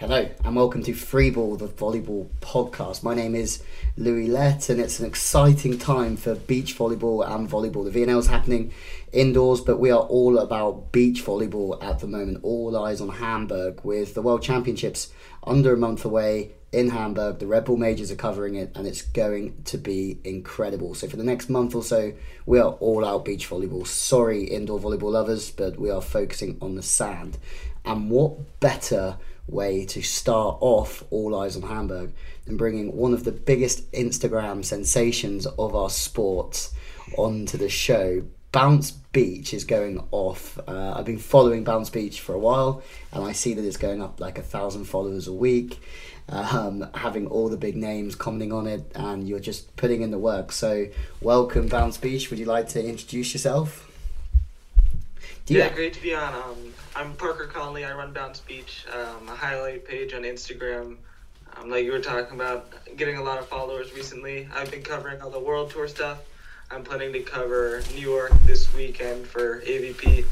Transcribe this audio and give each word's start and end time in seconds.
Hello 0.00 0.26
and 0.46 0.56
welcome 0.56 0.82
to 0.84 0.92
Freeball, 0.92 1.58
the 1.58 1.68
volleyball 1.68 2.26
podcast. 2.40 3.02
My 3.02 3.14
name 3.14 3.34
is 3.34 3.62
Louis 3.98 4.28
Lett, 4.28 4.70
and 4.70 4.80
it's 4.80 4.98
an 4.98 5.04
exciting 5.04 5.76
time 5.76 6.16
for 6.16 6.34
beach 6.36 6.78
volleyball 6.78 7.22
and 7.30 7.46
volleyball. 7.46 7.84
The 7.84 8.00
VNL 8.00 8.18
is 8.20 8.26
happening 8.26 8.72
indoors, 9.12 9.60
but 9.60 9.78
we 9.78 9.90
are 9.90 10.00
all 10.00 10.38
about 10.38 10.90
beach 10.90 11.22
volleyball 11.22 11.84
at 11.84 11.98
the 11.98 12.06
moment. 12.06 12.38
All 12.42 12.82
eyes 12.82 13.02
on 13.02 13.10
Hamburg 13.10 13.84
with 13.84 14.14
the 14.14 14.22
World 14.22 14.42
Championships 14.42 15.12
under 15.44 15.74
a 15.74 15.76
month 15.76 16.06
away 16.06 16.52
in 16.72 16.88
Hamburg. 16.88 17.38
The 17.38 17.46
Red 17.46 17.66
Bull 17.66 17.76
Majors 17.76 18.10
are 18.10 18.16
covering 18.16 18.54
it, 18.54 18.72
and 18.74 18.86
it's 18.86 19.02
going 19.02 19.62
to 19.64 19.76
be 19.76 20.18
incredible. 20.24 20.94
So, 20.94 21.08
for 21.08 21.18
the 21.18 21.24
next 21.24 21.50
month 21.50 21.74
or 21.74 21.82
so, 21.82 22.14
we 22.46 22.58
are 22.58 22.72
all 22.72 23.04
out 23.04 23.26
beach 23.26 23.50
volleyball. 23.50 23.86
Sorry, 23.86 24.44
indoor 24.44 24.80
volleyball 24.80 25.12
lovers, 25.12 25.50
but 25.50 25.78
we 25.78 25.90
are 25.90 26.00
focusing 26.00 26.56
on 26.62 26.76
the 26.76 26.82
sand. 26.82 27.36
And 27.84 28.08
what 28.08 28.60
better 28.60 29.18
way 29.50 29.84
to 29.86 30.02
start 30.02 30.58
off 30.60 31.04
All 31.10 31.34
Eyes 31.34 31.56
on 31.56 31.62
Hamburg 31.62 32.12
and 32.46 32.56
bringing 32.56 32.96
one 32.96 33.12
of 33.12 33.24
the 33.24 33.32
biggest 33.32 33.90
Instagram 33.92 34.64
sensations 34.64 35.46
of 35.46 35.74
our 35.74 35.90
sport 35.90 36.70
onto 37.16 37.58
the 37.58 37.68
show. 37.68 38.22
Bounce 38.52 38.90
Beach 38.90 39.54
is 39.54 39.64
going 39.64 40.02
off. 40.10 40.58
Uh, 40.66 40.94
I've 40.96 41.04
been 41.04 41.18
following 41.18 41.62
Bounce 41.62 41.90
Beach 41.90 42.20
for 42.20 42.34
a 42.34 42.38
while, 42.38 42.82
and 43.12 43.24
I 43.24 43.32
see 43.32 43.54
that 43.54 43.64
it's 43.64 43.76
going 43.76 44.02
up 44.02 44.20
like 44.20 44.38
a 44.38 44.42
thousand 44.42 44.84
followers 44.84 45.28
a 45.28 45.32
week. 45.32 45.80
Um, 46.28 46.88
having 46.94 47.26
all 47.26 47.48
the 47.48 47.56
big 47.56 47.76
names 47.76 48.14
commenting 48.14 48.52
on 48.52 48.68
it, 48.68 48.92
and 48.94 49.28
you're 49.28 49.40
just 49.40 49.74
putting 49.76 50.02
in 50.02 50.12
the 50.12 50.18
work. 50.18 50.52
So, 50.52 50.86
welcome, 51.20 51.66
Bounce 51.66 51.98
Beach. 51.98 52.30
Would 52.30 52.38
you 52.38 52.44
like 52.44 52.68
to 52.68 52.84
introduce 52.84 53.32
yourself? 53.32 53.90
Do 55.46 55.54
yeah, 55.54 55.68
great 55.70 55.92
to 55.94 56.02
be 56.02 56.14
on. 56.14 56.32
Um, 56.32 56.69
I'm 56.94 57.14
Parker 57.14 57.46
Conley. 57.46 57.84
I 57.84 57.92
run 57.94 58.12
Bounce 58.12 58.40
Beach, 58.40 58.84
um, 58.92 59.28
a 59.28 59.34
highlight 59.34 59.86
page 59.86 60.12
on 60.12 60.22
Instagram. 60.22 60.96
Um, 61.56 61.70
like 61.70 61.84
you 61.84 61.92
were 61.92 62.00
talking 62.00 62.34
about, 62.34 62.72
getting 62.96 63.16
a 63.16 63.22
lot 63.22 63.38
of 63.38 63.48
followers 63.48 63.92
recently. 63.94 64.48
I've 64.54 64.70
been 64.70 64.82
covering 64.82 65.20
all 65.22 65.30
the 65.30 65.38
world 65.38 65.70
tour 65.70 65.86
stuff. 65.86 66.18
I'm 66.70 66.82
planning 66.82 67.12
to 67.12 67.20
cover 67.20 67.82
New 67.94 68.00
York 68.00 68.32
this 68.44 68.72
weekend 68.74 69.26
for 69.26 69.60
AVP, 69.60 70.24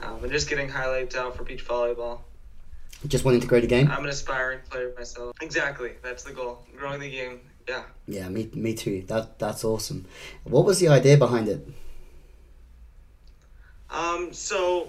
um, 0.00 0.22
and 0.22 0.32
just 0.32 0.48
getting 0.48 0.68
highlights 0.68 1.14
out 1.14 1.36
for 1.36 1.44
beach 1.44 1.66
volleyball. 1.66 2.20
Just 3.06 3.24
wanting 3.24 3.40
to 3.40 3.46
grow 3.46 3.60
the 3.60 3.66
game. 3.66 3.90
I'm 3.90 4.04
an 4.04 4.10
aspiring 4.10 4.60
player 4.70 4.92
myself. 4.96 5.36
Exactly, 5.40 5.92
that's 6.02 6.24
the 6.24 6.32
goal. 6.32 6.66
Growing 6.76 7.00
the 7.00 7.10
game. 7.10 7.40
Yeah. 7.68 7.82
Yeah, 8.06 8.28
me, 8.28 8.50
me 8.54 8.74
too. 8.74 9.02
That 9.08 9.38
that's 9.38 9.62
awesome. 9.62 10.06
What 10.44 10.64
was 10.64 10.80
the 10.80 10.88
idea 10.88 11.16
behind 11.16 11.48
it? 11.48 11.66
Um, 13.90 14.32
so 14.32 14.88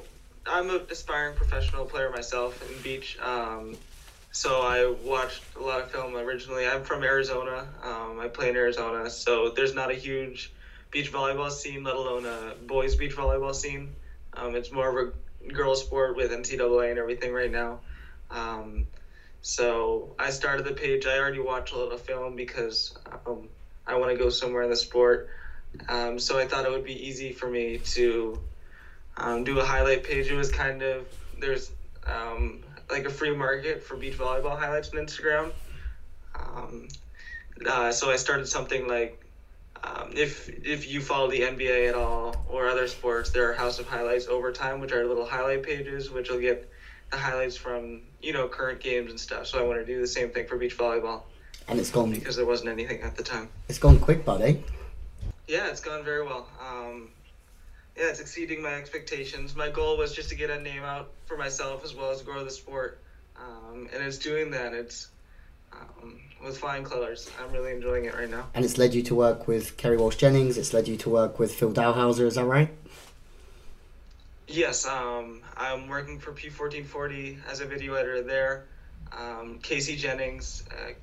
I'm 0.52 0.70
an 0.72 0.82
aspiring 0.90 1.36
professional 1.36 1.86
player 1.86 2.10
myself 2.10 2.60
in 2.70 2.82
beach. 2.82 3.20
Um, 3.20 3.78
so 4.32 4.62
I 4.62 4.88
watched 5.04 5.44
a 5.56 5.62
lot 5.62 5.82
of 5.82 5.92
film 5.92 6.16
originally. 6.16 6.66
I'm 6.66 6.84
from 6.84 7.04
Arizona. 7.04 7.68
Um, 7.84 8.20
I 8.20 8.30
play 8.30 8.50
in 8.50 8.56
Arizona, 8.56 9.12
so 9.12 9.52
there's 9.56 9.76
not 9.76 9.92
a 9.92 9.94
huge 9.94 10.52
beach 10.90 11.12
volleyball 11.12 11.52
scene, 11.52 11.84
let 11.84 11.96
alone 11.96 12.26
a 12.26 12.56
boys 12.66 12.96
beach 12.96 13.16
volleyball 13.16 13.54
scene. 13.54 13.94
Um, 14.34 14.56
it's 14.56 14.72
more 14.72 14.90
of 14.90 15.14
a 15.48 15.52
girls 15.52 15.82
sport 15.82 16.16
with 16.16 16.32
NCAA 16.32 16.90
and 16.90 16.98
everything 16.98 17.32
right 17.32 17.52
now. 17.52 17.82
Um, 18.32 18.88
so 19.42 20.16
I 20.18 20.32
started 20.32 20.66
the 20.66 20.74
page. 20.74 21.06
I 21.06 21.20
already 21.20 21.40
watched 21.40 21.74
a 21.74 21.78
of 21.78 22.02
film 22.02 22.36
because 22.36 22.98
um, 23.28 23.50
I 23.86 23.96
want 23.98 24.12
to 24.12 24.18
go 24.18 24.30
somewhere 24.30 24.64
in 24.64 24.72
the 24.72 24.76
sport. 24.76 25.30
Um, 25.88 26.18
so 26.18 26.40
I 26.40 26.48
thought 26.48 26.66
it 26.66 26.72
would 26.72 26.84
be 26.84 27.08
easy 27.08 27.34
for 27.34 27.48
me 27.48 27.78
to 27.94 28.40
um, 29.20 29.44
do 29.44 29.60
a 29.60 29.64
highlight 29.64 30.04
page. 30.04 30.30
It 30.30 30.36
was 30.36 30.52
kind 30.52 30.82
of 30.82 31.08
there's 31.40 31.72
um, 32.06 32.62
like 32.90 33.06
a 33.06 33.10
free 33.10 33.36
market 33.36 33.84
for 33.84 33.96
beach 33.96 34.18
volleyball 34.18 34.58
highlights 34.58 34.90
on 34.90 34.98
Instagram. 34.98 35.52
Um, 36.36 36.88
uh, 37.68 37.92
so 37.92 38.10
I 38.10 38.16
started 38.16 38.48
something 38.48 38.88
like 38.88 39.24
um, 39.84 40.12
if 40.16 40.50
if 40.66 40.90
you 40.90 41.02
follow 41.02 41.30
the 41.30 41.42
NBA 41.42 41.90
at 41.90 41.96
all 41.96 42.36
or 42.50 42.68
other 42.68 42.88
sports, 42.88 43.30
there 43.32 43.50
are 43.50 43.54
House 43.54 43.80
of 43.80 43.88
Highlights 43.88 44.28
Overtime, 44.28 44.80
which 44.80 44.92
are 44.92 45.06
little 45.06 45.26
highlight 45.26 45.64
pages, 45.64 46.10
which 46.10 46.30
will 46.30 46.40
get 46.40 46.70
the 47.12 47.18
highlights 47.18 47.56
from 47.56 48.02
you 48.22 48.34
know 48.34 48.48
current 48.48 48.80
games 48.80 49.12
and 49.12 49.20
stuff. 49.20 49.48
So 49.48 49.60
I 49.60 49.68
want 49.68 49.80
to 49.80 49.86
do 49.86 50.00
the 50.00 50.08
same 50.08 50.30
thing 50.30 50.48
for 50.48 50.58
beach 50.58 50.78
volleyball. 50.78 51.24
And 51.68 51.80
it's 51.80 51.92
gone 51.92 52.12
because 52.12 52.36
there 52.36 52.48
wasn't 52.48 52.70
anything 52.70 53.02
at 53.02 53.16
the 53.16 53.24
time. 53.24 53.48
It's 53.68 53.78
gone 53.78 54.00
quick, 54.00 54.26
buddy. 54.26 54.64
Yeah, 55.48 55.68
it's 55.68 55.82
gone 55.82 56.04
very 56.04 56.26
well. 56.26 56.48
Um, 56.60 57.10
yeah, 58.00 58.08
it's 58.08 58.22
exceeding 58.22 58.62
my 58.62 58.76
expectations. 58.76 59.56
My 59.56 59.70
goal 59.70 59.98
was 59.98 60.14
just 60.14 60.30
to 60.30 60.36
get 60.36 60.50
a 60.50 60.62
name 60.62 60.84
out 60.84 61.12
for 61.26 61.36
myself 61.38 61.84
as 61.84 61.94
well 61.94 62.12
as 62.12 62.22
grow 62.22 62.44
the 62.46 62.52
sport, 62.52 63.00
um, 63.36 63.90
and 63.94 64.02
it's 64.02 64.18
doing 64.18 64.52
that. 64.52 64.74
It's 64.74 65.10
um, 65.74 66.20
with 66.44 66.58
flying 66.58 66.86
colors. 66.86 67.30
I'm 67.42 67.52
really 67.52 67.74
enjoying 67.74 68.06
it 68.06 68.16
right 68.16 68.30
now. 68.30 68.48
And 68.54 68.64
it's 68.64 68.78
led 68.78 68.94
you 68.94 69.04
to 69.04 69.16
work 69.16 69.48
with 69.48 69.76
Kerry 69.76 69.98
Walsh 69.98 70.16
Jennings. 70.16 70.58
It's 70.58 70.74
led 70.74 70.88
you 70.88 70.96
to 70.98 71.10
work 71.10 71.40
with 71.40 71.54
Phil 71.54 71.74
Dalhausser. 71.74 72.26
Is 72.26 72.36
that 72.36 72.46
right? 72.46 72.70
Yes, 74.48 74.88
um, 74.88 75.42
I'm 75.58 75.90
working 75.90 76.20
for 76.20 76.32
P1440 76.32 77.38
as 77.52 77.60
a 77.60 77.66
video 77.66 77.96
editor 77.96 78.24
there. 78.24 78.66
Um, 79.12 79.60
Casey 79.62 79.96
Jennings, 79.96 80.64
uh, 80.72 80.94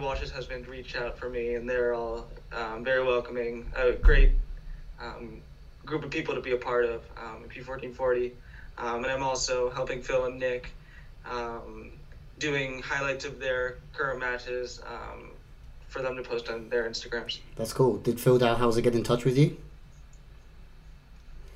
Walsh's 0.00 0.30
husband, 0.30 0.68
reached 0.68 0.96
out 0.96 1.18
for 1.18 1.30
me, 1.30 1.54
and 1.54 1.68
they're 1.68 1.94
all 1.94 2.28
um, 2.52 2.84
very 2.84 3.02
welcoming. 3.02 3.72
A 3.74 3.92
great 3.92 4.32
um, 5.00 5.40
group 5.84 6.04
of 6.04 6.10
people 6.10 6.34
to 6.34 6.40
be 6.40 6.52
a 6.52 6.56
part 6.56 6.84
of 6.84 7.02
um, 7.16 7.44
P1440. 7.48 8.32
Um, 8.78 9.04
and 9.04 9.06
I'm 9.06 9.22
also 9.22 9.70
helping 9.70 10.02
Phil 10.02 10.24
and 10.24 10.38
Nick 10.38 10.70
um, 11.28 11.90
doing 12.38 12.82
highlights 12.82 13.24
of 13.24 13.38
their 13.38 13.78
current 13.92 14.18
matches 14.20 14.80
um, 14.86 15.30
for 15.88 16.02
them 16.02 16.16
to 16.16 16.22
post 16.22 16.48
on 16.48 16.68
their 16.68 16.88
Instagrams. 16.88 17.38
That's 17.56 17.72
cool. 17.72 17.98
Did 17.98 18.20
Phil 18.20 18.38
Dalhausser 18.38 18.82
get 18.82 18.94
in 18.94 19.02
touch 19.02 19.24
with 19.24 19.36
you? 19.36 19.56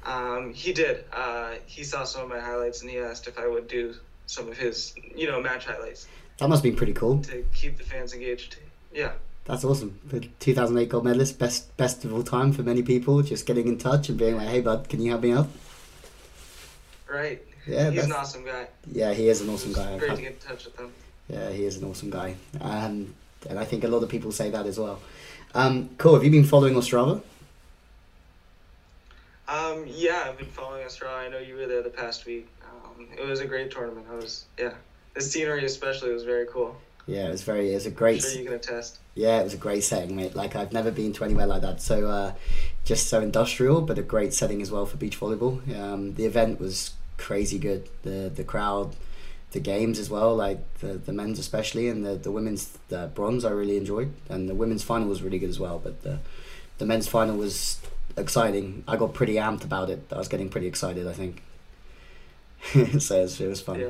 Um, 0.05 0.53
he 0.53 0.73
did. 0.73 1.05
Uh, 1.13 1.55
he 1.67 1.83
saw 1.83 2.05
some 2.05 2.23
of 2.23 2.29
my 2.29 2.39
highlights 2.39 2.83
and 2.83 2.91
he 2.91 2.99
asked 2.99 3.27
if 3.27 3.39
I 3.39 3.49
would 3.49 3.67
do 3.67 3.95
some 4.27 4.49
of 4.49 4.57
his, 4.57 4.95
you 5.15 5.27
know, 5.27 5.41
match 5.41 5.67
highlights. 5.67 6.07
That 6.39 6.49
must 6.49 6.63
be 6.63 6.71
pretty 6.71 6.93
cool. 6.93 7.19
To 7.23 7.45
keep 7.55 7.79
the 7.79 7.85
fans 7.85 8.13
engaged. 8.13 8.59
Yeah. 8.93 9.13
That's 9.47 9.65
awesome. 9.65 9.99
The 10.05 10.21
2008 10.41 10.89
gold 10.89 11.05
medalist, 11.05 11.39
best 11.39 11.77
best 11.77 12.05
of 12.05 12.13
all 12.13 12.25
time 12.25 12.53
for 12.53 12.63
many 12.63 12.83
people. 12.83 13.23
Just 13.23 13.47
getting 13.47 13.69
in 13.69 13.79
touch 13.79 14.09
and 14.09 14.19
being 14.19 14.37
like, 14.37 14.49
"Hey, 14.49 14.61
bud, 14.61 14.89
can 14.89 15.01
you 15.01 15.11
help 15.11 15.23
me 15.23 15.33
out?" 15.33 15.49
Right. 17.09 17.41
Yeah, 17.67 17.91
he's 17.91 18.05
an 18.05 18.13
awesome 18.13 18.45
guy. 18.45 18.67
Yeah, 18.93 19.13
he 19.13 19.29
is 19.29 19.41
an 19.41 19.49
awesome 19.49 19.73
guy. 19.73 19.99
Great 19.99 20.17
to 20.17 20.23
get 20.23 20.33
in 20.33 20.39
touch 20.39 20.65
with 20.65 20.79
him. 20.79 20.93
Yeah, 21.29 21.51
he 21.51 21.65
is 21.65 21.77
an 21.77 21.89
awesome 21.89 22.11
guy, 22.11 22.37
um, 22.61 23.15
and 23.49 23.59
I 23.59 23.65
think 23.65 23.85
a 23.85 23.89
lot 23.89 24.03
of 24.03 24.09
people 24.09 24.33
say 24.33 24.51
that 24.51 24.67
as 24.67 24.79
well. 24.79 25.01
Um, 25.55 25.91
cool. 25.99 26.15
Have 26.15 26.25
you 26.25 26.31
been 26.31 26.45
following 26.45 26.75
Ostrava? 26.75 27.23
Um, 29.49 29.85
yeah, 29.87 30.25
I've 30.27 30.39
been 30.39 30.49
following 30.49 30.85
Ostrava. 30.85 31.15
I 31.15 31.29
know 31.29 31.39
you 31.39 31.55
were 31.55 31.67
there 31.67 31.83
the 31.83 31.91
past 31.91 32.27
week. 32.27 32.49
Um, 32.65 33.07
it 33.17 33.25
was 33.25 33.41
a 33.41 33.47
great 33.47 33.71
tournament. 33.71 34.07
I 34.11 34.17
was, 34.17 34.45
yeah, 34.59 34.75
the 35.15 35.21
scenery 35.21 35.65
especially 35.65 36.13
was 36.13 36.25
very 36.25 36.47
cool. 36.47 36.77
Yeah, 37.07 37.29
it 37.29 37.31
was 37.31 37.43
very. 37.43 37.71
It 37.71 37.75
was 37.75 37.87
a 37.87 37.91
great. 37.91 38.23
Sure 38.23 38.33
you 38.33 38.45
can 38.45 38.55
attest. 38.55 38.99
Yeah, 39.15 39.41
it 39.41 39.45
was 39.45 39.55
a 39.55 39.59
great 39.59 39.85
setting, 39.85 40.17
mate. 40.17 40.35
Like 40.35 40.57
I've 40.57 40.73
never 40.73 40.91
been 40.91 41.13
to 41.15 41.25
anywhere 41.25 41.47
like 41.47 41.63
that. 41.63 41.81
So, 41.81 42.09
uh, 42.09 42.33
just 42.85 43.09
so 43.09 43.21
industrial, 43.21 43.81
but 43.81 43.99
a 43.99 44.03
great 44.03 44.35
setting 44.35 44.61
as 44.61 44.71
well 44.71 44.87
for 44.87 44.97
beach 44.97 45.19
volleyball. 45.19 45.57
Um, 45.79 46.15
the 46.15 46.25
event 46.25 46.59
was 46.61 46.95
crazy 47.17 47.59
good. 47.59 47.89
The 48.03 48.31
the 48.35 48.43
crowd, 48.43 48.97
the 49.53 49.61
games 49.61 50.01
as 50.01 50.11
well. 50.11 50.35
Like 50.35 50.59
the, 50.81 50.95
the 50.95 51.13
men's 51.13 51.39
especially, 51.39 51.89
and 51.89 52.05
the 52.05 52.17
the 52.17 52.33
women's 52.33 52.77
the 52.89 53.11
bronze 53.15 53.45
I 53.45 53.51
really 53.51 53.77
enjoyed, 53.77 54.13
and 54.29 54.49
the 54.49 54.55
women's 54.55 54.83
final 54.83 55.09
was 55.09 55.23
really 55.23 55.39
good 55.39 55.51
as 55.51 55.61
well. 55.61 55.79
But 55.79 56.03
the 56.03 56.19
the 56.79 56.87
men's 56.87 57.07
final 57.07 57.37
was 57.37 57.79
exciting. 58.17 58.83
I 58.89 58.97
got 58.97 59.15
pretty 59.15 59.35
amped 59.35 59.63
about 59.63 59.91
it. 59.91 60.03
I 60.11 60.19
was 60.19 60.29
getting 60.29 60.49
pretty 60.49 60.67
excited. 60.67 61.07
I 61.07 61.13
think. 61.13 61.43
so 63.01 63.19
it 63.19 63.23
was, 63.23 63.41
it 63.41 63.49
was 63.49 63.61
fun. 63.61 63.81
Yeah. 63.81 63.89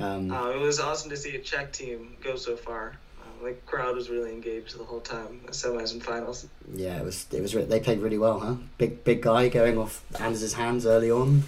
Um, 0.00 0.30
uh, 0.30 0.50
it 0.50 0.58
was 0.58 0.80
awesome 0.80 1.10
to 1.10 1.16
see 1.16 1.36
a 1.36 1.38
Czech 1.38 1.72
team 1.72 2.16
go 2.22 2.36
so 2.36 2.56
far. 2.56 2.96
Uh, 3.20 3.44
like 3.44 3.64
crowd 3.66 3.94
was 3.94 4.10
really 4.10 4.32
engaged 4.32 4.78
the 4.78 4.84
whole 4.84 5.00
time, 5.00 5.40
the 5.46 5.52
semis 5.52 5.92
and 5.92 6.02
finals. 6.02 6.46
Yeah, 6.74 6.98
it 6.98 7.04
was. 7.04 7.26
It 7.30 7.40
was. 7.40 7.52
They 7.52 7.80
played 7.80 8.00
really 8.00 8.18
well, 8.18 8.40
huh? 8.40 8.54
Big 8.78 9.04
big 9.04 9.22
guy 9.22 9.48
going 9.48 9.78
off 9.78 10.04
Anders' 10.20 10.54
hands 10.54 10.86
early 10.86 11.10
on. 11.10 11.44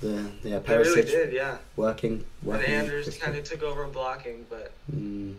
The 0.00 0.30
the 0.42 0.56
uh, 0.56 0.60
Perušič 0.60 0.84
really 0.84 1.02
did, 1.02 1.32
yeah. 1.32 1.58
Working. 1.76 2.24
working 2.42 2.72
and 2.72 2.84
Anders 2.84 3.16
kind 3.18 3.36
of 3.36 3.44
took 3.44 3.62
over 3.62 3.86
blocking, 3.86 4.46
but. 4.48 4.72
Mm. 4.94 5.34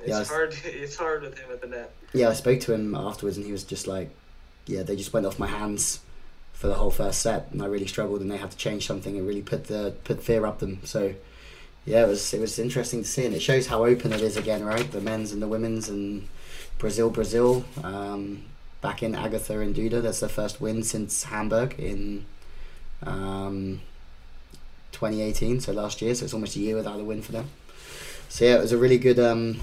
It's 0.00 0.08
yeah, 0.08 0.18
was, 0.18 0.28
hard. 0.28 0.54
It's 0.64 0.96
hard 0.96 1.22
with 1.22 1.38
him 1.38 1.50
at 1.52 1.60
the 1.60 1.68
net. 1.68 1.92
Yeah, 2.12 2.28
I 2.28 2.32
spoke 2.32 2.60
to 2.60 2.74
him 2.74 2.94
afterwards, 2.94 3.36
and 3.36 3.46
he 3.46 3.52
was 3.52 3.64
just 3.64 3.86
like, 3.86 4.10
"Yeah, 4.66 4.82
they 4.82 4.96
just 4.96 5.12
went 5.12 5.26
off 5.26 5.38
my 5.38 5.46
hands 5.46 6.00
for 6.52 6.66
the 6.66 6.74
whole 6.74 6.90
first 6.90 7.20
set, 7.20 7.48
and 7.52 7.62
I 7.62 7.66
really 7.66 7.86
struggled, 7.86 8.20
and 8.20 8.30
they 8.30 8.36
had 8.36 8.50
to 8.50 8.56
change 8.56 8.86
something 8.86 9.16
and 9.16 9.26
really 9.26 9.42
put 9.42 9.64
the 9.64 9.94
put 10.04 10.22
fear 10.22 10.44
up 10.44 10.58
them." 10.58 10.80
So 10.84 11.14
yeah, 11.84 12.04
it 12.04 12.08
was 12.08 12.32
it 12.32 12.40
was 12.40 12.58
interesting 12.58 13.02
to 13.02 13.08
see, 13.08 13.26
and 13.26 13.34
it 13.34 13.42
shows 13.42 13.66
how 13.66 13.84
open 13.84 14.12
it 14.12 14.20
is 14.20 14.36
again, 14.36 14.64
right? 14.64 14.90
The 14.90 15.00
men's 15.00 15.32
and 15.32 15.42
the 15.42 15.48
women's, 15.48 15.88
and 15.88 16.28
Brazil, 16.78 17.10
Brazil, 17.10 17.64
um, 17.82 18.44
back 18.80 19.02
in 19.02 19.14
Agatha 19.14 19.58
and 19.60 19.74
Duda. 19.74 20.02
That's 20.02 20.20
their 20.20 20.28
first 20.28 20.60
win 20.60 20.82
since 20.82 21.24
Hamburg 21.24 21.74
in 21.78 22.24
um, 23.04 23.80
2018, 24.92 25.60
so 25.60 25.72
last 25.72 26.00
year. 26.02 26.14
So 26.14 26.24
it's 26.24 26.34
almost 26.34 26.56
a 26.56 26.60
year 26.60 26.76
without 26.76 27.00
a 27.00 27.04
win 27.04 27.22
for 27.22 27.32
them. 27.32 27.48
So 28.28 28.44
yeah, 28.44 28.56
it 28.56 28.60
was 28.60 28.72
a 28.72 28.78
really 28.78 28.98
good, 28.98 29.18
um, 29.18 29.60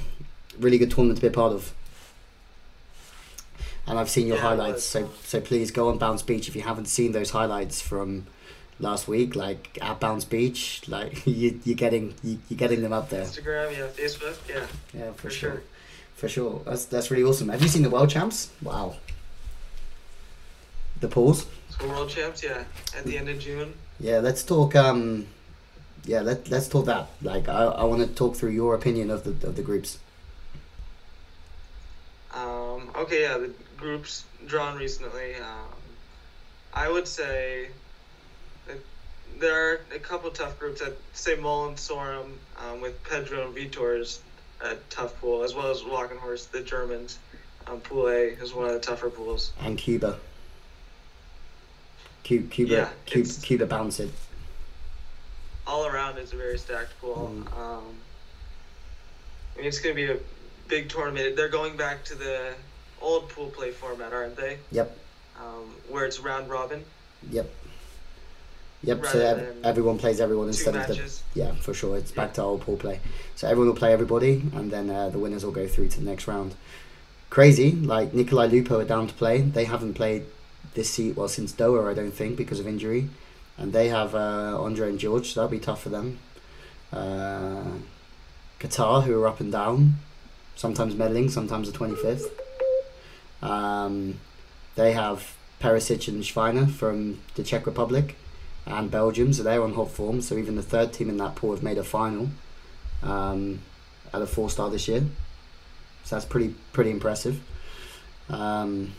really 0.60 0.78
good 0.78 0.92
tournament 0.92 1.18
to 1.18 1.22
be 1.22 1.28
a 1.28 1.32
part 1.32 1.54
of. 1.54 1.74
And 3.88 3.98
I've 3.98 4.10
seen 4.10 4.28
your 4.28 4.38
Yeah, 4.38 4.44
highlights, 4.44 4.84
so 4.84 5.10
so 5.24 5.42
please 5.42 5.72
go 5.72 5.90
on 5.90 5.98
Bounce 5.98 6.22
Beach 6.22 6.48
if 6.48 6.56
you 6.56 6.62
haven't 6.62 6.86
seen 6.86 7.12
those 7.12 7.32
highlights 7.32 7.82
from 7.82 8.28
last 8.80 9.08
week. 9.08 9.36
Like 9.36 9.78
at 9.82 10.00
Bounce 10.00 10.26
Beach, 10.26 10.82
like 10.88 11.26
you 11.28 11.60
you're 11.64 11.76
getting 11.76 12.14
you, 12.24 12.40
you're 12.50 12.58
getting 12.58 12.82
them 12.82 12.94
up 12.94 13.10
there. 13.10 13.24
Instagram, 13.24 13.72
yeah, 13.78 13.88
Facebook, 13.88 14.38
yeah, 14.48 14.66
Yeah, 14.94 15.12
for, 15.12 15.24
for 15.24 15.30
sure. 15.30 15.52
sure. 15.52 15.62
For 16.16 16.28
sure. 16.30 16.62
That's 16.66 16.86
that's 16.86 17.12
really 17.12 17.24
awesome. 17.24 17.50
Have 17.50 17.62
you 17.62 17.68
seen 17.70 17.84
the 17.84 17.90
world 17.90 18.10
champs? 18.10 18.50
Wow. 18.62 18.96
The 21.00 21.08
pools? 21.08 21.46
So 21.70 21.88
world 21.88 22.10
champs, 22.10 22.44
yeah, 22.44 22.66
at 22.98 23.06
the 23.06 23.18
end 23.18 23.30
of 23.30 23.40
June. 23.40 23.74
Yeah, 24.00 24.20
let's 24.20 24.44
talk 24.44 24.76
um 24.76 25.28
yeah, 26.06 26.22
let 26.22 26.50
let's 26.50 26.68
talk 26.68 26.86
that. 26.86 27.08
Like 27.22 27.48
I, 27.48 27.64
I 27.64 27.84
wanna 27.86 28.08
talk 28.08 28.36
through 28.36 28.52
your 28.52 28.76
opinion 28.76 29.10
of 29.10 29.24
the 29.24 29.48
of 29.48 29.56
the 29.56 29.62
groups. 29.62 30.00
Um, 32.34 32.92
okay, 32.96 33.24
yeah, 33.24 33.38
the 33.38 33.52
groups 33.78 34.26
drawn 34.46 34.78
recently. 34.78 35.36
Um, 35.36 35.70
I 36.74 36.90
would 36.90 37.08
say 37.08 37.70
there 39.38 39.72
are 39.72 39.82
a 39.96 40.00
couple 40.00 40.30
tough 40.32 40.60
groups. 40.60 40.82
I'd 40.82 40.94
say 41.14 41.36
Mullen, 41.36 41.76
Sorum, 41.76 42.32
um, 42.58 42.82
with 42.82 43.02
Pedro 43.04 43.46
and 43.46 43.56
Vitor's 43.56 44.22
a 44.62 44.76
tough 44.90 45.20
pool, 45.22 45.44
as 45.44 45.54
well 45.54 45.72
as 45.72 45.82
Walkenhorst, 45.82 46.52
the 46.52 46.62
Germans. 46.62 47.20
Um, 47.68 47.80
pool 47.82 48.08
A 48.08 48.30
is 48.42 48.54
one 48.54 48.66
of 48.66 48.74
the 48.74 48.80
tougher 48.80 49.10
pools. 49.10 49.52
And 49.62 49.78
Cuba. 49.78 50.20
Cu- 52.26 52.48
Cuba 52.48 52.72
Yeah, 52.72 52.90
Cuba, 53.06 53.30
Cuba 53.42 53.66
bounced 53.66 54.00
it. 54.00 54.10
All 55.66 55.86
around, 55.86 56.18
it's 56.18 56.34
a 56.34 56.36
very 56.36 56.58
stacked 56.58 57.00
pool. 57.00 57.32
Mm. 57.34 57.58
Um, 57.58 57.84
I 59.56 59.58
mean, 59.60 59.68
it's 59.68 59.80
going 59.80 59.96
to 59.96 60.08
be 60.08 60.12
a 60.12 60.18
big 60.68 60.90
tournament. 60.90 61.36
They're 61.36 61.48
going 61.48 61.78
back 61.78 62.04
to 62.06 62.16
the 62.16 62.54
old 63.02 63.30
pool 63.30 63.48
play 63.50 63.72
format, 63.72 64.14
aren't 64.14 64.36
they? 64.36 64.58
Yep. 64.72 64.98
Um, 65.40 65.74
where 65.90 66.06
it's 66.06 66.20
round 66.20 66.50
robin, 66.50 66.84
Yep. 67.32 67.50
Yep, 68.82 69.06
so 69.06 69.20
Rather 69.20 69.26
ev- 69.42 69.56
than 69.56 69.66
everyone 69.66 69.98
plays 69.98 70.22
everyone 70.22 70.48
instead 70.48 70.76
of 70.76 70.88
the. 70.88 71.12
Yeah, 71.36 71.52
for 71.56 71.74
sure. 71.74 71.98
It's 71.98 72.12
back 72.12 72.30
Yeah. 72.30 72.34
to 72.36 72.42
old 72.44 72.62
pool 72.62 72.78
play. 72.78 73.00
So 73.36 73.48
everyone 73.48 73.68
will 73.68 73.76
play 73.76 73.92
everybody, 73.92 74.44
and 74.56 74.72
then 74.72 74.90
uh, 74.90 75.10
the 75.10 75.20
winners 75.20 75.44
will 75.44 75.52
go 75.52 75.68
through 75.68 75.90
to 75.90 76.00
the 76.00 76.06
next 76.06 76.28
round. 76.28 76.56
Crazy, 77.30 77.72
like 77.74 78.14
Nicolai 78.14 78.48
Lupo 78.48 78.80
are 78.80 78.86
down 78.86 79.08
to 79.08 79.14
play. 79.14 79.42
They 79.42 79.66
haven't 79.66 79.94
played 79.96 80.24
this 80.76 80.90
seat 80.90 81.16
well 81.18 81.28
since 81.28 81.52
Doha, 81.52 81.90
I 81.90 81.94
don't 81.94 82.14
think, 82.14 82.38
because 82.38 82.60
of 82.60 82.68
injury, 82.68 83.10
and 83.58 83.74
they 83.74 83.90
have 83.90 84.16
uh, 84.16 84.58
Andre 84.62 84.90
and 84.90 85.00
George, 85.00 85.34
so 85.34 85.42
that'll 85.42 85.52
be 85.52 85.60
tough 85.60 85.82
for 85.84 85.90
them. 85.90 86.20
Uh, 86.94 87.64
Qatar, 88.60 89.04
who 89.04 89.22
are 89.22 89.28
up 89.28 89.40
and 89.42 89.52
down, 89.52 89.96
sometimes 90.56 90.96
medaling, 90.96 91.30
sometimes 91.30 91.70
the 91.70 91.78
twenty 91.78 91.96
fifth. 91.96 92.32
Um, 93.42 94.20
they 94.76 94.94
have 94.94 95.36
Perušič 95.62 96.08
and 96.08 96.24
Schweiner 96.24 96.70
from 96.72 97.20
the 97.36 97.44
Czech 97.44 97.66
Republic 97.66 98.16
and 98.70 98.90
Belgium, 98.92 99.34
so 99.34 99.44
they're 99.44 99.62
on 99.62 99.74
hot 99.74 99.92
form. 99.92 100.22
So 100.22 100.38
even 100.38 100.56
the 100.56 100.62
third 100.62 100.94
team 100.94 101.10
in 101.10 101.18
that 101.18 101.36
pool 101.36 101.52
have 101.52 101.64
made 101.64 101.78
a 101.78 101.84
final 101.84 102.30
um, 103.04 103.60
at 104.14 104.22
a 104.22 104.28
four 104.28 104.50
star 104.50 104.70
this 104.70 104.88
year. 104.88 105.04
So 106.04 106.16
that's 106.16 106.26
pretty 106.26 106.54
pretty 106.72 106.92
impressive. 106.92 107.42
Um, 108.30 108.94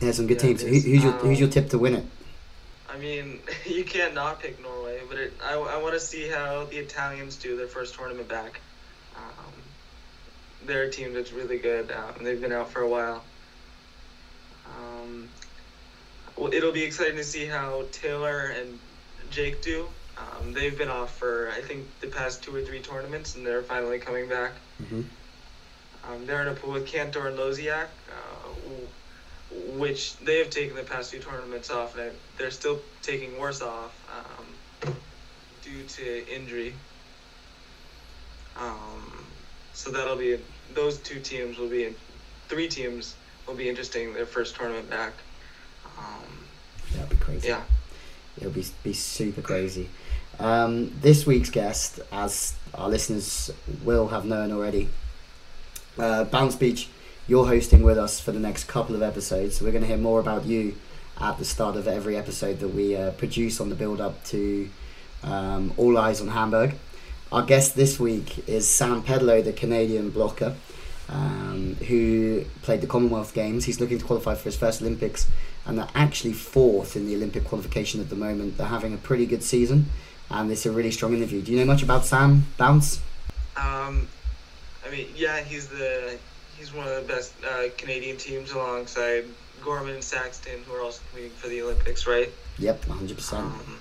yeah, 0.00 0.12
some 0.12 0.26
good 0.26 0.36
Yeah, 0.38 0.42
teams. 0.42 0.62
it 0.62 0.68
Who, 0.68 0.74
is. 0.74 0.84
your 1.04 1.12
who's 1.12 1.40
your 1.40 1.48
tip 1.48 1.70
to 1.70 1.78
win 1.78 1.94
it? 1.94 2.04
I 2.88 2.98
mean, 2.98 3.40
you 3.66 3.84
can't 3.84 4.14
not 4.14 4.40
pick 4.40 4.60
Norway, 4.60 5.00
but 5.08 5.18
it, 5.18 5.32
I, 5.42 5.54
I 5.54 5.76
want 5.82 5.94
to 5.94 6.00
see 6.00 6.28
how 6.28 6.64
the 6.64 6.78
Italians 6.78 7.36
do 7.36 7.56
their 7.56 7.66
first 7.68 7.94
tournament 7.94 8.28
back. 8.28 8.60
Um, 9.16 9.52
they're 10.66 10.84
a 10.84 10.90
team 10.90 11.12
that's 11.14 11.32
really 11.32 11.58
good. 11.58 11.90
Um, 11.92 12.24
they've 12.24 12.40
been 12.40 12.52
out 12.52 12.70
for 12.70 12.80
a 12.82 12.88
while. 12.88 13.22
Um, 14.66 15.28
it'll 16.46 16.72
be 16.72 16.84
exciting 16.84 17.16
to 17.16 17.24
see 17.24 17.46
how 17.46 17.84
Taylor 17.92 18.46
and 18.46 18.78
Jake 19.30 19.62
do. 19.62 19.88
Um, 20.16 20.52
they've 20.52 20.76
been 20.76 20.88
off 20.88 21.16
for 21.16 21.50
I 21.56 21.60
think 21.60 21.86
the 22.00 22.08
past 22.08 22.42
two 22.42 22.54
or 22.54 22.62
three 22.62 22.80
tournaments, 22.80 23.34
and 23.36 23.46
they're 23.46 23.62
finally 23.62 23.98
coming 23.98 24.28
back. 24.28 24.52
hmm 24.88 25.02
Um, 26.04 26.26
they're 26.26 26.42
in 26.42 26.48
a 26.48 26.54
pool 26.54 26.72
with 26.72 26.86
Kantor 26.86 27.28
and 27.28 27.38
Łosiak, 27.38 27.88
uh, 28.10 28.48
which 29.76 30.16
they 30.18 30.38
have 30.38 30.50
taken 30.50 30.76
the 30.76 30.82
past 30.82 31.10
few 31.10 31.20
tournaments 31.20 31.70
off, 31.70 31.96
and 31.96 32.12
they're 32.36 32.50
still 32.50 32.80
taking 33.02 33.38
worse 33.38 33.62
off 33.62 33.92
um, 34.10 34.94
due 35.62 35.82
to 35.84 36.34
injury. 36.34 36.72
Um, 38.56 39.24
so 39.74 39.90
that'll 39.90 40.16
be 40.16 40.38
those 40.74 40.98
two 40.98 41.20
teams 41.20 41.58
will 41.58 41.68
be 41.68 41.94
three 42.48 42.68
teams 42.68 43.14
will 43.46 43.54
be 43.54 43.68
interesting 43.68 44.14
their 44.14 44.26
first 44.26 44.56
tournament 44.56 44.90
back. 44.90 45.12
Um, 45.98 46.94
That'd 46.94 47.10
be 47.10 47.16
crazy. 47.16 47.48
yeah. 47.48 47.62
It'll 48.38 48.50
be 48.52 48.64
be 48.84 48.92
super 48.92 49.42
crazy. 49.42 49.88
Um, 50.38 50.96
this 51.00 51.26
week's 51.26 51.50
guest, 51.50 51.98
as 52.12 52.54
our 52.72 52.88
listeners 52.88 53.50
will 53.84 54.08
have 54.08 54.24
known 54.24 54.52
already, 54.52 54.88
uh, 55.98 56.24
Bounce 56.24 56.54
Beach, 56.54 56.88
you're 57.26 57.46
hosting 57.46 57.82
with 57.82 57.98
us 57.98 58.20
for 58.20 58.30
the 58.30 58.38
next 58.38 58.64
couple 58.64 58.94
of 58.94 59.02
episodes. 59.02 59.56
So 59.58 59.64
we're 59.64 59.72
going 59.72 59.82
to 59.82 59.88
hear 59.88 59.96
more 59.96 60.20
about 60.20 60.44
you 60.46 60.76
at 61.20 61.38
the 61.38 61.44
start 61.44 61.74
of 61.74 61.88
every 61.88 62.16
episode 62.16 62.60
that 62.60 62.68
we 62.68 62.94
uh, 62.94 63.10
produce 63.12 63.60
on 63.60 63.68
the 63.68 63.74
build 63.74 64.00
up 64.00 64.22
to 64.26 64.68
um, 65.24 65.72
All 65.76 65.98
Eyes 65.98 66.20
on 66.20 66.28
Hamburg. 66.28 66.74
Our 67.32 67.42
guest 67.42 67.74
this 67.74 67.98
week 67.98 68.48
is 68.48 68.68
Sam 68.68 69.02
Pedlar, 69.02 69.42
the 69.42 69.52
Canadian 69.52 70.10
blocker, 70.10 70.54
um, 71.08 71.74
who 71.88 72.44
played 72.62 72.80
the 72.80 72.86
Commonwealth 72.86 73.34
Games. 73.34 73.64
He's 73.64 73.80
looking 73.80 73.98
to 73.98 74.04
qualify 74.04 74.36
for 74.36 74.44
his 74.44 74.56
first 74.56 74.80
Olympics, 74.80 75.26
and 75.68 75.78
they're 75.78 75.88
actually 75.94 76.32
fourth 76.32 76.96
in 76.96 77.06
the 77.06 77.14
Olympic 77.14 77.44
qualification 77.44 78.00
at 78.00 78.08
the 78.08 78.16
moment. 78.16 78.56
They're 78.56 78.66
having 78.66 78.94
a 78.94 78.96
pretty 78.96 79.26
good 79.26 79.42
season, 79.44 79.86
and 80.30 80.50
it's 80.50 80.66
a 80.66 80.72
really 80.72 80.90
strong 80.90 81.14
interview. 81.14 81.42
Do 81.42 81.52
you 81.52 81.58
know 81.58 81.66
much 81.66 81.82
about 81.82 82.04
Sam 82.04 82.46
Bounce? 82.56 83.00
Um, 83.56 84.08
I 84.86 84.90
mean, 84.90 85.06
yeah, 85.14 85.40
he's 85.40 85.68
the 85.68 86.18
he's 86.58 86.74
one 86.74 86.88
of 86.88 86.94
the 86.96 87.12
best 87.12 87.34
uh, 87.44 87.64
Canadian 87.76 88.16
teams 88.16 88.50
alongside 88.52 89.26
Gorman 89.62 89.94
and 89.94 90.02
Saxton, 90.02 90.62
who 90.66 90.74
are 90.74 90.80
also 90.80 91.02
competing 91.10 91.36
for 91.36 91.48
the 91.48 91.62
Olympics, 91.62 92.06
right? 92.06 92.30
Yep, 92.58 92.86
100%. 92.86 93.32
Um, 93.34 93.78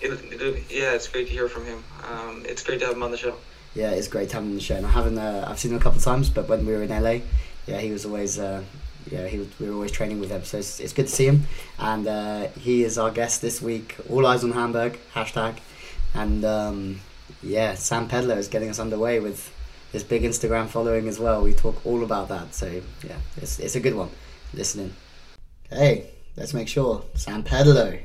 it, 0.00 0.10
it, 0.10 0.64
yeah, 0.70 0.92
it's 0.92 1.08
great 1.08 1.28
to 1.28 1.32
hear 1.32 1.48
from 1.48 1.64
him. 1.64 1.84
Um, 2.10 2.42
it's 2.46 2.62
great 2.62 2.80
to 2.80 2.86
have 2.86 2.96
him 2.96 3.02
on 3.02 3.10
the 3.10 3.16
show. 3.16 3.36
Yeah, 3.74 3.90
it's 3.90 4.08
great 4.08 4.28
to 4.30 4.34
have 4.36 4.42
him 4.42 4.50
on 4.50 4.54
the 4.56 4.60
show. 4.60 4.76
And 4.76 4.86
I 4.86 4.90
haven't, 4.90 5.18
uh, 5.18 5.46
I've 5.48 5.58
seen 5.58 5.72
him 5.72 5.78
a 5.78 5.80
couple 5.80 5.98
of 5.98 6.04
times, 6.04 6.28
but 6.30 6.48
when 6.48 6.66
we 6.66 6.72
were 6.72 6.82
in 6.82 6.90
LA, 6.90 7.20
yeah, 7.66 7.78
he 7.80 7.90
was 7.90 8.04
always, 8.04 8.38
uh, 8.38 8.62
yeah, 9.10 9.26
he 9.26 9.48
we 9.60 9.68
were 9.68 9.74
always 9.74 9.90
training 9.90 10.20
with 10.20 10.30
him. 10.30 10.44
So 10.44 10.58
it's, 10.58 10.80
it's 10.80 10.92
good 10.92 11.06
to 11.06 11.12
see 11.12 11.26
him. 11.26 11.44
And 11.78 12.06
uh, 12.06 12.48
he 12.48 12.84
is 12.84 12.98
our 12.98 13.10
guest 13.10 13.42
this 13.42 13.60
week. 13.60 13.96
All 14.10 14.26
eyes 14.26 14.44
on 14.44 14.52
Hamburg, 14.52 14.98
hashtag. 15.14 15.58
And 16.14 16.44
um, 16.44 17.00
yeah, 17.42 17.74
Sam 17.74 18.08
Pedlar 18.08 18.38
is 18.38 18.48
getting 18.48 18.68
us 18.68 18.78
underway 18.78 19.20
with 19.20 19.54
his 19.92 20.04
big 20.04 20.22
Instagram 20.22 20.68
following 20.68 21.08
as 21.08 21.18
well. 21.18 21.42
We 21.42 21.54
talk 21.54 21.84
all 21.86 22.02
about 22.02 22.28
that. 22.28 22.54
So 22.54 22.66
yeah, 23.06 23.18
it's, 23.36 23.58
it's 23.58 23.76
a 23.76 23.80
good 23.80 23.94
one. 23.94 24.10
Listening. 24.54 24.94
Hey, 25.70 26.10
let's 26.36 26.54
make 26.54 26.68
sure. 26.68 27.02
Sam 27.14 27.42
Pedlar, 27.42 28.00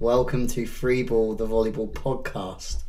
welcome 0.00 0.46
to 0.48 0.64
Freeball, 0.64 1.36
the 1.36 1.46
volleyball 1.46 1.90
podcast. 1.90 2.82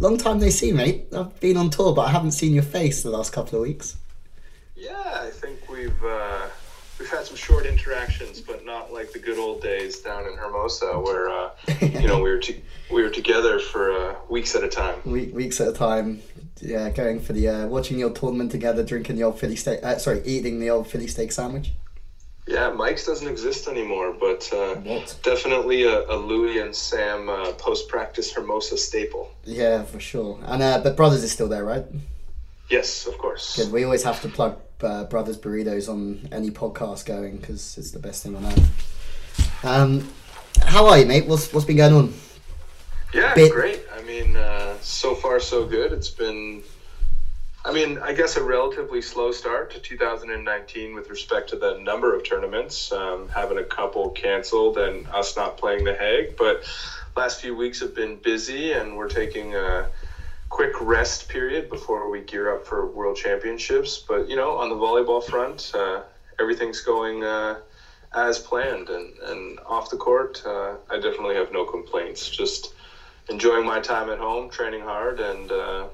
Long 0.00 0.16
time 0.16 0.38
no 0.38 0.48
see, 0.48 0.72
mate. 0.72 1.06
I've 1.12 1.38
been 1.40 1.56
on 1.56 1.70
tour, 1.70 1.92
but 1.92 2.02
I 2.02 2.10
haven't 2.10 2.32
seen 2.32 2.54
your 2.54 2.62
face 2.62 3.02
the 3.02 3.10
last 3.10 3.32
couple 3.32 3.58
of 3.58 3.62
weeks. 3.62 3.96
Yeah, 4.76 5.22
I 5.22 5.30
think 5.30 5.68
we've 5.68 6.04
uh, 6.04 6.46
we've 7.08 7.18
had 7.18 7.26
some 7.26 7.36
short 7.36 7.64
interactions, 7.64 8.40
but 8.40 8.64
not 8.66 8.92
like 8.92 9.12
the 9.12 9.18
good 9.18 9.38
old 9.38 9.62
days 9.62 10.00
down 10.00 10.26
in 10.26 10.36
Hermosa, 10.36 10.98
where 11.00 11.30
uh, 11.30 11.50
you 11.80 12.06
know 12.06 12.16
we 12.22 12.30
were 12.30 12.38
to, 12.38 12.54
we 12.92 13.02
were 13.02 13.10
together 13.10 13.58
for 13.58 13.92
uh, 13.92 14.14
weeks 14.28 14.54
at 14.54 14.62
a 14.62 14.68
time. 14.68 15.00
Week, 15.04 15.34
weeks 15.34 15.60
at 15.60 15.68
a 15.68 15.72
time. 15.72 16.22
Yeah, 16.60 16.90
going 16.90 17.20
for 17.20 17.32
the 17.32 17.48
uh, 17.48 17.66
watching 17.66 17.98
your 17.98 18.10
tournament 18.10 18.50
together, 18.50 18.82
drinking 18.82 19.16
the 19.16 19.22
old 19.22 19.38
Philly 19.38 19.56
steak. 19.56 19.80
Uh, 19.82 19.96
sorry, 19.98 20.22
eating 20.24 20.60
the 20.60 20.70
old 20.70 20.88
Philly 20.88 21.06
steak 21.06 21.32
sandwich. 21.32 21.72
Yeah, 22.46 22.70
Mike's 22.70 23.04
doesn't 23.04 23.28
exist 23.28 23.68
anymore, 23.68 24.14
but 24.18 24.50
uh, 24.52 24.74
definitely 25.22 25.84
a, 25.84 26.06
a 26.10 26.16
Louis 26.16 26.60
and 26.60 26.74
Sam 26.74 27.28
uh, 27.28 27.52
post 27.52 27.88
practice 27.88 28.32
Hermosa 28.32 28.78
staple. 28.78 29.30
Yeah, 29.44 29.82
for 29.82 30.00
sure. 30.00 30.40
And 30.44 30.62
uh, 30.62 30.80
but 30.82 30.96
Brothers 30.96 31.22
is 31.22 31.32
still 31.32 31.48
there, 31.48 31.64
right? 31.64 31.84
Yes, 32.70 33.06
of 33.06 33.16
course. 33.18 33.56
Good. 33.56 33.72
We 33.72 33.84
always 33.84 34.02
have 34.02 34.20
to 34.22 34.28
plug 34.28 34.58
uh, 34.82 35.04
Brothers 35.04 35.38
Burritos 35.38 35.88
on 35.88 36.28
any 36.32 36.50
podcast 36.50 37.06
going 37.06 37.38
because 37.38 37.76
it's 37.78 37.90
the 37.90 37.98
best 37.98 38.22
thing 38.22 38.36
on 38.36 38.44
earth. 38.44 39.64
Um, 39.64 40.08
how 40.62 40.86
are 40.86 40.98
you, 40.98 41.06
mate? 41.06 41.26
What's 41.26 41.52
what's 41.52 41.66
been 41.66 41.76
going 41.76 41.92
on? 41.92 42.14
Yeah, 43.12 43.34
bit- 43.34 43.52
great. 43.52 43.82
I 43.94 44.02
mean, 44.02 44.36
uh, 44.36 44.76
so 44.80 45.14
far 45.14 45.40
so 45.40 45.66
good. 45.66 45.92
It's 45.92 46.10
been, 46.10 46.62
I 47.64 47.72
mean, 47.72 47.98
I 47.98 48.12
guess 48.12 48.36
a 48.36 48.42
relatively 48.42 49.02
slow 49.02 49.32
start 49.32 49.70
to 49.72 49.80
2019 49.80 50.94
with 50.94 51.10
respect 51.10 51.50
to 51.50 51.56
the 51.56 51.78
number 51.78 52.14
of 52.14 52.24
tournaments, 52.24 52.92
um, 52.92 53.28
having 53.28 53.58
a 53.58 53.64
couple 53.64 54.10
canceled 54.10 54.78
and 54.78 55.06
us 55.08 55.36
not 55.36 55.56
playing 55.56 55.84
the 55.84 55.94
Hague. 55.94 56.36
But 56.36 56.64
last 57.16 57.40
few 57.40 57.56
weeks 57.56 57.80
have 57.80 57.94
been 57.94 58.16
busy, 58.16 58.72
and 58.72 58.96
we're 58.96 59.08
taking 59.08 59.54
a 59.54 59.88
quick 60.48 60.80
rest 60.80 61.28
period 61.28 61.68
before 61.68 62.10
we 62.10 62.20
gear 62.20 62.54
up 62.54 62.66
for 62.66 62.86
World 62.86 63.16
Championships. 63.16 63.98
But 63.98 64.28
you 64.28 64.36
know, 64.36 64.56
on 64.56 64.68
the 64.68 64.74
volleyball 64.74 65.22
front, 65.22 65.72
uh, 65.74 66.02
everything's 66.40 66.80
going 66.80 67.22
uh, 67.24 67.60
as 68.14 68.38
planned, 68.38 68.88
and 68.88 69.16
and 69.18 69.58
off 69.66 69.90
the 69.90 69.96
court, 69.96 70.42
uh, 70.46 70.76
I 70.90 70.96
definitely 70.96 71.34
have 71.36 71.52
no 71.52 71.64
complaints. 71.64 72.28
Just 72.28 72.74
enjoying 73.28 73.66
my 73.66 73.80
time 73.80 74.08
at 74.08 74.18
home, 74.18 74.48
training 74.50 74.80
hard, 74.80 75.20
and 75.20 75.50
uh, 75.50 75.88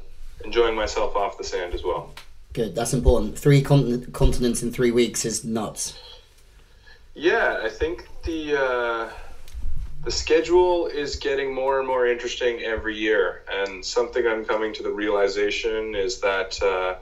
enjoying 0.45 0.75
myself 0.75 1.17
off 1.17 1.37
the 1.39 1.45
sand 1.45 1.75
as 1.75 1.83
well. 1.83 2.15
Good, 2.53 2.75
that's 2.77 2.95
important. 2.95 3.37
Three 3.37 3.61
continent, 3.63 4.13
continents 4.13 4.63
in 4.63 4.71
three 4.71 4.93
weeks 4.93 5.25
is 5.25 5.45
nuts. 5.45 5.99
Yeah, 7.15 7.61
I 7.63 7.69
think 7.69 8.09
the 8.25 8.57
uh, 8.57 9.11
the 10.05 10.11
schedule 10.11 10.87
is 10.87 11.17
getting 11.17 11.55
more 11.55 11.79
and 11.79 11.89
more 11.89 12.07
interesting 12.07 12.61
every 12.61 12.97
year, 12.97 13.43
and 13.51 13.85
something 13.85 14.27
I'm 14.27 14.45
coming 14.45 14.73
to 14.75 14.83
the 14.83 14.93
realization 14.93 15.95
is 15.95 16.21
that 16.21 16.63
uh, 16.63 16.97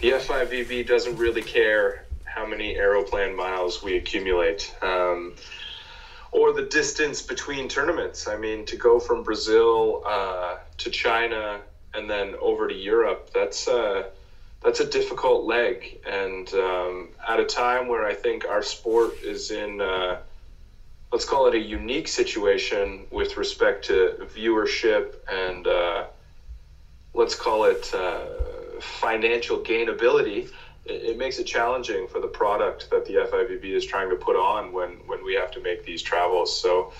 the 0.00 0.12
FIVB 0.12 0.86
doesn't 0.86 1.16
really 1.16 1.42
care 1.42 2.04
how 2.24 2.46
many 2.46 2.76
aeroplan 2.76 3.36
miles 3.36 3.82
we 3.82 3.96
accumulate. 3.96 4.74
Um, 4.82 5.34
or 6.32 6.52
the 6.52 6.62
distance 6.62 7.22
between 7.22 7.68
tournaments. 7.68 8.28
I 8.28 8.36
mean, 8.36 8.66
to 8.66 8.76
go 8.76 8.98
from 8.98 9.22
Brazil 9.22 10.02
uh, 10.06 10.56
to 10.78 10.90
China 10.90 11.60
and 11.94 12.10
then 12.10 12.34
over 12.40 12.68
to 12.68 12.74
Europe, 12.74 13.30
that's 13.32 13.68
uh, 13.68 14.10
that's 14.62 14.80
a 14.80 14.84
difficult 14.84 15.44
leg. 15.44 16.00
And 16.06 16.52
um, 16.54 17.08
at 17.26 17.40
a 17.40 17.44
time 17.44 17.88
where 17.88 18.06
I 18.06 18.14
think 18.14 18.44
our 18.46 18.62
sport 18.62 19.14
is 19.22 19.50
in, 19.50 19.80
uh, 19.80 20.18
let's 21.12 21.24
call 21.24 21.46
it 21.46 21.54
a 21.54 21.60
unique 21.60 22.08
situation 22.08 23.06
with 23.10 23.36
respect 23.36 23.84
to 23.86 24.26
viewership 24.34 25.14
and 25.30 25.66
uh, 25.66 26.04
let's 27.14 27.34
call 27.34 27.64
it 27.64 27.92
uh, 27.94 28.26
financial 28.80 29.58
gainability 29.58 30.48
it, 30.84 31.02
it, 31.02 31.18
makes 31.18 31.38
it 31.38 31.44
challenging 31.44 32.06
for 32.08 32.20
the 32.20 32.26
product 32.26 32.90
that 32.90 33.04
the 33.06 33.14
FIVB 33.14 33.64
is 33.64 33.84
trying 33.84 34.08
to 34.10 34.16
put 34.16 34.36
on 34.36 34.72
when 34.72 34.90
when 35.06 35.24
we 35.24 35.34
have 35.34 35.50
to 35.52 35.60
make 35.60 35.84
these 35.84 36.02
travels. 36.02 36.56
So. 36.56 36.92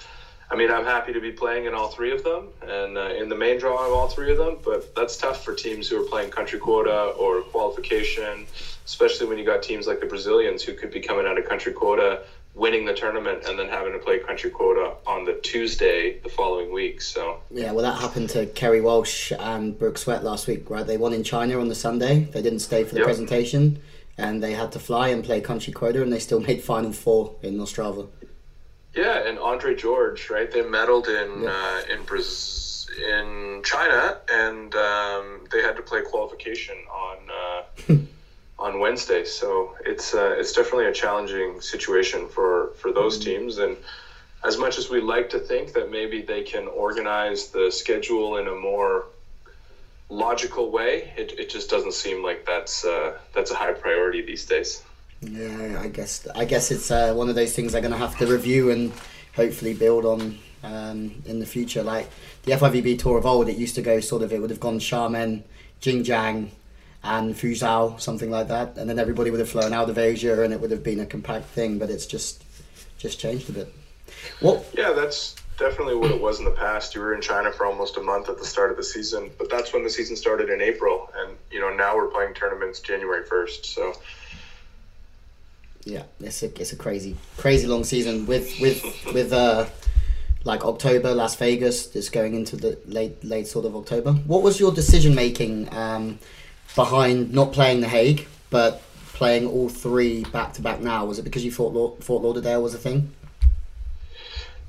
I 0.48 0.54
mean, 0.54 0.70
I'm 0.70 0.84
happy 0.84 1.12
to 1.12 1.18
be 1.18 1.32
playing 1.32 1.64
in 1.64 1.74
all 1.74 1.88
three 1.88 2.12
of 2.12 2.22
them 2.22 2.50
and 2.62 2.96
uh, 2.96 3.08
in 3.08 3.28
the 3.28 3.34
main 3.34 3.58
draw 3.58 3.84
of 3.84 3.92
all 3.92 4.06
three 4.06 4.30
of 4.30 4.38
them, 4.38 4.58
but 4.64 4.94
that's 4.94 5.16
tough 5.16 5.42
for 5.44 5.52
teams 5.52 5.88
who 5.88 6.00
are 6.00 6.06
playing 6.06 6.30
country 6.30 6.60
quota 6.60 7.06
or 7.18 7.40
qualification, 7.40 8.46
especially 8.84 9.26
when 9.26 9.38
you 9.38 9.44
got 9.44 9.64
teams 9.64 9.88
like 9.88 9.98
the 9.98 10.06
Brazilians 10.06 10.62
who 10.62 10.72
could 10.72 10.92
be 10.92 11.00
coming 11.00 11.26
out 11.26 11.36
of 11.36 11.48
country 11.48 11.72
quota, 11.72 12.22
winning 12.56 12.86
the 12.86 12.94
tournament, 12.94 13.44
and 13.46 13.58
then 13.58 13.68
having 13.68 13.92
to 13.92 13.98
play 13.98 14.18
country 14.18 14.50
quota 14.50 14.94
on 15.06 15.24
the 15.24 15.34
Tuesday 15.42 16.18
the 16.20 16.28
following 16.28 16.72
week. 16.72 17.00
So 17.00 17.40
yeah, 17.50 17.70
well, 17.70 17.84
that 17.84 18.00
happened 18.00 18.30
to 18.30 18.46
Kerry 18.46 18.80
Walsh 18.80 19.30
and 19.38 19.78
Brooke 19.78 19.98
Sweat 19.98 20.24
last 20.24 20.46
week, 20.48 20.68
right? 20.68 20.86
They 20.86 20.96
won 20.96 21.12
in 21.12 21.22
China 21.22 21.60
on 21.60 21.68
the 21.68 21.74
Sunday. 21.74 22.24
They 22.24 22.42
didn't 22.42 22.60
stay 22.60 22.82
for 22.82 22.94
the 22.94 23.00
yep. 23.00 23.06
presentation, 23.06 23.80
and 24.18 24.42
they 24.42 24.54
had 24.54 24.72
to 24.72 24.78
fly 24.78 25.08
and 25.08 25.22
play 25.22 25.40
country 25.40 25.72
quota, 25.72 26.02
and 26.02 26.12
they 26.12 26.18
still 26.18 26.40
made 26.48 26.62
final 26.62 26.92
four 26.92 27.36
in 27.42 27.58
Ostrava. 27.58 28.08
Yeah, 28.94 29.28
and 29.28 29.38
Andre 29.38 29.76
George, 29.76 30.30
right? 30.30 30.50
They 30.50 30.62
medaled 30.62 31.08
in 31.08 31.42
yeah. 31.42 31.50
uh, 31.50 31.94
in 31.94 32.02
Brazil 32.04 32.66
in 32.96 33.62
China, 33.64 34.18
and 34.30 34.74
um, 34.74 35.44
they 35.50 35.62
had 35.62 35.76
to 35.76 35.82
play 35.82 36.02
qualification 36.02 36.76
on 36.90 37.16
uh, 37.30 37.94
on 38.58 38.80
Wednesday. 38.80 39.24
So 39.24 39.76
it's 39.84 40.14
uh, 40.14 40.34
it's 40.38 40.52
definitely 40.52 40.86
a 40.86 40.92
challenging 40.92 41.60
situation 41.60 42.28
for 42.28 42.72
for 42.76 42.92
those 42.92 43.18
mm-hmm. 43.18 43.30
teams. 43.30 43.58
And 43.58 43.76
as 44.44 44.58
much 44.58 44.78
as 44.78 44.90
we 44.90 45.00
like 45.00 45.28
to 45.30 45.38
think 45.38 45.72
that 45.74 45.90
maybe 45.90 46.22
they 46.22 46.42
can 46.42 46.68
organize 46.68 47.48
the 47.48 47.70
schedule 47.70 48.36
in 48.38 48.46
a 48.46 48.54
more 48.54 49.06
logical 50.08 50.70
way, 50.70 51.12
it, 51.16 51.32
it 51.38 51.50
just 51.50 51.68
doesn't 51.68 51.94
seem 51.94 52.22
like 52.22 52.46
that's 52.46 52.84
uh, 52.84 53.18
that's 53.34 53.50
a 53.50 53.54
high 53.54 53.72
priority 53.72 54.22
these 54.22 54.46
days. 54.46 54.82
Yeah, 55.20 55.80
I 55.80 55.88
guess 55.88 56.26
I 56.34 56.44
guess 56.44 56.70
it's 56.70 56.90
uh, 56.90 57.14
one 57.14 57.28
of 57.28 57.34
those 57.34 57.54
things 57.54 57.72
they're 57.72 57.80
going 57.80 57.92
to 57.92 57.98
have 57.98 58.16
to 58.18 58.26
review 58.26 58.70
and 58.70 58.92
hopefully 59.34 59.74
build 59.74 60.04
on 60.04 60.38
um, 60.62 61.22
in 61.26 61.40
the 61.40 61.46
future. 61.46 61.82
Like 61.82 62.08
the 62.44 62.52
FIVB 62.52 62.98
Tour 62.98 63.18
of 63.18 63.26
old, 63.26 63.48
it 63.48 63.56
used 63.56 63.74
to 63.76 63.82
go 63.82 64.00
sort 64.00 64.22
of 64.22 64.32
it 64.32 64.40
would 64.40 64.50
have 64.50 64.60
gone 64.60 64.78
Xiamen, 64.78 65.42
Xinjiang, 65.80 66.50
and 67.06 67.34
Fuzhou, 67.34 68.00
something 68.00 68.30
like 68.30 68.48
that, 68.48 68.76
and 68.76 68.90
then 68.90 68.98
everybody 68.98 69.30
would 69.30 69.40
have 69.40 69.48
flown 69.48 69.72
out 69.72 69.88
of 69.88 69.96
Asia, 69.96 70.42
and 70.42 70.52
it 70.52 70.60
would 70.60 70.70
have 70.70 70.82
been 70.82 71.00
a 71.00 71.06
compact 71.06 71.46
thing. 71.46 71.78
But 71.78 71.90
it's 71.90 72.06
just 72.06 72.44
just 72.98 73.20
changed 73.20 73.48
a 73.48 73.52
bit. 73.52 73.72
Well, 74.42 74.64
yeah, 74.72 74.92
that's 74.92 75.36
definitely 75.58 75.96
what 75.96 76.10
it 76.10 76.20
was 76.20 76.38
in 76.38 76.44
the 76.44 76.50
past. 76.50 76.94
You 76.94 77.00
were 77.00 77.14
in 77.14 77.20
China 77.20 77.52
for 77.52 77.64
almost 77.64 77.96
a 77.96 78.02
month 78.02 78.28
at 78.28 78.38
the 78.38 78.44
start 78.44 78.70
of 78.70 78.76
the 78.76 78.84
season, 78.84 79.30
but 79.38 79.48
that's 79.48 79.72
when 79.72 79.84
the 79.84 79.90
season 79.90 80.16
started 80.16 80.50
in 80.50 80.60
April, 80.60 81.10
and 81.16 81.36
you 81.50 81.60
know 81.60 81.74
now 81.74 81.96
we're 81.96 82.08
playing 82.08 82.34
tournaments 82.34 82.80
January 82.80 83.24
first. 83.24 83.66
So 83.66 83.94
yeah, 85.84 86.02
it's 86.20 86.42
a 86.42 86.46
it's 86.60 86.72
a 86.72 86.76
crazy 86.76 87.16
crazy 87.36 87.66
long 87.66 87.84
season 87.84 88.26
with 88.26 88.58
with 88.60 88.82
with 89.14 89.32
uh 89.32 89.66
like 90.46 90.64
October 90.64 91.12
Las 91.12 91.34
Vegas. 91.36 91.88
just 91.88 92.12
going 92.12 92.34
into 92.34 92.56
the 92.56 92.78
late 92.86 93.22
late 93.24 93.46
sort 93.46 93.66
of 93.66 93.76
October. 93.76 94.12
What 94.12 94.42
was 94.42 94.60
your 94.60 94.72
decision 94.72 95.14
making 95.14 95.72
um, 95.74 96.18
behind 96.76 97.32
not 97.32 97.52
playing 97.52 97.80
the 97.80 97.88
Hague 97.88 98.28
but 98.50 98.82
playing 99.14 99.48
all 99.48 99.68
three 99.68 100.22
back 100.24 100.52
to 100.54 100.62
back 100.62 100.80
now? 100.80 101.04
Was 101.04 101.18
it 101.18 101.22
because 101.22 101.44
you 101.44 101.50
thought 101.50 102.04
Fort 102.04 102.22
Lauderdale 102.22 102.62
was 102.62 102.74
a 102.74 102.78
thing? 102.78 103.12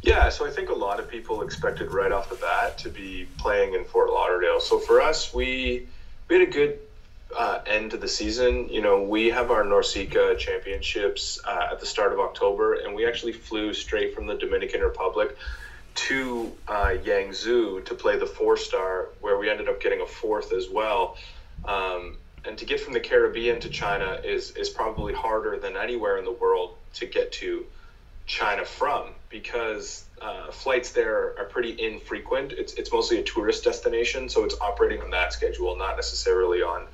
Yeah, 0.02 0.30
so 0.30 0.48
I 0.48 0.50
think 0.50 0.70
a 0.70 0.74
lot 0.74 1.00
of 1.00 1.10
people 1.10 1.44
expected 1.44 1.92
right 1.92 2.12
off 2.12 2.30
the 2.30 2.36
bat 2.36 2.78
to 2.80 2.90
be 2.90 3.28
playing 3.38 3.74
in 3.76 3.84
Fort 3.84 4.10
Lauderdale. 4.10 4.60
So 4.60 4.80
for 4.80 5.02
us, 5.02 5.34
we 5.34 5.86
we 6.28 6.40
had 6.40 6.48
a 6.48 6.52
good 6.52 6.80
uh, 7.36 7.60
end 7.66 7.92
to 7.92 7.98
the 7.98 8.08
season, 8.08 8.70
you 8.70 8.82
know, 8.82 9.02
we 9.02 9.28
have 9.28 9.52
our 9.52 9.64
NORCECA 9.64 10.38
championships 10.38 11.40
uh, 11.46 11.70
at 11.72 11.80
the 11.80 11.86
start 11.86 12.14
of 12.14 12.20
October, 12.20 12.76
and 12.76 12.96
we 12.96 13.06
actually 13.06 13.34
flew 13.34 13.74
straight 13.74 14.16
from 14.16 14.28
the 14.28 14.36
Dominican 14.36 14.82
Republic 14.82 15.38
to 15.96 16.52
uh, 16.68 16.96
Yangzhou 17.04 17.84
to 17.84 17.96
play 17.96 18.18
the 18.18 18.26
four 18.26 18.56
star, 18.56 19.10
where 19.20 19.38
we 19.38 19.50
ended 19.50 19.68
up 19.68 19.82
getting 19.82 20.02
a 20.02 20.06
fourth 20.06 20.54
as 20.54 20.70
well. 20.70 21.18
Um, 21.68 22.18
and 22.46 22.58
to 22.58 22.66
get 22.66 22.80
from 22.80 22.94
the 22.94 23.00
Caribbean 23.00 23.60
to 23.60 23.70
China 23.70 24.20
is 24.24 24.52
is 24.52 24.70
probably 24.70 25.14
harder 25.14 25.58
than 25.58 25.76
anywhere 25.76 26.18
in 26.18 26.26
the 26.26 26.32
world 26.32 26.76
to 26.94 27.06
get 27.06 27.32
to 27.34 27.66
China 28.26 28.66
from 28.66 29.14
because 29.30 30.06
uh, 30.22 30.52
flights 30.52 30.92
there 30.92 31.38
are 31.38 31.46
pretty 31.46 31.76
infrequent. 31.78 32.54
It's 32.54 32.74
it's 32.74 32.92
mostly 32.92 33.18
a 33.18 33.24
tourist 33.24 33.64
destination, 33.64 34.30
so 34.30 34.44
it's 34.44 34.56
operating 34.62 35.02
on 35.02 35.10
that 35.12 35.34
schedule, 35.34 35.76
not 35.76 35.96
necessarily 35.96 36.62
on 36.62 36.88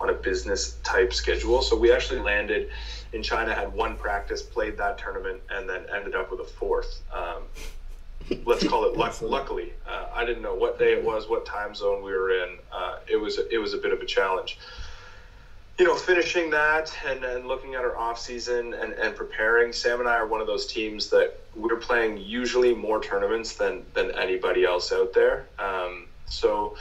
on 0.00 0.08
a 0.10 0.14
business 0.14 0.76
type 0.82 1.12
schedule. 1.12 1.60
So 1.62 1.76
we 1.76 1.90
actually 1.92 2.20
landed 2.20 2.68
in 3.12 3.22
China, 3.22 3.54
had 3.54 3.72
one 3.72 3.96
practice, 3.96 4.42
played 4.42 4.78
that 4.78 4.96
tournament, 4.96 5.40
and 5.50 5.68
then 5.68 5.86
ended 5.94 6.14
up 6.14 6.30
with 6.30 6.40
a 6.40 6.44
fourth. 6.44 7.00
Um, 7.12 7.42
let's 8.44 8.66
call 8.66 8.84
it 8.84 8.96
luck, 8.96 9.20
luckily. 9.22 9.72
Uh, 9.88 10.06
I 10.14 10.24
didn't 10.24 10.42
know 10.42 10.54
what 10.54 10.78
day 10.78 10.92
it 10.92 11.04
was, 11.04 11.28
what 11.28 11.46
time 11.46 11.74
zone 11.74 12.02
we 12.02 12.12
were 12.12 12.30
in. 12.30 12.58
Uh, 12.72 12.98
it 13.06 13.16
was 13.16 13.38
it 13.50 13.58
was 13.58 13.74
a 13.74 13.78
bit 13.78 13.92
of 13.92 14.00
a 14.00 14.06
challenge. 14.06 14.58
You 15.78 15.86
know, 15.86 15.94
finishing 15.94 16.50
that 16.50 16.94
and, 17.06 17.24
and 17.24 17.48
looking 17.48 17.74
at 17.74 17.84
our 17.84 17.96
off 17.96 18.20
season 18.20 18.74
and, 18.74 18.92
and 18.92 19.16
preparing. 19.16 19.72
Sam 19.72 20.00
and 20.00 20.08
I 20.08 20.16
are 20.16 20.26
one 20.26 20.42
of 20.42 20.46
those 20.46 20.66
teams 20.66 21.08
that 21.08 21.40
we're 21.56 21.76
playing 21.76 22.18
usually 22.18 22.74
more 22.74 23.02
tournaments 23.02 23.54
than 23.54 23.84
than 23.94 24.10
anybody 24.12 24.64
else 24.64 24.92
out 24.92 25.12
there. 25.14 25.46
Um, 25.58 26.06
so 26.26 26.76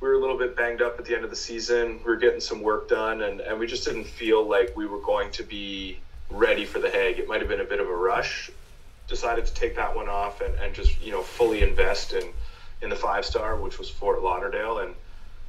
we 0.00 0.08
were 0.08 0.14
a 0.14 0.18
little 0.18 0.36
bit 0.36 0.56
banged 0.56 0.82
up 0.82 0.98
at 0.98 1.04
the 1.04 1.14
end 1.14 1.24
of 1.24 1.30
the 1.30 1.36
season. 1.36 1.98
We 1.98 2.04
were 2.04 2.16
getting 2.16 2.40
some 2.40 2.60
work 2.60 2.88
done, 2.88 3.22
and, 3.22 3.40
and 3.40 3.58
we 3.58 3.66
just 3.66 3.84
didn't 3.84 4.04
feel 4.04 4.46
like 4.46 4.76
we 4.76 4.86
were 4.86 5.00
going 5.00 5.30
to 5.32 5.44
be 5.44 5.98
ready 6.28 6.64
for 6.64 6.80
the 6.80 6.90
Hague. 6.90 7.18
It 7.18 7.28
might 7.28 7.40
have 7.40 7.48
been 7.48 7.60
a 7.60 7.64
bit 7.64 7.80
of 7.80 7.88
a 7.88 7.94
rush. 7.94 8.50
Decided 9.08 9.46
to 9.46 9.54
take 9.54 9.76
that 9.76 9.94
one 9.94 10.08
off 10.08 10.40
and, 10.40 10.54
and 10.56 10.74
just 10.74 11.00
you 11.02 11.12
know 11.12 11.22
fully 11.22 11.62
invest 11.62 12.12
in 12.12 12.24
in 12.80 12.90
the 12.90 12.96
five 12.96 13.24
star, 13.24 13.56
which 13.56 13.78
was 13.78 13.90
Fort 13.90 14.22
Lauderdale, 14.22 14.78
and 14.78 14.94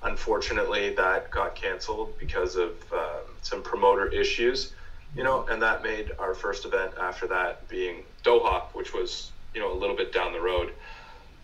unfortunately 0.03 0.93
that 0.95 1.31
got 1.31 1.55
canceled 1.55 2.17
because 2.19 2.55
of 2.55 2.71
um, 2.91 3.21
some 3.41 3.61
promoter 3.63 4.07
issues. 4.07 4.73
You 5.15 5.23
know, 5.23 5.45
and 5.47 5.61
that 5.61 5.83
made 5.83 6.11
our 6.17 6.33
first 6.33 6.65
event 6.65 6.93
after 6.99 7.27
that 7.27 7.67
being 7.69 8.03
Doha, 8.23 8.63
which 8.73 8.93
was 8.93 9.31
you 9.53 9.61
know 9.61 9.71
a 9.71 9.77
little 9.77 9.95
bit 9.95 10.11
down 10.11 10.33
the 10.33 10.41
road. 10.41 10.73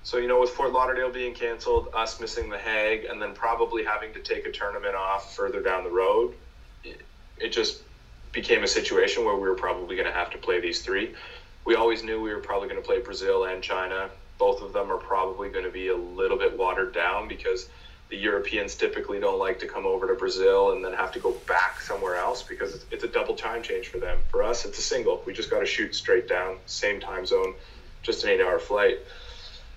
So, 0.04 0.18
you 0.18 0.28
know, 0.28 0.40
with 0.40 0.50
Fort 0.52 0.72
Lauderdale 0.72 1.12
being 1.12 1.34
canceled, 1.34 1.90
us 1.94 2.20
missing 2.20 2.50
the 2.50 2.58
Hague, 2.58 3.06
and 3.06 3.22
then 3.22 3.34
probably 3.34 3.84
having 3.84 4.14
to 4.14 4.20
take 4.22 4.46
a 4.46 4.52
tournament 4.52 4.96
off 4.96 5.36
further 5.36 5.62
down 5.62 5.84
the 5.84 5.90
road, 5.90 6.34
it, 6.84 7.52
just 7.52 7.82
became 8.32 8.64
a 8.64 8.68
situation 8.68 9.26
where 9.26 9.36
we 9.36 9.48
were 9.48 9.56
probably 9.56 9.96
going 9.96 10.08
to 10.08 10.14
have 10.14 10.30
to 10.32 10.38
play 10.38 10.60
these 10.60 10.82
three. 10.82 11.14
We 11.70 11.76
always 11.76 12.02
knew 12.02 12.20
we 12.20 12.34
were 12.34 12.40
probably 12.40 12.68
going 12.68 12.82
to 12.82 12.86
play 12.88 13.00
Brazil 13.00 13.44
and 13.46 13.62
China. 13.62 14.10
Both 14.40 14.64
of 14.64 14.74
them 14.74 14.92
are 14.92 14.98
probably 14.98 15.50
going 15.50 15.66
to 15.66 15.70
be 15.70 15.90
a 15.90 15.96
little 15.96 16.36
bit 16.36 16.58
watered 16.58 16.96
down 16.96 17.28
because 17.28 17.70
the 18.10 18.18
Europeans 18.18 18.74
typically 18.74 19.20
don't 19.20 19.38
like 19.38 19.60
to 19.60 19.68
come 19.68 19.86
over 19.86 20.08
to 20.08 20.16
Brazil 20.16 20.72
and 20.72 20.84
then 20.84 20.94
have 20.94 21.12
to 21.12 21.20
go 21.20 21.34
back 21.48 21.80
somewhere 21.80 22.16
else 22.16 22.42
because 22.42 22.84
it's 22.90 23.04
a 23.04 23.08
double 23.08 23.36
time 23.36 23.62
change 23.62 23.88
for 23.88 24.00
them. 24.00 24.18
For 24.32 24.42
us, 24.42 24.66
it's 24.66 24.80
a 24.80 24.82
single. 24.82 25.22
We 25.28 25.34
just 25.34 25.52
got 25.52 25.60
to 25.60 25.66
shoot 25.68 25.94
straight 25.94 26.28
down, 26.28 26.58
same 26.66 27.00
time 27.00 27.28
zone, 27.28 27.54
just 28.02 28.24
an 28.24 28.32
eight 28.32 28.42
hour 28.42 28.58
flight. 28.58 28.98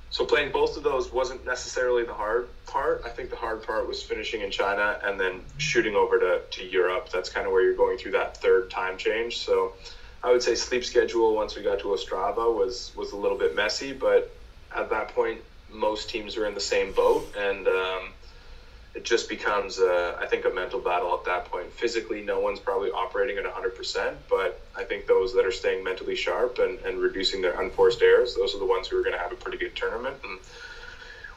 so 0.08 0.24
playing 0.24 0.50
both 0.50 0.78
of 0.78 0.84
those 0.84 1.12
wasn't 1.12 1.44
necessarily 1.44 2.04
the 2.04 2.14
hard 2.14 2.48
part. 2.64 3.02
I 3.04 3.10
think 3.10 3.28
the 3.28 3.36
hard 3.36 3.64
part 3.64 3.86
was 3.86 4.02
finishing 4.02 4.40
in 4.40 4.50
China 4.50 4.98
and 5.04 5.20
then 5.20 5.42
shooting 5.58 5.94
over 5.94 6.18
to, 6.18 6.40
to 6.52 6.64
Europe. 6.64 7.10
That's 7.12 7.28
kind 7.28 7.46
of 7.46 7.52
where 7.52 7.62
you're 7.62 7.76
going 7.76 7.98
through 7.98 8.12
that 8.12 8.38
third 8.38 8.70
time 8.70 8.96
change. 8.96 9.44
So 9.44 9.74
I 10.24 10.30
would 10.30 10.42
say 10.42 10.54
sleep 10.54 10.84
schedule 10.84 11.34
once 11.34 11.56
we 11.56 11.62
got 11.62 11.80
to 11.80 11.86
Ostrava 11.86 12.52
was 12.52 12.92
was 12.96 13.12
a 13.12 13.16
little 13.16 13.36
bit 13.36 13.54
messy, 13.54 13.92
but 13.92 14.30
at 14.74 14.90
that 14.90 15.08
point 15.14 15.40
most 15.68 16.08
teams 16.10 16.36
are 16.36 16.46
in 16.46 16.54
the 16.54 16.60
same 16.60 16.92
boat 16.92 17.26
and. 17.36 17.66
Um, 17.68 18.12
it 18.94 19.04
just 19.04 19.28
becomes, 19.28 19.78
uh, 19.78 20.16
I 20.20 20.26
think, 20.26 20.44
a 20.44 20.50
mental 20.50 20.78
battle 20.78 21.14
at 21.14 21.24
that 21.24 21.46
point. 21.46 21.72
Physically, 21.72 22.20
no 22.20 22.40
one's 22.40 22.60
probably 22.60 22.90
operating 22.90 23.38
at 23.38 23.44
100%, 23.44 24.16
but 24.28 24.60
I 24.76 24.84
think 24.84 25.06
those 25.06 25.32
that 25.32 25.46
are 25.46 25.50
staying 25.50 25.82
mentally 25.82 26.14
sharp 26.14 26.58
and, 26.58 26.78
and 26.80 27.00
reducing 27.00 27.40
their 27.40 27.58
unforced 27.58 28.02
errors, 28.02 28.34
those 28.34 28.54
are 28.54 28.58
the 28.58 28.66
ones 28.66 28.88
who 28.88 28.98
are 28.98 29.02
going 29.02 29.14
to 29.14 29.18
have 29.18 29.32
a 29.32 29.36
pretty 29.36 29.56
good 29.56 29.74
tournament. 29.74 30.18
And 30.22 30.38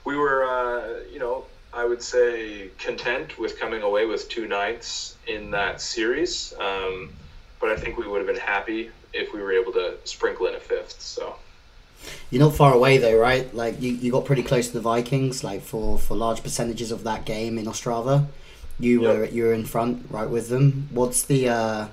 we 0.03 0.17
were, 0.17 0.43
uh, 0.43 0.99
you 1.09 1.19
know, 1.19 1.45
I 1.71 1.85
would 1.85 2.01
say 2.01 2.69
content 2.77 3.37
with 3.37 3.57
coming 3.57 3.83
away 3.83 4.05
with 4.05 4.27
two 4.27 4.47
ninths 4.47 5.15
in 5.25 5.51
that 5.51 5.79
series. 5.79 6.53
Um, 6.59 7.09
but 7.59 7.69
I 7.69 7.75
think 7.75 7.97
we 7.97 8.07
would 8.07 8.17
have 8.17 8.27
been 8.27 8.35
happy 8.35 8.91
if 9.13 9.33
we 9.33 9.41
were 9.41 9.51
able 9.51 9.71
to 9.73 9.97
sprinkle 10.03 10.47
in 10.47 10.55
a 10.55 10.59
fifth. 10.59 11.01
So. 11.01 11.35
You're 12.29 12.43
not 12.43 12.55
far 12.55 12.73
away 12.73 12.97
though, 12.97 13.17
right? 13.17 13.53
Like 13.53 13.81
you, 13.81 13.91
you 13.91 14.11
got 14.11 14.25
pretty 14.25 14.43
close 14.43 14.67
to 14.67 14.73
the 14.73 14.81
Vikings, 14.81 15.43
like 15.43 15.61
for, 15.61 15.97
for 15.97 16.15
large 16.15 16.43
percentages 16.43 16.91
of 16.91 17.03
that 17.03 17.25
game 17.25 17.57
in 17.57 17.65
Ostrava. 17.65 18.27
You 18.79 19.03
yep. 19.03 19.17
were 19.17 19.25
you 19.25 19.43
were 19.45 19.53
in 19.53 19.65
front, 19.65 20.05
right 20.09 20.29
with 20.29 20.49
them. 20.49 20.89
What's 20.91 21.23
the 21.23 21.49
uh, 21.49 21.87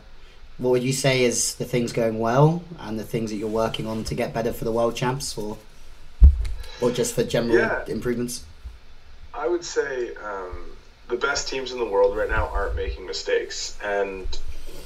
what 0.59 0.71
would 0.71 0.83
you 0.83 0.93
say 0.93 1.25
is 1.25 1.55
the 1.55 1.65
things 1.65 1.93
going 1.93 2.19
well 2.19 2.63
and 2.81 2.99
the 2.99 3.05
things 3.05 3.31
that 3.31 3.37
you're 3.37 3.49
working 3.49 3.87
on 3.87 4.05
to 4.05 4.15
get 4.15 4.35
better 4.35 4.53
for 4.53 4.65
the 4.65 4.73
world 4.73 4.97
champs, 4.97 5.39
or 5.39 5.59
or 6.81 6.91
just 6.91 7.15
for 7.15 7.23
general 7.23 7.57
yeah. 7.57 7.85
improvements? 7.87 8.45
I 9.33 9.47
would 9.47 9.65
say 9.65 10.15
um, 10.17 10.73
the 11.09 11.17
best 11.17 11.49
teams 11.49 11.73
in 11.73 11.79
the 11.79 11.87
world 11.87 12.17
right 12.17 12.29
now 12.29 12.49
aren't 12.49 12.75
making 12.75 13.07
mistakes, 13.07 13.79
and 13.83 14.27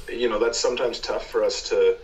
you 0.09 0.29
know 0.29 0.39
that's 0.39 0.59
sometimes 0.59 0.99
tough 0.99 1.29
for 1.29 1.43
us 1.43 1.69
to 1.69 1.97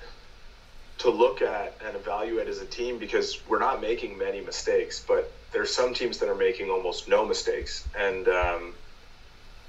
to 0.99 1.09
look 1.09 1.41
at 1.41 1.73
and 1.85 1.95
evaluate 1.95 2.47
as 2.47 2.59
a 2.59 2.65
team 2.65 2.97
because 2.97 3.39
we're 3.47 3.59
not 3.59 3.81
making 3.81 4.17
many 4.17 4.41
mistakes, 4.41 5.03
but 5.07 5.31
there's 5.51 5.73
some 5.73 5.93
teams 5.93 6.19
that 6.19 6.29
are 6.29 6.35
making 6.35 6.69
almost 6.69 7.07
no 7.07 7.25
mistakes, 7.25 7.85
and 7.97 8.27
um, 8.27 8.73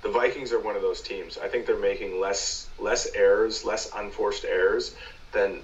the 0.03 0.11
Vikings 0.11 0.53
are 0.53 0.61
one 0.61 0.77
of 0.77 0.83
those 0.83 1.01
teams. 1.01 1.39
I 1.39 1.49
think 1.49 1.67
they're 1.67 1.77
making 1.79 2.21
less 2.21 2.69
less 2.79 3.07
errors, 3.15 3.65
less 3.65 3.89
unforced 3.95 4.45
errors 4.45 4.95
than 5.33 5.63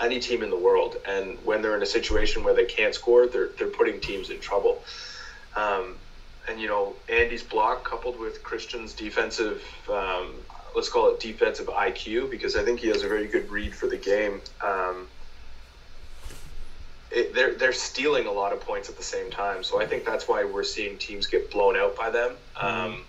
any 0.00 0.18
team 0.18 0.42
in 0.42 0.50
the 0.50 0.56
world. 0.56 0.96
And 1.04 1.38
when 1.44 1.62
they're 1.62 1.76
in 1.76 1.82
a 1.82 1.86
situation 1.86 2.42
where 2.44 2.54
they 2.54 2.64
can't 2.64 2.94
score, 2.94 3.26
they're 3.26 3.50
they're 3.58 3.68
putting 3.68 4.00
teams 4.00 4.30
in 4.30 4.40
trouble. 4.40 4.80
Um, 5.56 5.96
and 6.48 6.60
you 6.60 6.68
know, 6.68 6.96
Andy's 7.08 7.42
block 7.42 7.88
coupled 7.88 8.18
with 8.18 8.42
Christian's 8.42 8.94
defensive 8.94 9.62
um, 9.88 10.34
let's 10.74 10.88
call 10.88 11.10
it 11.10 11.20
defensive 11.20 11.66
IQ 11.66 12.30
because 12.30 12.56
I 12.56 12.64
think 12.64 12.80
he 12.80 12.88
has 12.88 13.02
a 13.02 13.08
very 13.08 13.26
good 13.26 13.50
read 13.50 13.74
for 13.74 13.86
the 13.86 13.96
game. 13.96 14.40
Um, 14.62 15.08
it, 17.10 17.34
they're 17.34 17.54
they're 17.54 17.72
stealing 17.72 18.26
a 18.26 18.32
lot 18.32 18.52
of 18.52 18.60
points 18.60 18.88
at 18.88 18.96
the 18.96 19.02
same 19.02 19.30
time, 19.30 19.62
so 19.62 19.80
I 19.80 19.86
think 19.86 20.04
that's 20.04 20.26
why 20.26 20.44
we're 20.44 20.64
seeing 20.64 20.98
teams 20.98 21.26
get 21.26 21.50
blown 21.50 21.76
out 21.76 21.96
by 21.96 22.10
them. 22.10 22.32
Mm-hmm. 22.56 22.66
Um, 22.66 23.00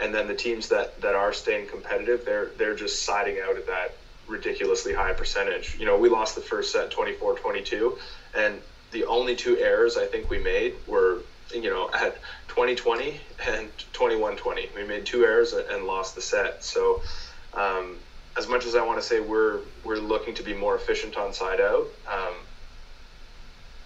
and 0.00 0.12
then 0.12 0.26
the 0.26 0.34
teams 0.34 0.68
that, 0.70 1.00
that 1.02 1.14
are 1.14 1.32
staying 1.32 1.68
competitive, 1.68 2.24
they're 2.24 2.50
they're 2.56 2.74
just 2.74 3.02
siding 3.02 3.38
out 3.40 3.56
at 3.56 3.66
that 3.66 3.94
ridiculously 4.26 4.94
high 4.94 5.12
percentage. 5.12 5.76
You 5.78 5.84
know, 5.84 5.98
we 5.98 6.08
lost 6.08 6.34
the 6.34 6.40
first 6.40 6.72
set 6.72 6.90
24-22, 6.90 7.98
and 8.34 8.58
the 8.90 9.04
only 9.04 9.36
two 9.36 9.58
errors 9.58 9.98
I 9.98 10.06
think 10.06 10.30
we 10.30 10.38
made 10.38 10.74
were 10.86 11.20
you 11.52 11.70
know 11.70 11.90
at 11.92 12.16
2020 12.48 13.20
and 13.46 13.70
21-20. 13.92 14.74
We 14.74 14.84
made 14.84 15.06
two 15.06 15.24
errors 15.24 15.52
and 15.52 15.86
lost 15.86 16.14
the 16.14 16.20
set. 16.20 16.64
So 16.64 17.02
um, 17.52 17.96
as 18.36 18.48
much 18.48 18.66
as 18.66 18.74
I 18.74 18.82
want 18.82 19.00
to 19.00 19.06
say 19.06 19.20
we're 19.20 19.60
we're 19.84 19.96
looking 19.96 20.34
to 20.34 20.42
be 20.42 20.54
more 20.54 20.76
efficient 20.76 21.16
on 21.16 21.32
side 21.32 21.60
out, 21.60 21.88
um, 22.10 22.34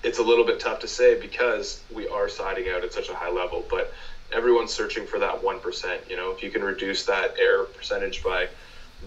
it's 0.02 0.18
a 0.18 0.22
little 0.22 0.44
bit 0.44 0.60
tough 0.60 0.80
to 0.80 0.88
say 0.88 1.18
because 1.18 1.80
we 1.92 2.08
are 2.08 2.28
siding 2.28 2.68
out 2.68 2.84
at 2.84 2.92
such 2.92 3.08
a 3.08 3.14
high 3.14 3.30
level. 3.30 3.64
But 3.68 3.92
everyone's 4.32 4.72
searching 4.72 5.06
for 5.06 5.18
that 5.18 5.42
one 5.42 5.60
percent. 5.60 6.02
You 6.08 6.16
know, 6.16 6.30
if 6.30 6.42
you 6.42 6.50
can 6.50 6.62
reduce 6.62 7.04
that 7.04 7.36
error 7.38 7.64
percentage 7.64 8.22
by 8.22 8.48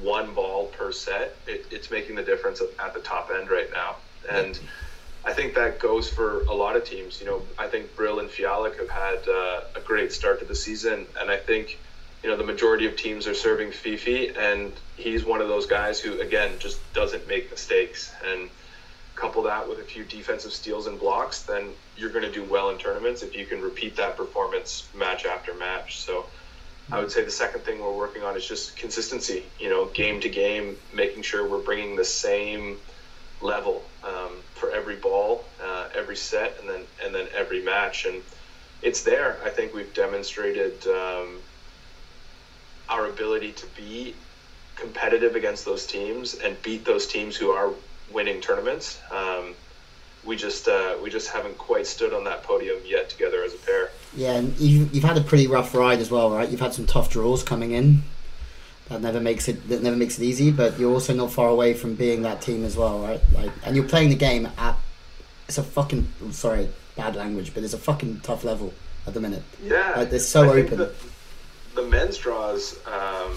one 0.02 0.34
ball 0.34 0.68
per 0.68 0.92
set, 0.92 1.36
it, 1.48 1.66
it's 1.70 1.92
making 1.92 2.16
the 2.16 2.24
difference 2.24 2.62
at 2.80 2.94
the 2.94 3.00
top 3.02 3.30
end 3.32 3.50
right 3.50 3.72
now. 3.72 3.98
And 4.30 4.56
yeah 4.56 4.62
I 5.24 5.34
think 5.34 5.54
that 5.54 5.80
goes 5.80 6.10
for 6.10 6.42
a 6.44 6.54
lot 6.54 6.76
of 6.76 6.84
teams. 6.84 7.20
You 7.20 7.28
know, 7.28 7.42
I 7.58 7.68
think 7.68 7.96
Bryl 7.96 8.20
and 8.20 8.30
Fijałek 8.30 8.78
have 8.80 8.90
had 8.90 9.28
uh, 9.28 9.62
a 9.76 9.80
great 9.84 10.12
start 10.12 10.40
to 10.40 10.46
the 10.46 10.56
season, 10.56 11.06
and 11.20 11.30
I 11.30 11.38
think 11.38 11.78
you 12.24 12.30
know 12.30 12.38
the 12.38 12.44
majority 12.44 12.88
of 12.88 12.96
teams 12.96 13.28
are 13.28 13.36
serving 13.36 13.72
Fifi, 13.72 14.30
and 14.30 14.72
he's 14.98 15.24
one 15.24 15.42
of 15.42 15.48
those 15.48 15.66
guys 15.68 16.00
who 16.00 16.20
again 16.22 16.52
just 16.60 16.80
doesn't 16.94 17.28
make 17.28 17.52
mistakes. 17.52 18.12
And 18.26 18.50
couple 19.16 19.44
that 19.44 19.70
with 19.70 19.78
a 19.78 19.84
few 19.84 20.04
defensive 20.06 20.52
steals 20.52 20.88
and 20.88 20.98
blocks, 20.98 21.44
then 21.44 21.70
you're 21.96 22.10
going 22.10 22.26
to 22.26 22.32
do 22.32 22.44
well 22.46 22.72
in 22.72 22.78
tournaments 22.80 23.22
if 23.22 23.36
you 23.36 23.46
can 23.46 23.62
repeat 23.62 23.96
that 23.98 24.18
performance 24.18 24.88
match 24.96 25.26
after 25.26 25.54
match. 25.54 26.00
So. 26.00 26.26
I 26.92 27.00
would 27.00 27.12
say 27.12 27.24
the 27.24 27.32
second 27.32 27.62
thing 27.62 27.80
we're 27.80 27.96
working 27.96 28.24
on 28.24 28.36
is 28.36 28.46
just 28.46 28.76
consistency. 28.76 29.46
You 29.60 29.70
know, 29.70 29.86
game 29.86 30.20
to 30.22 30.28
game, 30.28 30.76
making 30.94 31.22
sure 31.22 31.48
we're 31.48 31.62
bringing 31.62 31.96
the 31.96 32.04
same 32.04 32.80
level 33.40 33.84
um, 34.04 34.32
for 34.62 34.72
every 34.72 34.96
ball, 34.96 35.44
uh, 35.62 35.88
every 35.96 36.16
set, 36.16 36.56
and 36.60 36.70
then 36.70 36.82
and 37.04 37.14
then 37.14 37.28
every 37.36 37.62
match. 37.64 38.06
And 38.06 38.22
it's 38.84 39.02
there. 39.02 39.38
I 39.44 39.50
think 39.50 39.74
we've 39.74 39.94
demonstrated 39.94 40.86
um, 40.88 41.40
our 42.88 43.08
ability 43.08 43.54
to 43.54 43.66
be 43.76 44.14
competitive 44.76 45.36
against 45.36 45.66
those 45.66 45.86
teams 45.88 46.36
and 46.36 46.62
beat 46.62 46.86
those 46.86 47.08
teams 47.08 47.36
who 47.36 47.50
are 47.50 47.72
winning 48.14 48.40
tournaments. 48.40 49.00
Um, 49.12 49.56
we 50.24 50.36
just 50.36 50.68
uh, 50.68 50.96
we 51.04 51.10
just 51.10 51.30
haven't 51.30 51.58
quite 51.58 51.88
stood 51.88 52.14
on 52.14 52.24
that 52.26 52.44
podium 52.44 52.78
yet 52.86 53.10
together 53.10 53.44
as 53.44 53.56
a 53.56 53.58
pair. 53.58 53.90
Yeah, 54.16 54.34
and 54.34 54.56
you've, 54.60 54.94
you've 54.94 55.04
had 55.04 55.18
a 55.18 55.22
pretty 55.22 55.48
rough 55.48 55.74
ride 55.74 56.00
as 56.00 56.12
well, 56.12 56.30
right? 56.30 56.48
You've 56.48 56.60
had 56.60 56.76
some 56.76 56.86
tough 56.86 57.10
draws 57.10 57.42
coming 57.42 57.72
in 57.72 58.04
that 58.92 59.02
never 59.02 59.22
makes 59.22 59.48
it 59.48 59.68
that 59.70 59.82
never 59.82 59.96
makes 59.96 60.20
it 60.20 60.24
easy. 60.24 60.52
But 60.52 60.78
you're 60.78 60.92
also 60.92 61.14
not 61.14 61.32
far 61.32 61.50
away 61.50 61.74
from 61.74 61.96
being 61.96 62.22
that 62.24 62.42
team 62.42 62.64
as 62.64 62.76
well, 62.76 63.00
right? 63.00 63.22
Like, 63.34 63.52
and 63.64 63.76
you're 63.76 63.88
playing 63.88 64.10
the 64.10 64.16
game 64.16 64.50
at 64.58 64.78
it's 65.48 65.58
a 65.58 65.64
fucking 65.64 66.08
sorry 66.32 66.70
bad 66.96 67.16
language, 67.16 67.54
but 67.54 67.64
it's 67.64 67.74
a 67.74 67.78
fucking 67.78 68.20
tough 68.22 68.44
level 68.44 68.74
at 69.08 69.14
the 69.14 69.22
minute. 69.22 69.44
Yeah, 69.64 69.94
like, 69.96 70.10
they're 70.10 70.20
so 70.20 70.50
open. 70.52 70.78
The, 70.78 70.94
the, 71.76 71.84
men's 71.84 72.18
draws, 72.18 72.78
um, 72.86 73.32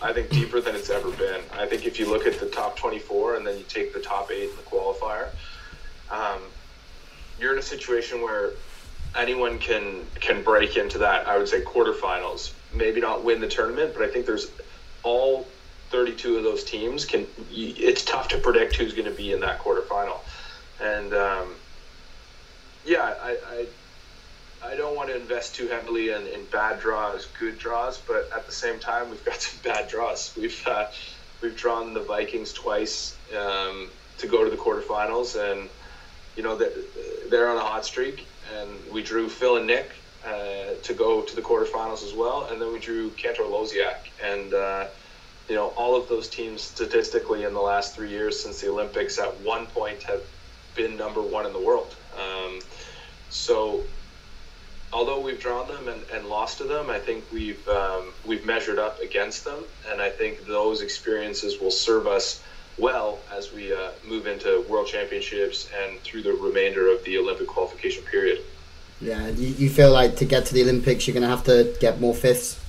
I 0.00 0.12
think, 0.12 0.30
deeper 0.30 0.60
than 0.60 0.74
it's 0.76 0.90
ever 0.90 1.10
been. 1.10 1.40
I 1.52 1.66
think 1.66 1.86
if 1.86 1.98
you 1.98 2.08
look 2.08 2.26
at 2.26 2.38
the 2.38 2.46
top 2.46 2.76
24 2.76 3.36
and 3.36 3.46
then 3.46 3.58
you 3.58 3.64
take 3.68 3.92
the 3.92 4.00
top 4.00 4.30
eight 4.30 4.50
in 4.50 4.56
the 4.56 4.62
qualifier, 4.62 5.28
um, 6.10 6.40
you're 7.38 7.52
in 7.52 7.58
a 7.58 7.62
situation 7.62 8.22
where 8.22 8.52
anyone 9.16 9.58
can 9.58 10.06
can 10.20 10.42
break 10.42 10.76
into 10.76 10.98
that. 10.98 11.26
I 11.26 11.36
would 11.36 11.48
say 11.48 11.62
quarterfinals, 11.62 12.52
maybe 12.72 13.00
not 13.00 13.24
win 13.24 13.40
the 13.40 13.48
tournament, 13.48 13.92
but 13.94 14.02
I 14.02 14.08
think 14.08 14.26
there's 14.26 14.50
all 15.02 15.44
32 15.90 16.36
of 16.36 16.42
those 16.44 16.64
teams 16.64 17.04
can. 17.04 17.26
It's 17.50 18.02
tough 18.02 18.28
to 18.28 18.38
predict 18.38 18.76
who's 18.76 18.92
going 18.92 19.06
to 19.06 19.10
be 19.10 19.32
in 19.32 19.40
that 19.40 19.58
quarterfinal, 19.58 20.20
and 20.80 21.12
um, 21.14 21.56
yeah, 22.84 23.14
I, 23.20 23.36
I 23.44 23.66
I 24.62 24.74
don't 24.76 24.94
want 24.94 25.08
to 25.08 25.16
invest 25.16 25.54
too 25.54 25.68
heavily 25.68 26.10
in, 26.10 26.26
in 26.26 26.44
bad 26.44 26.78
draws, 26.78 27.26
good 27.38 27.58
draws, 27.58 27.98
but 27.98 28.30
at 28.34 28.46
the 28.46 28.52
same 28.52 28.78
time, 28.78 29.08
we've 29.08 29.24
got 29.24 29.40
some 29.40 29.58
bad 29.62 29.88
draws. 29.88 30.32
We've 30.36 30.62
uh, 30.66 30.84
we've 31.40 31.56
drawn 31.56 31.94
the 31.94 32.00
Vikings 32.00 32.52
twice 32.52 33.16
um, 33.36 33.90
to 34.18 34.26
go 34.26 34.44
to 34.44 34.50
the 34.50 34.56
quarterfinals, 34.56 35.34
and 35.34 35.70
you 36.36 36.42
know 36.42 36.56
they're, 36.56 36.70
they're 37.28 37.48
on 37.48 37.56
a 37.56 37.64
hot 37.64 37.84
streak. 37.84 38.26
And 38.54 38.90
we 38.90 39.02
drew 39.02 39.28
Phil 39.28 39.56
and 39.56 39.66
Nick 39.66 39.99
uh, 40.24 40.74
to 40.82 40.94
go 40.94 41.22
to 41.22 41.36
the 41.36 41.42
quarterfinals 41.42 42.04
as 42.04 42.14
well. 42.14 42.48
And 42.50 42.60
then 42.60 42.72
we 42.72 42.78
drew 42.78 43.10
Kantor 43.10 43.44
Łosiak. 43.44 44.10
And, 44.22 44.54
uh, 44.54 44.86
you 45.48 45.54
know, 45.54 45.68
all 45.68 45.96
of 45.96 46.08
those 46.08 46.28
teams 46.28 46.62
statistically 46.62 47.44
in 47.44 47.54
the 47.54 47.60
last 47.60 47.94
three 47.94 48.10
years 48.10 48.40
since 48.40 48.60
the 48.60 48.68
Olympics 48.68 49.18
at 49.18 49.40
one 49.40 49.66
point 49.66 50.02
have 50.04 50.22
been 50.74 50.96
number 50.96 51.22
one 51.22 51.46
in 51.46 51.52
the 51.52 51.60
world. 51.60 51.94
Um, 52.16 52.60
so, 53.30 53.82
although 54.92 55.20
we've 55.20 55.40
drawn 55.40 55.68
them 55.68 55.88
and, 55.88 56.02
and 56.12 56.26
lost 56.26 56.58
to 56.58 56.64
them, 56.64 56.90
I 56.90 56.98
think 56.98 57.24
we've 57.32 57.66
um, 57.68 58.12
we've 58.24 58.44
measured 58.44 58.78
up 58.78 59.00
against 59.00 59.44
them, 59.44 59.64
and 59.88 60.00
I 60.00 60.10
think 60.10 60.46
those 60.46 60.80
experiences 60.82 61.60
will 61.60 61.70
serve 61.70 62.06
us 62.06 62.42
well 62.78 63.18
as 63.32 63.52
we 63.52 63.72
uh, 63.72 63.90
move 64.06 64.26
into 64.26 64.64
World 64.68 64.86
Championships 64.86 65.68
and 65.82 66.00
through 66.00 66.22
the 66.22 66.32
remainder 66.32 66.88
of 66.88 67.04
the 67.04 67.18
Olympic 67.18 67.46
qualification 67.46 68.02
period. 68.04 68.40
Yeah, 69.00 69.28
you, 69.28 69.48
you 69.48 69.70
feel 69.70 69.92
like 69.92 70.16
to 70.16 70.24
get 70.24 70.46
to 70.46 70.54
the 70.54 70.62
Olympics, 70.62 71.06
you're 71.06 71.14
going 71.14 71.22
to 71.22 71.28
have 71.28 71.44
to 71.44 71.74
get 71.80 72.00
more 72.00 72.14
fifths, 72.14 72.62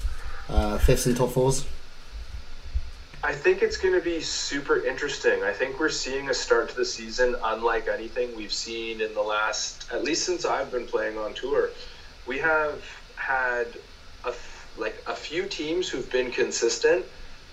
uh, 0.49 0.77
fifths 0.77 1.05
and 1.05 1.15
top 1.15 1.31
fours. 1.31 1.65
I 3.23 3.33
think 3.33 3.61
it's 3.61 3.77
going 3.77 3.93
to 3.93 4.01
be 4.01 4.19
super 4.21 4.83
interesting. 4.83 5.43
I 5.43 5.51
think 5.51 5.79
we're 5.79 5.89
seeing 5.89 6.29
a 6.29 6.33
start 6.33 6.69
to 6.69 6.75
the 6.75 6.85
season 6.85 7.35
unlike 7.43 7.87
anything 7.87 8.35
we've 8.35 8.53
seen 8.53 8.99
in 8.99 9.13
the 9.13 9.21
last, 9.21 9.91
at 9.91 10.03
least 10.03 10.25
since 10.25 10.43
I've 10.43 10.71
been 10.71 10.87
playing 10.87 11.17
on 11.17 11.33
tour. 11.33 11.69
We 12.25 12.39
have 12.39 12.83
had 13.15 13.67
a 14.25 14.33
like 14.77 15.03
a 15.05 15.15
few 15.15 15.45
teams 15.45 15.87
who've 15.89 16.09
been 16.11 16.31
consistent 16.31 17.05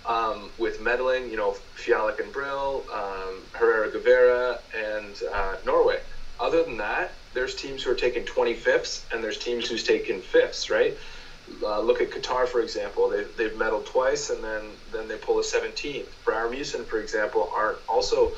um, 0.06 0.50
with 0.56 0.78
medaling. 0.80 1.30
You 1.30 1.36
know, 1.36 1.56
Fijałek 1.76 2.20
and 2.20 2.32
Bryl, 2.32 2.84
um, 2.92 3.42
Herrera 3.52 3.90
Gavira, 3.90 4.60
and 4.74 5.22
uh, 5.34 5.56
Norway. 5.66 6.00
Other 6.40 6.62
than 6.62 6.78
that, 6.78 7.12
there's 7.34 7.54
teams 7.54 7.82
who 7.82 7.90
are 7.90 7.94
taking 7.94 8.24
25ths, 8.24 9.04
and 9.12 9.22
there's 9.22 9.38
teams 9.38 9.68
who's 9.68 9.84
taking 9.84 10.20
fifths, 10.20 10.70
right? 10.70 10.96
Uh, 11.62 11.80
look 11.80 12.00
at 12.00 12.10
Qatar, 12.10 12.46
for 12.46 12.60
example. 12.60 13.08
They, 13.08 13.24
they've 13.36 13.56
medaled 13.56 13.86
twice, 13.86 14.30
and 14.30 14.42
then, 14.44 14.62
then 14.92 15.08
they 15.08 15.16
pull 15.16 15.38
a 15.38 15.42
17th. 15.42 16.06
Brouwer 16.24 16.50
Meeuwsen, 16.50 16.84
for 16.86 17.00
example, 17.00 17.50
aren't 17.54 17.78
also, 17.88 18.32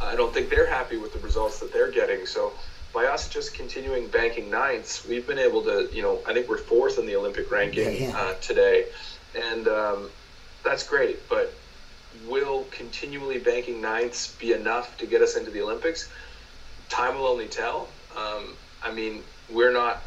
I 0.00 0.16
don't 0.16 0.32
think 0.34 0.50
they're 0.50 0.68
happy 0.68 0.96
with 0.96 1.12
the 1.12 1.18
results 1.20 1.60
that 1.60 1.72
they're 1.72 1.90
getting. 1.90 2.26
So 2.26 2.52
by 2.92 3.06
us 3.06 3.28
just 3.28 3.54
continuing 3.54 4.08
banking 4.08 4.50
ninths, 4.50 5.06
we've 5.06 5.26
been 5.26 5.38
able 5.38 5.62
to, 5.62 5.88
you 5.92 6.02
know, 6.02 6.20
I 6.26 6.34
think 6.34 6.48
we're 6.48 6.58
fourth 6.58 6.98
in 6.98 7.06
the 7.06 7.16
Olympic 7.16 7.50
ranking 7.50 7.84
Yeah, 7.84 8.08
yeah. 8.08 8.16
Uh, 8.16 8.34
today. 8.34 8.86
And 9.34 9.66
um, 9.68 10.10
that's 10.62 10.86
great, 10.86 11.26
but 11.28 11.54
will 12.26 12.64
continually 12.70 13.38
banking 13.38 13.80
ninths 13.80 14.34
be 14.38 14.52
enough 14.52 14.98
to 14.98 15.06
get 15.06 15.22
us 15.22 15.36
into 15.36 15.50
the 15.50 15.62
Olympics? 15.62 16.10
Time 16.90 17.16
will 17.16 17.26
only 17.26 17.48
tell. 17.48 17.88
Um, 18.16 18.54
I 18.82 18.92
mean, 18.92 19.22
we're 19.50 19.72
not 19.72 20.02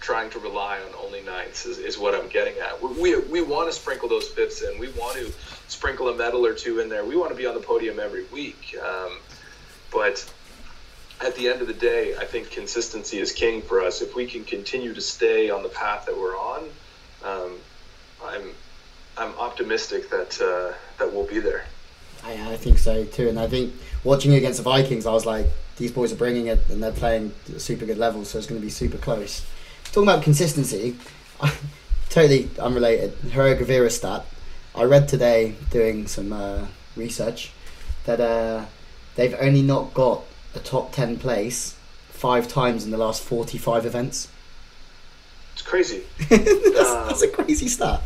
trying 0.00 0.30
to 0.30 0.38
rely 0.38 0.78
on 0.78 0.94
only 1.04 1.22
ninths, 1.22 1.66
is, 1.66 1.78
is 1.78 1.98
what 1.98 2.14
I'm 2.14 2.28
getting 2.28 2.54
at. 2.58 2.80
We, 2.82 3.14
we, 3.14 3.20
we 3.22 3.42
want 3.42 3.68
to 3.68 3.72
sprinkle 3.72 4.08
those 4.08 4.28
fifths 4.28 4.62
in. 4.62 4.78
We 4.78 4.90
want 4.90 5.16
to 5.16 5.32
sprinkle 5.68 6.08
a 6.08 6.16
medal 6.16 6.46
or 6.46 6.54
two 6.54 6.80
in 6.80 6.88
there. 6.88 7.04
We 7.04 7.16
want 7.16 7.30
to 7.30 7.36
be 7.36 7.46
on 7.46 7.54
the 7.54 7.60
podium 7.60 7.98
every 7.98 8.24
week. 8.26 8.76
Um, 8.84 9.18
but 9.90 10.30
at 11.20 11.34
the 11.36 11.48
end 11.48 11.60
of 11.62 11.66
the 11.66 11.74
day, 11.74 12.14
I 12.16 12.24
think 12.24 12.50
consistency 12.50 13.18
is 13.18 13.32
king 13.32 13.62
for 13.62 13.82
us. 13.82 14.02
If 14.02 14.14
we 14.14 14.26
can 14.26 14.44
continue 14.44 14.92
to 14.94 15.00
stay 15.00 15.50
on 15.50 15.62
the 15.62 15.68
path 15.68 16.06
that 16.06 16.16
we're 16.16 16.36
on, 16.36 16.64
um, 17.24 17.58
I'm 18.22 18.50
I'm 19.18 19.34
optimistic 19.38 20.10
that 20.10 20.40
uh, 20.40 20.76
that 20.98 21.12
we'll 21.12 21.26
be 21.26 21.40
there. 21.40 21.64
I, 22.22 22.52
I 22.52 22.56
think 22.56 22.78
so 22.78 23.04
too, 23.04 23.28
and 23.28 23.38
I 23.38 23.46
think 23.46 23.72
watching 24.04 24.34
against 24.34 24.58
the 24.58 24.62
Vikings, 24.64 25.06
I 25.06 25.12
was 25.12 25.24
like, 25.24 25.46
these 25.76 25.92
boys 25.92 26.12
are 26.12 26.16
bringing 26.16 26.46
it, 26.46 26.60
and 26.70 26.82
they're 26.82 26.92
playing 26.92 27.32
at 27.52 27.60
super 27.60 27.84
good 27.84 27.98
level, 27.98 28.24
so 28.24 28.38
it's 28.38 28.46
going 28.46 28.60
to 28.60 28.64
be 28.64 28.70
super 28.70 28.98
close. 28.98 29.44
Talking 29.86 30.08
about 30.08 30.22
consistency, 30.22 30.96
totally 32.08 32.50
unrelated. 32.58 33.12
Herrera 33.32 33.56
Gavira 33.56 33.90
stat. 33.90 34.24
I 34.74 34.84
read 34.84 35.08
today 35.08 35.54
doing 35.70 36.06
some 36.06 36.32
uh, 36.32 36.66
research 36.96 37.52
that 38.04 38.20
uh, 38.20 38.66
they've 39.14 39.34
only 39.40 39.62
not 39.62 39.94
got 39.94 40.24
a 40.54 40.58
top 40.58 40.92
ten 40.92 41.18
place 41.18 41.76
five 42.10 42.48
times 42.48 42.84
in 42.84 42.90
the 42.90 42.98
last 42.98 43.22
forty-five 43.22 43.84
events. 43.86 44.28
It's 45.52 45.62
crazy. 45.62 46.02
that's, 46.28 46.90
Um, 46.90 47.08
that's 47.08 47.22
a 47.22 47.28
crazy 47.28 47.68
stat. 47.68 48.02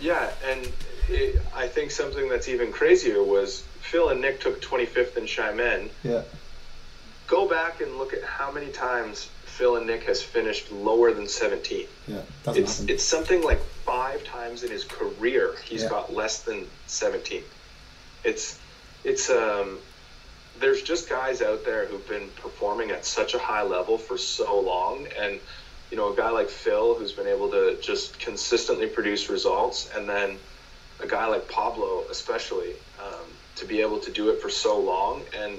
Yeah, 0.00 0.30
and 0.48 0.72
it, 1.08 1.42
I 1.54 1.66
think 1.66 1.90
something 1.90 2.28
that's 2.28 2.48
even 2.48 2.72
crazier 2.72 3.22
was 3.22 3.64
Phil 3.80 4.08
and 4.10 4.20
Nick 4.20 4.40
took 4.40 4.62
25th 4.62 5.16
in 5.16 5.24
Xiamen. 5.24 5.88
Yeah. 6.04 6.22
Go 7.30 7.48
back 7.48 7.80
and 7.80 7.96
look 7.96 8.12
at 8.12 8.24
how 8.24 8.50
many 8.50 8.70
times 8.72 9.28
Phil 9.44 9.76
and 9.76 9.86
Nick 9.86 10.02
has 10.02 10.20
finished 10.20 10.72
lower 10.72 11.12
than 11.12 11.28
17. 11.28 11.86
Yeah, 12.08 12.22
It's 12.48 12.78
happen. 12.80 12.90
it's 12.92 13.04
something 13.04 13.40
like 13.42 13.60
five 13.86 14.24
times 14.24 14.64
in 14.64 14.70
his 14.72 14.82
career 14.82 15.54
he's 15.64 15.84
Yeah. 15.84 15.90
got 15.90 16.12
less 16.12 16.42
than 16.42 16.66
17. 16.88 17.44
It's 18.24 18.58
it's 19.04 19.30
um 19.30 19.78
there's 20.58 20.82
just 20.82 21.08
guys 21.08 21.40
out 21.40 21.64
there 21.64 21.86
who've 21.86 22.06
been 22.08 22.28
performing 22.30 22.90
at 22.90 23.06
such 23.06 23.34
a 23.34 23.38
high 23.38 23.62
level 23.62 23.96
for 23.96 24.18
so 24.18 24.58
long 24.58 25.06
and 25.16 25.38
you 25.92 25.96
know 25.96 26.12
a 26.12 26.16
guy 26.16 26.30
like 26.30 26.50
Phil 26.50 26.94
who's 26.96 27.12
been 27.12 27.28
able 27.28 27.48
to 27.52 27.78
just 27.80 28.18
consistently 28.18 28.88
produce 28.88 29.30
results 29.30 29.88
and 29.94 30.08
then 30.08 30.36
a 30.98 31.06
guy 31.06 31.26
like 31.26 31.48
Pablo 31.48 32.02
especially 32.10 32.72
um, 33.00 33.26
to 33.54 33.64
be 33.66 33.80
able 33.80 34.00
to 34.00 34.10
do 34.10 34.30
it 34.30 34.42
for 34.42 34.50
so 34.50 34.80
long 34.80 35.22
and 35.32 35.56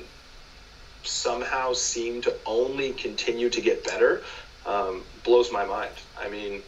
somehow 1.03 1.73
seem 1.73 2.21
to 2.21 2.35
only 2.45 2.93
continue 2.93 3.49
to 3.49 3.61
get 3.61 3.83
better 3.85 4.21
um, 4.65 5.03
blows 5.23 5.51
my 5.51 5.65
mind. 5.65 5.93
I 6.19 6.29
mean, 6.29 6.61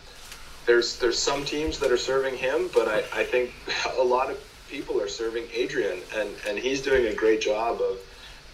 there's 0.66 0.98
there's 0.98 1.20
some 1.20 1.46
teams 1.46 1.80
that 1.80 1.92
are 1.92 1.98
serving 1.98 2.36
him, 2.38 2.70
but 2.74 2.88
I, 2.88 3.22
I 3.22 3.24
think 3.24 3.52
a 4.00 4.04
lot 4.04 4.30
of 4.30 4.40
people 4.70 5.00
are 5.02 5.08
serving 5.08 5.46
Adrian, 5.54 6.00
and, 6.16 6.30
and 6.48 6.58
he's 6.58 6.82
doing 6.82 7.08
a 7.08 7.14
great 7.14 7.42
job 7.42 7.80
of 7.82 8.00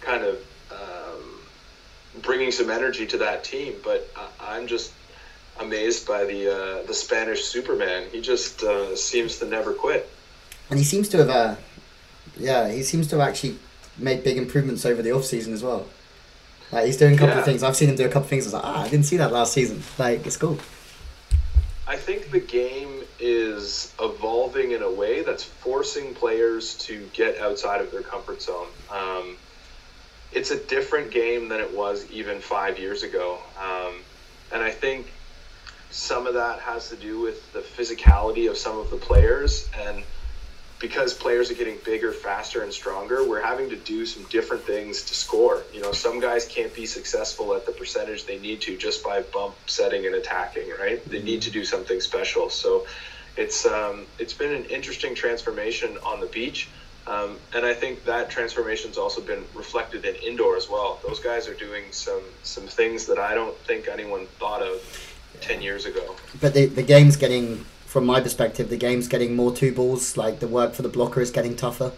kind 0.00 0.24
of 0.24 0.36
um, 0.70 2.20
bringing 2.22 2.52
some 2.52 2.70
energy 2.70 3.06
to 3.06 3.18
that 3.18 3.44
team. 3.44 3.74
But 3.82 4.10
I, 4.16 4.56
I'm 4.56 4.66
just 4.66 4.92
amazed 5.58 6.06
by 6.06 6.24
the 6.24 6.54
uh, 6.54 6.86
the 6.86 6.94
Spanish 6.94 7.44
Superman. 7.44 8.04
He 8.12 8.20
just 8.20 8.62
uh, 8.62 8.96
seems 8.96 9.38
to 9.38 9.46
never 9.46 9.72
quit. 9.72 10.08
And 10.68 10.78
he 10.78 10.84
seems 10.84 11.08
to 11.08 11.16
have, 11.18 11.28
uh, 11.28 11.56
yeah, 12.36 12.68
he 12.68 12.84
seems 12.84 13.08
to 13.08 13.18
have 13.18 13.28
actually 13.28 13.58
made 14.00 14.24
big 14.24 14.36
improvements 14.36 14.84
over 14.86 15.02
the 15.02 15.12
off 15.12 15.24
season 15.24 15.52
as 15.52 15.62
well. 15.62 15.86
Like 16.72 16.86
he's 16.86 16.96
doing 16.96 17.14
a 17.14 17.18
couple 17.18 17.34
Yeah. 17.34 17.40
of 17.40 17.44
things. 17.44 17.62
I've 17.62 17.76
seen 17.76 17.88
him 17.88 17.96
do 17.96 18.04
a 18.04 18.08
couple 18.08 18.22
of 18.22 18.28
things. 18.28 18.44
I 18.44 18.48
was 18.48 18.54
like, 18.54 18.64
ah, 18.64 18.82
I 18.82 18.88
didn't 18.88 19.06
see 19.06 19.16
that 19.18 19.32
last 19.32 19.52
season. 19.52 19.82
Like 19.98 20.26
it's 20.26 20.36
cool. 20.36 20.58
I 21.86 21.96
think 21.96 22.30
the 22.30 22.38
game 22.38 23.02
is 23.18 23.92
evolving 24.00 24.70
in 24.70 24.82
a 24.82 24.90
way 24.90 25.22
that's 25.22 25.42
forcing 25.42 26.14
players 26.14 26.76
to 26.86 27.04
get 27.12 27.38
outside 27.40 27.80
of 27.80 27.90
their 27.90 28.02
comfort 28.02 28.40
zone. 28.40 28.68
Um, 28.90 29.36
it's 30.32 30.52
a 30.52 30.56
different 30.56 31.10
game 31.10 31.48
than 31.48 31.60
it 31.60 31.74
was 31.76 32.08
even 32.12 32.38
five 32.40 32.78
years 32.78 33.02
ago. 33.02 33.38
Um, 33.60 33.94
and 34.52 34.62
I 34.62 34.70
think 34.70 35.12
some 35.90 36.28
of 36.28 36.34
that 36.34 36.60
has 36.60 36.88
to 36.90 36.96
do 36.96 37.20
with 37.20 37.52
the 37.52 37.58
physicality 37.58 38.48
of 38.48 38.56
some 38.56 38.78
of 38.78 38.90
the 38.90 38.96
players. 38.96 39.68
And 39.76 40.04
because 40.80 41.12
players 41.12 41.50
are 41.50 41.54
getting 41.54 41.76
bigger, 41.84 42.10
faster, 42.10 42.62
and 42.62 42.72
stronger, 42.72 43.22
we're 43.22 43.42
having 43.42 43.68
to 43.68 43.76
do 43.76 44.06
some 44.06 44.24
different 44.30 44.62
things 44.62 45.02
to 45.02 45.14
score. 45.14 45.62
You 45.74 45.82
know, 45.82 45.92
some 45.92 46.20
guys 46.20 46.46
can't 46.46 46.74
be 46.74 46.86
successful 46.86 47.54
at 47.54 47.66
the 47.66 47.72
percentage 47.72 48.24
they 48.24 48.38
need 48.38 48.62
to 48.62 48.76
just 48.76 49.04
by 49.04 49.20
bump 49.20 49.54
setting 49.66 50.06
and 50.06 50.14
attacking, 50.14 50.70
right? 50.80 51.04
They 51.04 51.22
need 51.22 51.42
to 51.42 51.50
do 51.50 51.64
something 51.64 52.00
special. 52.00 52.48
So 52.48 52.86
it's 53.36 53.66
um, 53.66 54.06
it's 54.18 54.32
been 54.32 54.52
an 54.52 54.64
interesting 54.64 55.14
transformation 55.14 55.98
on 56.04 56.20
the 56.20 56.26
beach. 56.26 56.68
Um, 57.06 57.38
and 57.54 57.64
I 57.64 57.74
think 57.74 58.04
that 58.04 58.30
transformation's 58.30 58.98
also 58.98 59.20
been 59.20 59.44
reflected 59.54 60.04
in 60.04 60.14
indoor 60.16 60.56
as 60.56 60.68
well. 60.68 61.00
Those 61.06 61.20
guys 61.20 61.46
are 61.46 61.54
doing 61.54 61.84
some 61.90 62.22
some 62.42 62.66
things 62.66 63.06
that 63.06 63.18
I 63.18 63.34
don't 63.34 63.56
think 63.58 63.88
anyone 63.88 64.26
thought 64.38 64.62
of 64.62 64.80
ten 65.40 65.60
years 65.60 65.84
ago. 65.84 66.16
But 66.40 66.54
the 66.54 66.66
the 66.66 66.82
game's 66.82 67.16
getting, 67.16 67.64
from 67.90 68.06
my 68.06 68.20
perspective, 68.20 68.70
the 68.70 68.76
game's 68.76 69.08
getting 69.08 69.34
more 69.34 69.52
two 69.52 69.74
balls. 69.74 70.16
Like 70.16 70.38
the 70.38 70.46
work 70.46 70.74
for 70.74 70.82
the 70.82 70.88
blocker 70.88 71.20
is 71.20 71.32
getting 71.32 71.56
tougher. 71.56 71.90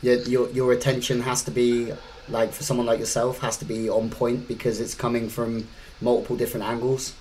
Your 0.00 0.18
your 0.20 0.48
your 0.50 0.72
attention 0.72 1.22
has 1.22 1.42
to 1.42 1.50
be 1.50 1.92
like 2.28 2.52
for 2.52 2.62
someone 2.62 2.86
like 2.86 3.00
yourself 3.00 3.40
has 3.40 3.56
to 3.56 3.64
be 3.64 3.90
on 3.90 4.08
point 4.08 4.46
because 4.46 4.78
it's 4.80 4.94
coming 4.94 5.28
from 5.28 5.66
multiple 6.00 6.36
different 6.36 6.66
angles. 6.66 7.14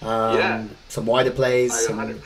Um, 0.00 0.38
Yeah. 0.38 0.64
Some 0.88 1.04
wider 1.04 1.30
plays. 1.30 1.72
I 1.74 1.76
some, 1.76 1.96
100, 1.98 2.22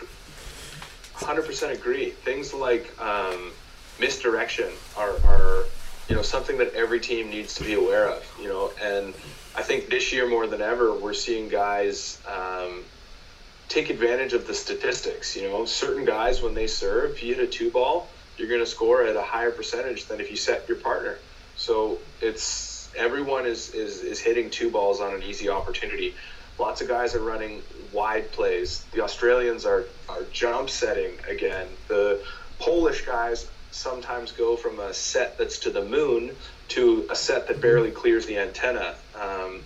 100% 1.16 1.72
agree. 1.72 2.11
Things 2.11 2.55
like 2.55 2.96
um, 3.02 3.50
misdirection 3.98 4.70
are, 4.96 5.14
are, 5.24 5.64
you 6.09 6.14
know, 6.14 6.22
something 6.22 6.57
that 6.59 6.72
every 6.74 7.00
team 7.00 7.31
needs 7.31 7.57
to 7.57 7.64
be 7.64 7.74
aware 7.74 8.09
of, 8.09 8.22
you 8.40 8.46
know, 8.46 8.70
and 8.81 9.12
I 9.57 9.62
think 9.62 9.88
this 9.88 10.12
year 10.12 10.28
more 10.28 10.46
than 10.46 10.61
ever, 10.61 10.94
we're 10.94 11.14
seeing 11.14 11.48
guys 11.48 12.20
um, 12.28 12.85
take 13.72 13.88
advantage 13.88 14.35
of 14.35 14.46
the 14.46 14.54
statistics, 14.54 15.35
you 15.35 15.48
know, 15.48 15.64
certain 15.64 16.04
guys, 16.04 16.42
when 16.42 16.54
they 16.54 16.66
serve, 16.66 17.12
if 17.12 17.22
you 17.22 17.35
hit 17.35 17.42
a 17.42 17.46
two 17.46 17.70
ball, 17.70 18.06
you're 18.37 18.48
going 18.48 18.61
to 18.61 18.66
score 18.66 19.04
at 19.04 19.16
a 19.16 19.22
higher 19.22 19.50
percentage 19.50 20.06
than 20.06 20.20
if 20.20 20.30
you 20.30 20.37
set 20.37 20.68
your 20.68 20.76
partner. 20.76 21.16
So 21.56 21.98
it's, 22.20 22.90
everyone 22.96 23.46
is, 23.46 23.70
is, 23.70 24.00
is 24.02 24.20
hitting 24.20 24.50
two 24.50 24.70
balls 24.70 25.00
on 25.00 25.14
an 25.14 25.22
easy 25.22 25.48
opportunity. 25.48 26.14
Lots 26.58 26.82
of 26.82 26.88
guys 26.88 27.14
are 27.14 27.22
running 27.22 27.62
wide 27.92 28.30
plays. 28.32 28.85
The 28.92 29.02
Australians 29.02 29.64
are, 29.64 29.87
are 30.08 30.22
jump 30.32 30.68
setting 30.68 31.12
again. 31.28 31.66
The 31.88 32.22
Polish 32.58 33.06
guys 33.06 33.48
sometimes 33.70 34.32
go 34.32 34.54
from 34.56 34.80
a 34.80 34.92
set 34.92 35.38
that's 35.38 35.58
to 35.61 35.70
the 35.70 35.85
moon 35.85 36.30
to 36.68 37.06
a 37.11 37.16
set 37.16 37.48
that 37.48 37.61
barely 37.61 37.90
clears 37.90 38.26
the 38.26 38.38
antenna. 38.38 38.94
Um, 39.18 39.62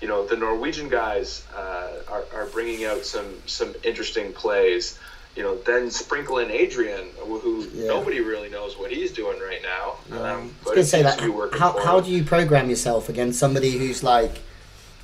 you 0.00 0.08
know, 0.08 0.26
the 0.26 0.36
Norwegian 0.36 0.88
guys 0.88 1.44
uh, 1.54 1.90
are, 2.08 2.24
are 2.34 2.46
bringing 2.46 2.84
out 2.84 3.04
some 3.04 3.34
some 3.46 3.74
interesting 3.84 4.32
plays. 4.32 4.98
You 5.36 5.44
know, 5.44 5.56
then 5.58 5.90
sprinkle 5.90 6.38
in 6.38 6.50
Adrian, 6.50 7.08
who 7.18 7.68
Yeah. 7.72 7.86
nobody 7.86 8.20
really 8.20 8.48
knows 8.48 8.76
what 8.76 8.90
he's 8.90 9.12
doing 9.12 9.38
right 9.40 9.62
now. 9.62 10.18
Um, 10.18 10.54
I 10.68 10.74
was 10.74 10.90
say 10.90 11.02
that. 11.02 11.18
to 11.18 11.24
be 11.24 11.30
working 11.30 11.60
How, 11.60 11.78
how 11.84 12.00
do 12.00 12.10
you 12.10 12.24
program 12.24 12.68
yourself 12.68 13.08
against 13.08 13.38
somebody 13.38 13.78
who's 13.78 14.02
like 14.02 14.40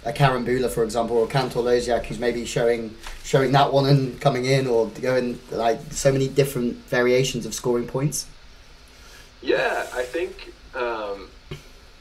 a 0.04 0.12
Carambula, 0.12 0.68
for 0.68 0.82
example, 0.82 1.16
or 1.16 1.28
Kantor 1.28 1.62
Łosiak, 1.62 2.06
who's 2.06 2.18
maybe 2.18 2.44
showing 2.44 2.94
showing 3.22 3.52
that 3.52 3.72
one 3.72 3.86
and 3.86 4.20
coming 4.20 4.46
in, 4.46 4.66
or 4.66 4.88
going 5.00 5.38
like 5.50 5.80
so 5.90 6.10
many 6.12 6.28
different 6.28 6.76
variations 6.88 7.46
of 7.46 7.54
scoring 7.54 7.86
points? 7.86 8.26
Yeah, 9.42 9.86
I 9.94 10.02
think 10.02 10.52
um, 10.74 11.28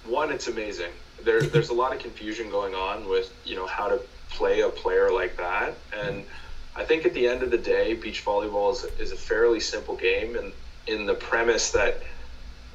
one, 0.06 0.32
it's 0.32 0.48
amazing. 0.48 0.92
There, 1.26 1.42
there's 1.42 1.70
a 1.70 1.74
lot 1.74 1.94
of 1.94 2.00
confusion 2.00 2.50
going 2.50 2.74
on 2.74 3.10
with 3.10 3.34
you 3.46 3.56
know 3.56 3.66
how 3.66 3.90
to 3.90 4.00
play 4.30 4.62
a 4.62 4.70
player 4.70 5.12
like 5.12 5.38
that, 5.38 5.74
and 5.94 6.24
I 6.76 6.84
think 6.84 7.06
at 7.06 7.14
the 7.14 7.28
end 7.28 7.44
of 7.44 7.52
the 7.52 7.58
day, 7.58 7.94
beach 7.94 8.24
volleyball 8.24 8.72
is, 8.72 8.84
is 9.00 9.12
a 9.12 9.16
fairly 9.16 9.60
simple 9.60 9.96
game, 9.96 10.36
and 10.36 10.54
in 10.88 11.06
the 11.06 11.14
premise 11.14 11.72
that 11.72 12.02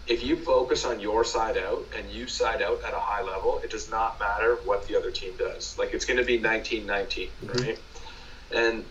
if 0.06 0.24
you 0.24 0.36
focus 0.36 0.84
on 0.84 0.98
your 0.98 1.24
side 1.24 1.56
out 1.56 1.86
and 1.96 2.10
you 2.10 2.26
side 2.26 2.62
out 2.62 2.82
at 2.82 2.92
a 2.92 2.98
high 2.98 3.22
level, 3.22 3.60
it 3.62 3.70
does 3.70 3.90
not 3.90 4.18
matter 4.18 4.56
what 4.64 4.86
the 4.88 4.96
other 4.96 5.10
team 5.10 5.32
does. 5.38 5.78
Like 5.78 5.94
it's 5.94 6.04
going 6.04 6.18
to 6.18 6.24
be 6.24 6.38
19 6.38 6.86
19, 6.86 7.28
mm-hmm. 7.28 7.62
right? 7.62 7.78
And 8.52 8.84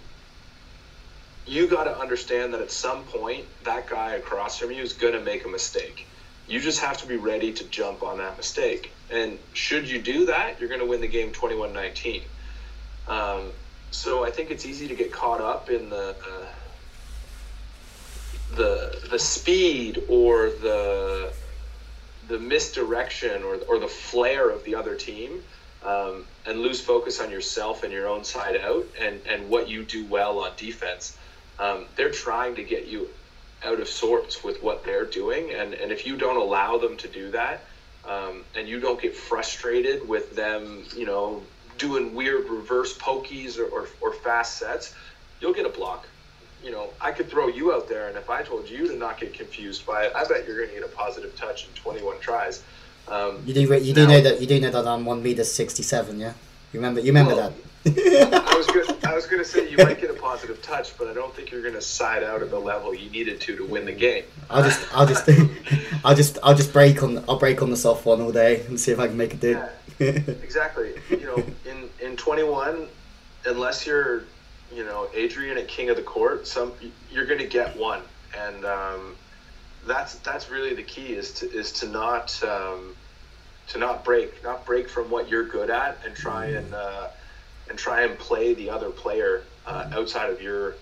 you 1.45 1.67
got 1.67 1.85
to 1.85 1.97
understand 1.97 2.53
that 2.53 2.61
at 2.61 2.71
some 2.71 3.03
point, 3.03 3.45
that 3.63 3.89
guy 3.89 4.13
across 4.13 4.59
from 4.59 4.71
you 4.71 4.81
is 4.81 4.93
going 4.93 5.13
to 5.13 5.21
make 5.21 5.45
a 5.45 5.49
mistake. 5.49 6.05
You 6.47 6.59
just 6.59 6.79
have 6.79 6.97
to 6.99 7.07
be 7.07 7.17
ready 7.17 7.51
to 7.53 7.63
jump 7.65 8.03
on 8.03 8.19
that 8.19 8.37
mistake. 8.37 8.91
And 9.11 9.39
should 9.53 9.89
you 9.89 9.99
do 10.01 10.25
that, 10.27 10.59
you're 10.59 10.69
going 10.69 10.81
to 10.81 10.87
win 10.87 11.01
the 11.01 11.07
game 11.07 11.31
21 11.31 11.73
19. 11.73 12.21
Um, 13.07 13.51
so 13.91 14.23
I 14.23 14.29
think 14.29 14.51
it's 14.51 14.65
easy 14.65 14.87
to 14.87 14.95
get 14.95 15.11
caught 15.11 15.41
up 15.41 15.69
in 15.69 15.89
the. 15.89 16.09
Uh, 16.09 16.45
the 18.55 19.07
the 19.11 19.19
speed 19.19 20.03
or 20.09 20.49
the 20.49 21.31
the 22.27 22.39
misdirection 22.39 23.43
or, 23.43 23.57
or 23.67 23.79
the 23.79 23.87
flair 23.87 24.49
of 24.49 24.63
the 24.63 24.75
other 24.75 24.95
team 24.95 25.43
um, 25.83 26.25
and 26.45 26.59
lose 26.59 26.79
focus 26.79 27.19
on 27.19 27.31
yourself 27.31 27.83
and 27.83 27.91
your 27.91 28.07
own 28.07 28.23
side 28.23 28.57
out 28.57 28.85
and, 28.99 29.19
and 29.27 29.49
what 29.49 29.67
you 29.67 29.83
do 29.83 30.05
well 30.05 30.39
on 30.39 30.51
defense. 30.55 31.17
Um, 31.57 31.85
they're 31.95 32.11
trying 32.11 32.55
to 32.55 32.63
get 32.63 32.85
you 32.85 33.09
out 33.63 33.79
of 33.79 33.89
sorts 33.89 34.43
with 34.43 34.61
what 34.61 34.85
they're 34.85 35.05
doing. 35.05 35.51
And, 35.51 35.73
and 35.73 35.91
if 35.91 36.05
you 36.05 36.17
don't 36.17 36.37
allow 36.37 36.77
them 36.77 36.97
to 36.97 37.07
do 37.07 37.31
that 37.31 37.63
um, 38.09 38.43
and 38.55 38.67
you 38.67 38.79
don't 38.79 38.99
get 39.01 39.15
frustrated 39.15 40.07
with 40.07 40.35
them, 40.35 40.83
you 40.95 41.05
know, 41.05 41.41
doing 41.77 42.13
weird 42.13 42.49
reverse 42.49 42.97
pokies 42.97 43.57
or, 43.57 43.65
or, 43.65 43.87
or 44.01 44.13
fast 44.13 44.57
sets, 44.57 44.93
you'll 45.39 45.53
get 45.53 45.65
a 45.65 45.69
block 45.69 46.07
you 46.63 46.71
know, 46.71 46.89
I 46.99 47.11
could 47.11 47.29
throw 47.29 47.47
you 47.47 47.73
out 47.73 47.87
there, 47.87 48.07
and 48.09 48.17
if 48.17 48.29
I 48.29 48.43
told 48.43 48.69
you 48.69 48.87
to 48.87 48.95
not 48.95 49.19
get 49.19 49.33
confused 49.33 49.85
by 49.85 50.05
it, 50.05 50.13
I 50.15 50.25
bet 50.25 50.45
you're 50.45 50.57
going 50.57 50.69
to 50.69 50.75
get 50.75 50.83
a 50.83 50.93
positive 50.93 51.35
touch 51.35 51.67
in 51.67 51.73
21 51.73 52.19
tries. 52.19 52.63
Um, 53.07 53.41
you 53.45 53.53
do. 53.53 53.61
You 53.61 53.93
do 53.93 54.05
now, 54.05 54.13
know 54.13 54.21
that. 54.21 54.41
You 54.41 54.47
do 54.47 54.59
know 54.59 54.69
that 54.69 54.85
I'm 54.85 55.05
one 55.05 55.23
meter 55.23 55.43
67. 55.43 56.19
Yeah. 56.19 56.33
You 56.73 56.79
remember? 56.79 56.99
You 56.99 57.07
remember 57.07 57.35
well, 57.35 57.49
that? 57.49 57.68
I 57.85 58.53
was 58.57 58.67
good. 58.67 59.05
I 59.05 59.15
was 59.15 59.25
going 59.25 59.41
to 59.41 59.47
say 59.47 59.69
you 59.69 59.77
might 59.77 60.01
get 60.01 60.09
a 60.09 60.13
positive 60.13 60.61
touch, 60.61 60.97
but 60.97 61.07
I 61.07 61.13
don't 61.13 61.33
think 61.33 61.49
you're 61.51 61.61
going 61.61 61.75
to 61.75 61.81
side 61.81 62.23
out 62.23 62.41
at 62.41 62.49
the 62.49 62.59
level 62.59 62.93
you 62.93 63.09
needed 63.09 63.39
to 63.41 63.55
to 63.55 63.65
win 63.65 63.85
the 63.85 63.93
game. 63.93 64.25
I'll 64.49 64.63
just. 64.63 64.81
I'll 64.93 65.07
just. 65.07 65.29
I'll 66.03 66.15
just. 66.15 66.37
I'll 66.43 66.55
just 66.55 66.73
break 66.73 67.01
on. 67.03 67.23
I'll 67.29 67.39
break 67.39 67.61
on 67.61 67.69
the 67.69 67.77
soft 67.77 68.05
one 68.05 68.19
all 68.21 68.31
day 68.31 68.65
and 68.65 68.79
see 68.79 68.91
if 68.91 68.99
I 68.99 69.07
can 69.07 69.15
make 69.15 69.33
it 69.33 69.39
do. 69.39 69.61
Yeah, 69.99 70.09
exactly. 70.43 70.95
You 71.09 71.25
know, 71.25 71.43
in 71.65 71.89
in 72.01 72.17
21, 72.17 72.87
unless 73.45 73.85
you're 73.87 74.23
you 74.73 74.83
know 74.83 75.09
Adrian 75.13 75.57
at 75.57 75.67
King 75.69 75.89
of 75.89 75.95
the 75.95 76.03
Court, 76.03 76.47
some 76.47 76.73
you're 77.11 77.25
going 77.25 77.39
to 77.39 77.47
get 77.47 77.77
one, 77.77 78.01
and 78.37 78.65
um, 78.65 79.15
that's 79.87 80.15
that's 80.15 80.49
really 80.49 80.75
the 80.75 80.83
key 80.83 81.13
is 81.13 81.33
to 81.35 81.49
is 81.49 81.71
to 81.73 81.87
not 81.87 82.43
um, 82.43 82.93
to 83.69 83.77
not 83.77 84.03
break, 84.03 84.43
not 84.43 84.65
break 84.65 84.89
from 84.89 85.09
what 85.09 85.29
you're 85.29 85.47
good 85.47 85.69
at, 85.69 85.97
and 86.05 86.15
try 86.15 86.47
and 86.47 86.73
uh, 86.73 87.07
and 87.69 87.77
try 87.77 88.03
and 88.03 88.17
play 88.17 88.53
the 88.53 88.69
other 88.69 88.89
player 88.89 89.43
uh, 89.65 89.89
outside 89.93 90.29
of 90.29 90.41
your 90.41 90.75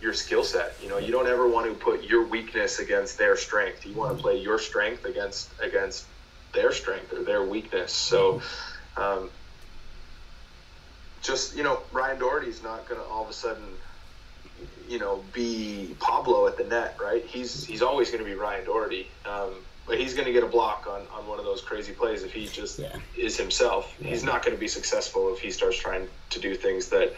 your 0.00 0.12
skill 0.12 0.44
set. 0.44 0.74
You 0.82 0.88
know, 0.88 0.98
you 0.98 1.12
don't 1.12 1.28
ever 1.28 1.48
want 1.48 1.66
to 1.66 1.74
put 1.74 2.04
your 2.04 2.24
weakness 2.24 2.78
against 2.78 3.16
their 3.16 3.36
strength. 3.36 3.86
You 3.86 3.94
want 3.94 4.16
to 4.16 4.22
play 4.22 4.38
your 4.38 4.58
strength 4.58 5.04
against 5.04 5.50
against 5.60 6.04
their 6.52 6.72
strength 6.72 7.12
or 7.12 7.22
their 7.22 7.44
weakness. 7.44 7.92
So. 7.92 8.42
Um, 8.96 9.30
just 11.24 11.56
you 11.56 11.62
know 11.62 11.80
Ryan 11.90 12.18
Doherty's 12.18 12.62
not 12.62 12.86
going 12.86 13.00
to 13.00 13.06
all 13.06 13.24
of 13.24 13.30
a 13.30 13.32
sudden 13.32 13.64
you 14.88 14.98
know 14.98 15.24
be 15.32 15.96
Pablo 15.98 16.46
at 16.46 16.56
the 16.56 16.64
net, 16.64 16.96
right? 17.00 17.24
He's 17.24 17.64
he's 17.64 17.82
always 17.82 18.10
going 18.10 18.22
to 18.22 18.28
be 18.28 18.36
Ryan 18.36 18.66
Doherty. 18.66 19.08
Um, 19.24 19.54
but 19.86 19.98
he's 19.98 20.14
going 20.14 20.26
to 20.26 20.32
get 20.32 20.42
a 20.42 20.48
block 20.48 20.86
on, 20.88 21.02
on 21.16 21.26
one 21.26 21.38
of 21.38 21.44
those 21.44 21.60
crazy 21.60 21.92
plays 21.92 22.22
if 22.22 22.32
he 22.32 22.46
just 22.46 22.78
yeah. 22.78 22.96
is 23.16 23.36
himself. 23.36 23.94
Yeah. 24.00 24.08
He's 24.08 24.24
not 24.24 24.44
going 24.44 24.56
to 24.56 24.60
be 24.60 24.68
successful 24.68 25.32
if 25.32 25.40
he 25.40 25.50
starts 25.50 25.76
trying 25.76 26.08
to 26.30 26.40
do 26.40 26.54
things 26.54 26.88
that 26.88 27.12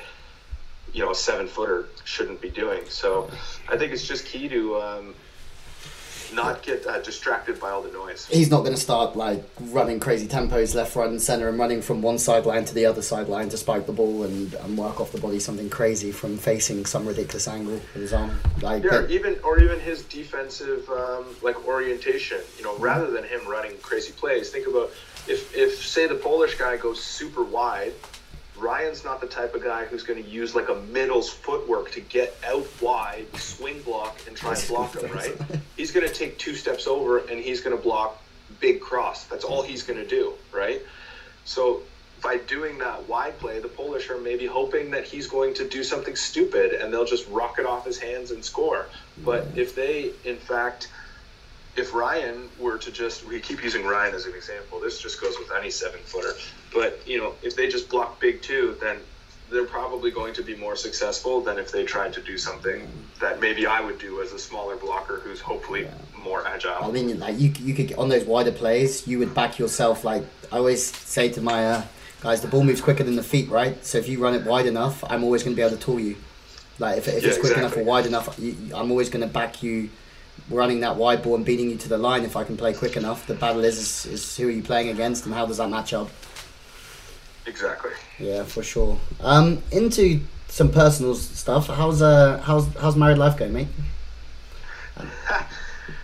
you 0.92 1.04
know 1.04 1.10
a 1.10 1.14
seven 1.14 1.46
footer 1.46 1.86
shouldn't 2.04 2.40
be 2.40 2.50
doing. 2.50 2.82
So 2.88 3.30
I 3.68 3.76
think 3.76 3.92
it's 3.92 4.06
just 4.06 4.24
key 4.26 4.48
to 4.48 4.76
um, 4.80 5.14
not 6.32 6.62
get 6.62 6.86
uh, 6.86 7.00
distracted 7.00 7.60
by 7.60 7.70
all 7.70 7.82
the 7.82 7.90
noise. 7.90 8.26
He's 8.26 8.50
not 8.50 8.60
going 8.60 8.74
to 8.74 8.80
start 8.80 9.16
like 9.16 9.44
running 9.60 10.00
crazy 10.00 10.26
tempos 10.26 10.74
left, 10.74 10.94
right, 10.96 11.08
and 11.08 11.20
center, 11.20 11.48
and 11.48 11.58
running 11.58 11.82
from 11.82 12.02
one 12.02 12.18
sideline 12.18 12.64
to 12.64 12.74
the 12.74 12.86
other 12.86 13.02
sideline 13.02 13.48
to 13.50 13.56
spike 13.56 13.86
the 13.86 13.92
ball 13.92 14.24
and, 14.24 14.54
and 14.54 14.78
work 14.78 15.00
off 15.00 15.12
the 15.12 15.20
body 15.20 15.38
something 15.38 15.70
crazy 15.70 16.12
from 16.12 16.36
facing 16.36 16.84
some 16.86 17.06
ridiculous 17.06 17.48
angle 17.48 17.74
with 17.74 17.94
his 17.94 18.12
arm. 18.12 18.38
Like, 18.60 18.84
yeah, 18.84 19.02
but, 19.02 19.10
even 19.10 19.36
or 19.44 19.58
even 19.60 19.80
his 19.80 20.04
defensive 20.04 20.88
um, 20.90 21.24
like 21.42 21.66
orientation. 21.66 22.38
You 22.58 22.64
know, 22.64 22.76
rather 22.78 23.10
than 23.10 23.24
him 23.24 23.46
running 23.46 23.76
crazy 23.82 24.12
plays, 24.12 24.50
think 24.50 24.66
about 24.66 24.90
if 25.28 25.54
if 25.54 25.84
say 25.84 26.06
the 26.06 26.14
Polish 26.14 26.56
guy 26.56 26.76
goes 26.76 27.02
super 27.02 27.42
wide 27.42 27.92
Ryan's 28.56 29.04
not 29.04 29.20
the 29.20 29.26
type 29.26 29.54
of 29.54 29.62
guy 29.62 29.84
who's 29.84 30.02
going 30.02 30.22
to 30.22 30.28
use 30.28 30.54
like 30.54 30.68
a 30.68 30.74
middle's 30.74 31.28
footwork 31.28 31.90
to 31.92 32.00
get 32.00 32.36
out 32.46 32.66
wide, 32.80 33.26
swing 33.36 33.80
block, 33.82 34.18
and 34.26 34.36
try 34.36 34.54
and 34.54 34.68
block 34.68 34.94
him, 34.94 35.10
right? 35.12 35.36
He's 35.76 35.92
going 35.92 36.06
to 36.06 36.12
take 36.12 36.38
two 36.38 36.54
steps 36.54 36.86
over 36.86 37.18
and 37.18 37.38
he's 37.38 37.60
going 37.60 37.76
to 37.76 37.82
block 37.82 38.22
big 38.60 38.80
cross. 38.80 39.24
That's 39.24 39.44
all 39.44 39.62
he's 39.62 39.82
going 39.82 39.98
to 39.98 40.06
do, 40.06 40.32
right? 40.50 40.80
So 41.44 41.82
by 42.22 42.38
doing 42.38 42.78
that 42.78 43.06
wide 43.08 43.38
play, 43.38 43.60
the 43.60 43.68
Polish 43.68 44.08
are 44.08 44.18
maybe 44.18 44.46
hoping 44.46 44.90
that 44.92 45.04
he's 45.04 45.26
going 45.26 45.52
to 45.54 45.68
do 45.68 45.84
something 45.84 46.16
stupid 46.16 46.72
and 46.72 46.92
they'll 46.92 47.04
just 47.04 47.28
rock 47.28 47.58
it 47.58 47.66
off 47.66 47.84
his 47.84 47.98
hands 47.98 48.30
and 48.30 48.44
score. 48.44 48.86
But 49.24 49.52
mm. 49.54 49.58
if 49.58 49.74
they, 49.74 50.12
in 50.24 50.36
fact, 50.36 50.88
if 51.76 51.94
Ryan 51.94 52.48
were 52.58 52.78
to 52.78 52.90
just, 52.90 53.26
we 53.26 53.38
keep 53.40 53.62
using 53.62 53.84
Ryan 53.84 54.14
as 54.14 54.24
an 54.24 54.34
example. 54.34 54.80
This 54.80 55.00
just 55.00 55.20
goes 55.20 55.38
with 55.38 55.52
any 55.52 55.70
seven 55.70 56.00
footer. 56.00 56.32
But 56.72 57.00
you 57.06 57.18
know, 57.18 57.34
if 57.42 57.56
they 57.56 57.68
just 57.68 57.88
block 57.88 58.20
big 58.20 58.42
two, 58.42 58.76
then 58.80 58.98
they're 59.50 59.64
probably 59.64 60.10
going 60.10 60.34
to 60.34 60.42
be 60.42 60.56
more 60.56 60.76
successful 60.76 61.40
than 61.40 61.58
if 61.58 61.70
they 61.70 61.84
tried 61.84 62.12
to 62.14 62.20
do 62.20 62.36
something 62.36 62.86
that 63.20 63.40
maybe 63.40 63.66
I 63.66 63.80
would 63.80 63.98
do 63.98 64.20
as 64.20 64.32
a 64.32 64.38
smaller 64.38 64.76
blocker 64.76 65.20
who's 65.20 65.40
hopefully 65.40 65.84
yeah. 65.84 65.94
more 66.22 66.46
agile. 66.46 66.82
I 66.82 66.90
mean, 66.90 67.18
like 67.18 67.38
you, 67.38 67.52
you 67.60 67.74
could 67.74 67.94
on 67.94 68.08
those 68.08 68.24
wider 68.24 68.52
plays, 68.52 69.06
you 69.06 69.18
would 69.20 69.34
back 69.34 69.58
yourself. 69.58 70.04
Like 70.04 70.24
I 70.52 70.58
always 70.58 70.84
say 70.84 71.28
to 71.30 71.40
my 71.40 71.66
uh, 71.66 71.82
guys, 72.20 72.40
the 72.40 72.48
ball 72.48 72.64
moves 72.64 72.80
quicker 72.80 73.04
than 73.04 73.16
the 73.16 73.22
feet, 73.22 73.48
right? 73.48 73.84
So 73.84 73.98
if 73.98 74.08
you 74.08 74.18
run 74.18 74.34
it 74.34 74.44
wide 74.44 74.66
enough, 74.66 75.04
I'm 75.08 75.22
always 75.22 75.42
going 75.42 75.54
to 75.54 75.60
be 75.60 75.64
able 75.66 75.76
to 75.76 75.82
tool 75.82 76.00
you. 76.00 76.16
Like 76.78 76.98
if, 76.98 77.08
if 77.08 77.22
yeah, 77.22 77.28
it's 77.30 77.38
quick 77.38 77.52
exactly. 77.52 77.62
enough 77.62 77.76
or 77.76 77.84
wide 77.84 78.06
enough, 78.06 78.38
you, 78.38 78.56
I'm 78.74 78.90
always 78.90 79.08
going 79.08 79.26
to 79.26 79.32
back 79.32 79.62
you 79.62 79.88
running 80.50 80.80
that 80.80 80.96
wide 80.96 81.22
ball 81.22 81.36
and 81.36 81.44
beating 81.44 81.70
you 81.70 81.76
to 81.76 81.88
the 81.88 81.98
line 81.98 82.24
if 82.24 82.36
I 82.36 82.44
can 82.44 82.56
play 82.56 82.74
quick 82.74 82.96
enough. 82.96 83.26
The 83.26 83.34
battle 83.34 83.64
is, 83.64 83.78
is, 83.78 84.06
is 84.06 84.36
who 84.36 84.48
are 84.48 84.50
you 84.50 84.62
playing 84.62 84.90
against 84.90 85.24
and 85.24 85.34
how 85.34 85.46
does 85.46 85.56
that 85.56 85.70
match 85.70 85.94
up? 85.94 86.10
Exactly. 87.46 87.92
Yeah, 88.18 88.44
for 88.44 88.62
sure. 88.62 88.98
Um, 89.20 89.62
into 89.70 90.20
some 90.48 90.70
personal 90.70 91.14
stuff. 91.14 91.68
How's 91.68 92.02
uh 92.02 92.38
how's 92.38 92.66
how's 92.76 92.96
married 92.96 93.18
life 93.18 93.36
going, 93.36 93.52
mate? 93.52 93.68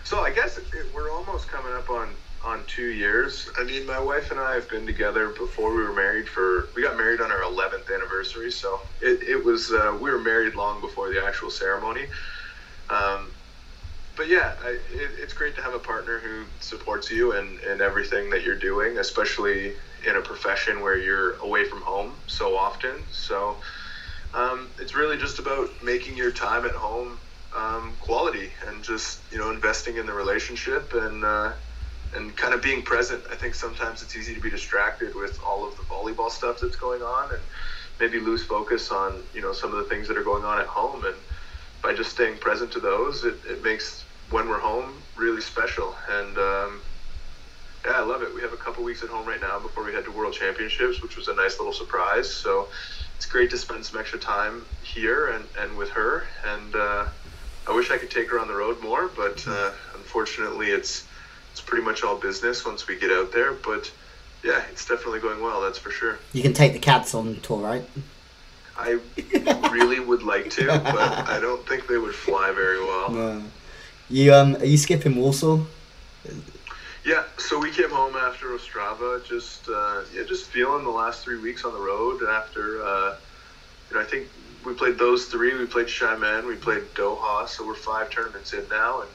so 0.03 0.19
I 0.19 0.31
guess 0.31 0.57
it, 0.57 0.65
we're 0.93 1.11
almost 1.11 1.47
coming 1.47 1.73
up 1.73 1.89
on 1.89 2.09
on 2.43 2.63
two 2.67 2.87
years. 2.87 3.49
I 3.57 3.63
mean, 3.63 3.85
my 3.85 3.99
wife 3.99 4.31
and 4.31 4.39
I 4.39 4.53
have 4.55 4.69
been 4.69 4.85
together 4.85 5.29
before 5.29 5.73
we 5.73 5.81
were 5.81 5.93
married. 5.93 6.27
For 6.27 6.67
we 6.75 6.83
got 6.83 6.97
married 6.97 7.21
on 7.21 7.31
our 7.31 7.41
11th 7.41 7.93
anniversary, 7.93 8.51
so 8.51 8.79
it, 9.01 9.23
it 9.23 9.43
was 9.43 9.71
uh, 9.71 9.97
we 9.99 10.11
were 10.11 10.19
married 10.19 10.55
long 10.55 10.81
before 10.81 11.09
the 11.09 11.23
actual 11.23 11.49
ceremony. 11.49 12.05
Um, 12.89 13.31
but 14.15 14.27
yeah, 14.27 14.53
I, 14.63 14.69
it, 14.69 15.11
it's 15.17 15.33
great 15.33 15.55
to 15.55 15.61
have 15.61 15.73
a 15.73 15.79
partner 15.79 16.19
who 16.19 16.43
supports 16.59 17.09
you 17.09 17.31
and 17.31 17.59
in 17.61 17.81
everything 17.81 18.29
that 18.29 18.43
you're 18.43 18.59
doing, 18.59 18.97
especially 18.97 19.73
in 20.05 20.15
a 20.15 20.21
profession 20.21 20.81
where 20.81 20.97
you're 20.97 21.37
away 21.37 21.65
from 21.65 21.81
home 21.81 22.15
so 22.27 22.57
often. 22.57 23.05
So 23.11 23.57
um, 24.33 24.71
it's 24.79 24.95
really 24.95 25.17
just 25.17 25.39
about 25.39 25.69
making 25.83 26.17
your 26.17 26.31
time 26.31 26.65
at 26.65 26.75
home 26.75 27.19
um, 27.55 27.97
quality 27.99 28.51
and 28.67 28.83
just 28.83 29.31
you 29.31 29.37
know 29.37 29.51
investing 29.51 29.97
in 29.97 30.05
the 30.05 30.13
relationship 30.13 30.93
and 30.93 31.23
uh, 31.23 31.53
and 32.15 32.35
kind 32.35 32.53
of 32.53 32.61
being 32.61 32.81
present. 32.83 33.23
I 33.31 33.35
think 33.35 33.55
sometimes 33.55 34.01
it's 34.01 34.15
easy 34.15 34.33
to 34.33 34.41
be 34.41 34.49
distracted 34.49 35.15
with 35.15 35.39
all 35.45 35.67
of 35.67 35.75
the 35.77 35.83
volleyball 35.83 36.29
stuff 36.31 36.59
that's 36.61 36.77
going 36.77 37.01
on 37.01 37.33
and 37.33 37.43
maybe 37.99 38.19
lose 38.19 38.43
focus 38.43 38.91
on 38.91 39.23
you 39.33 39.41
know 39.41 39.53
some 39.53 39.71
of 39.71 39.77
the 39.77 39.85
things 39.85 40.07
that 40.07 40.17
are 40.17 40.23
going 40.23 40.45
on 40.45 40.59
at 40.59 40.67
home 40.67 41.05
and 41.05 41.15
by 41.83 41.93
just 41.93 42.11
staying 42.11 42.39
present 42.39 42.71
to 42.71 42.79
those, 42.79 43.25
it, 43.25 43.41
it 43.47 43.63
makes 43.63 44.05
when 44.31 44.49
we're 44.49 44.59
home 44.61 45.03
really 45.15 45.41
special. 45.41 45.95
And 46.09 46.37
um, 46.37 46.82
yeah, 47.85 47.93
I 47.93 48.01
love 48.01 48.21
it. 48.21 48.33
We 48.33 48.41
have 48.41 48.53
a 48.53 48.57
couple 48.57 48.83
weeks 48.83 49.03
at 49.03 49.09
home 49.09 49.27
right 49.27 49.41
now 49.41 49.59
before 49.59 49.83
we 49.83 49.93
head 49.93 50.05
to 50.05 50.11
World 50.11 50.33
Championships, 50.33 51.01
which 51.01 51.17
was 51.17 51.27
a 51.27 51.35
nice 51.35 51.59
little 51.59 51.73
surprise. 51.73 52.31
So 52.31 52.69
it's 53.17 53.25
great 53.25 53.49
to 53.51 53.57
spend 53.57 53.85
some 53.85 53.99
extra 53.99 54.19
time 54.19 54.65
here 54.83 55.27
and, 55.27 55.45
and 55.59 55.77
with 55.77 55.89
her. 55.89 56.23
And 56.45 56.75
uh, 56.75 57.07
I 57.67 57.75
wish 57.75 57.91
I 57.91 57.97
could 57.97 58.11
take 58.11 58.29
her 58.29 58.39
on 58.39 58.47
the 58.47 58.55
road 58.55 58.81
more, 58.81 59.09
but 59.09 59.45
uh, 59.47 59.71
unfortunately, 59.95 60.67
it's 60.67 61.05
pretty 61.65 61.83
much 61.83 62.03
all 62.03 62.17
business 62.17 62.65
once 62.65 62.87
we 62.87 62.97
get 62.97 63.11
out 63.11 63.31
there. 63.31 63.53
But 63.53 63.91
yeah, 64.43 64.61
it's 64.71 64.87
definitely 64.87 65.19
going 65.19 65.41
well. 65.41 65.61
That's 65.61 65.79
for 65.79 65.91
sure. 65.91 66.19
You 66.33 66.41
can 66.41 66.53
take 66.53 66.73
the 66.73 66.79
cats 66.79 67.13
on 67.13 67.37
tour, 67.41 67.59
right? 67.59 67.83
I 68.77 68.99
really 69.71 69.99
would 69.99 70.23
like 70.23 70.49
to, 70.51 70.67
but 70.67 71.29
I 71.29 71.39
don't 71.39 71.65
think 71.67 71.87
they 71.87 71.97
would 71.97 72.15
fly 72.15 72.51
very 72.53 72.79
well. 72.79 73.09
No. 73.13 73.43
You 74.09 74.33
um, 74.33 74.57
are 74.57 74.65
you 74.65 74.77
skipping 74.77 75.15
Warsaw? 75.15 75.59
Yeah, 77.05 77.25
so 77.37 77.59
we 77.59 77.71
came 77.71 77.89
home 77.91 78.15
after 78.15 78.47
Ostrava, 78.55 79.25
just 79.25 79.67
uh, 79.69 80.03
yeah, 80.13 80.23
just 80.27 80.51
feeling 80.51 80.83
the 80.83 80.91
last 80.91 81.23
three 81.23 81.37
weeks 81.39 81.65
on 81.65 81.73
the 81.73 81.79
road. 81.79 82.21
After 82.23 82.83
uh, 82.85 83.17
you 83.89 83.97
know, 83.97 84.03
I 84.03 84.05
think 84.05 84.29
we 84.65 84.73
played 84.73 84.97
those 84.99 85.25
three. 85.27 85.55
We 85.57 85.65
played 85.65 85.87
Xiamen, 85.87 86.47
we 86.47 86.55
played 86.57 86.93
Doha, 86.95 87.47
so 87.49 87.65
we're 87.65 87.75
five 87.75 88.09
tournaments 88.09 88.53
in 88.53 88.67
now, 88.69 89.01
and 89.01 89.11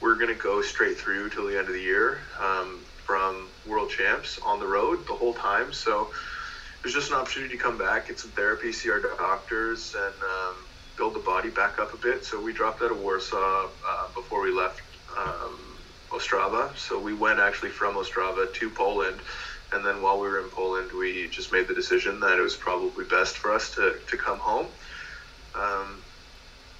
we're 0.00 0.16
gonna 0.16 0.34
go 0.34 0.62
straight 0.62 0.98
through 0.98 1.30
till 1.30 1.46
the 1.46 1.58
end 1.58 1.68
of 1.68 1.74
the 1.74 1.80
year 1.82 2.22
um, 2.40 2.86
from 3.06 3.52
World 3.64 3.90
Champs 3.90 4.38
on 4.44 4.60
the 4.60 4.66
road 4.66 5.06
the 5.06 5.14
whole 5.14 5.34
time. 5.34 5.72
So 5.72 6.10
there's 6.82 6.94
just 6.94 7.10
an 7.10 7.16
opportunity 7.16 7.56
to 7.56 7.62
come 7.62 7.78
back, 7.78 8.08
get 8.08 8.18
some 8.18 8.32
therapy, 8.32 8.72
see 8.72 8.90
our 8.90 9.00
doctors, 9.00 9.94
and 9.96 10.14
um, 10.22 10.68
build 10.96 11.14
the 11.14 11.20
body 11.20 11.50
back 11.50 11.78
up 11.78 11.94
a 11.94 11.98
bit. 11.98 12.24
So 12.24 12.40
we 12.40 12.52
dropped 12.52 12.82
out 12.82 12.92
of 12.92 12.98
Warsaw 12.98 13.70
uh, 13.86 14.08
before 14.14 14.42
we 14.42 14.52
left 14.52 14.80
um, 15.18 15.67
Ostrava. 16.10 16.76
So 16.76 16.98
we 16.98 17.14
went 17.14 17.38
actually 17.40 17.70
from 17.70 17.94
Ostrava 17.94 18.52
to 18.52 18.70
Poland. 18.70 19.18
And 19.72 19.84
then 19.84 20.00
while 20.00 20.18
we 20.18 20.28
were 20.28 20.40
in 20.40 20.48
Poland, 20.48 20.90
we 20.92 21.28
just 21.28 21.52
made 21.52 21.68
the 21.68 21.74
decision 21.74 22.20
that 22.20 22.38
it 22.38 22.42
was 22.42 22.56
probably 22.56 23.04
best 23.04 23.36
for 23.36 23.52
us 23.52 23.74
to, 23.74 23.96
to 24.08 24.16
come 24.16 24.38
home. 24.38 24.66
Um, 25.54 26.02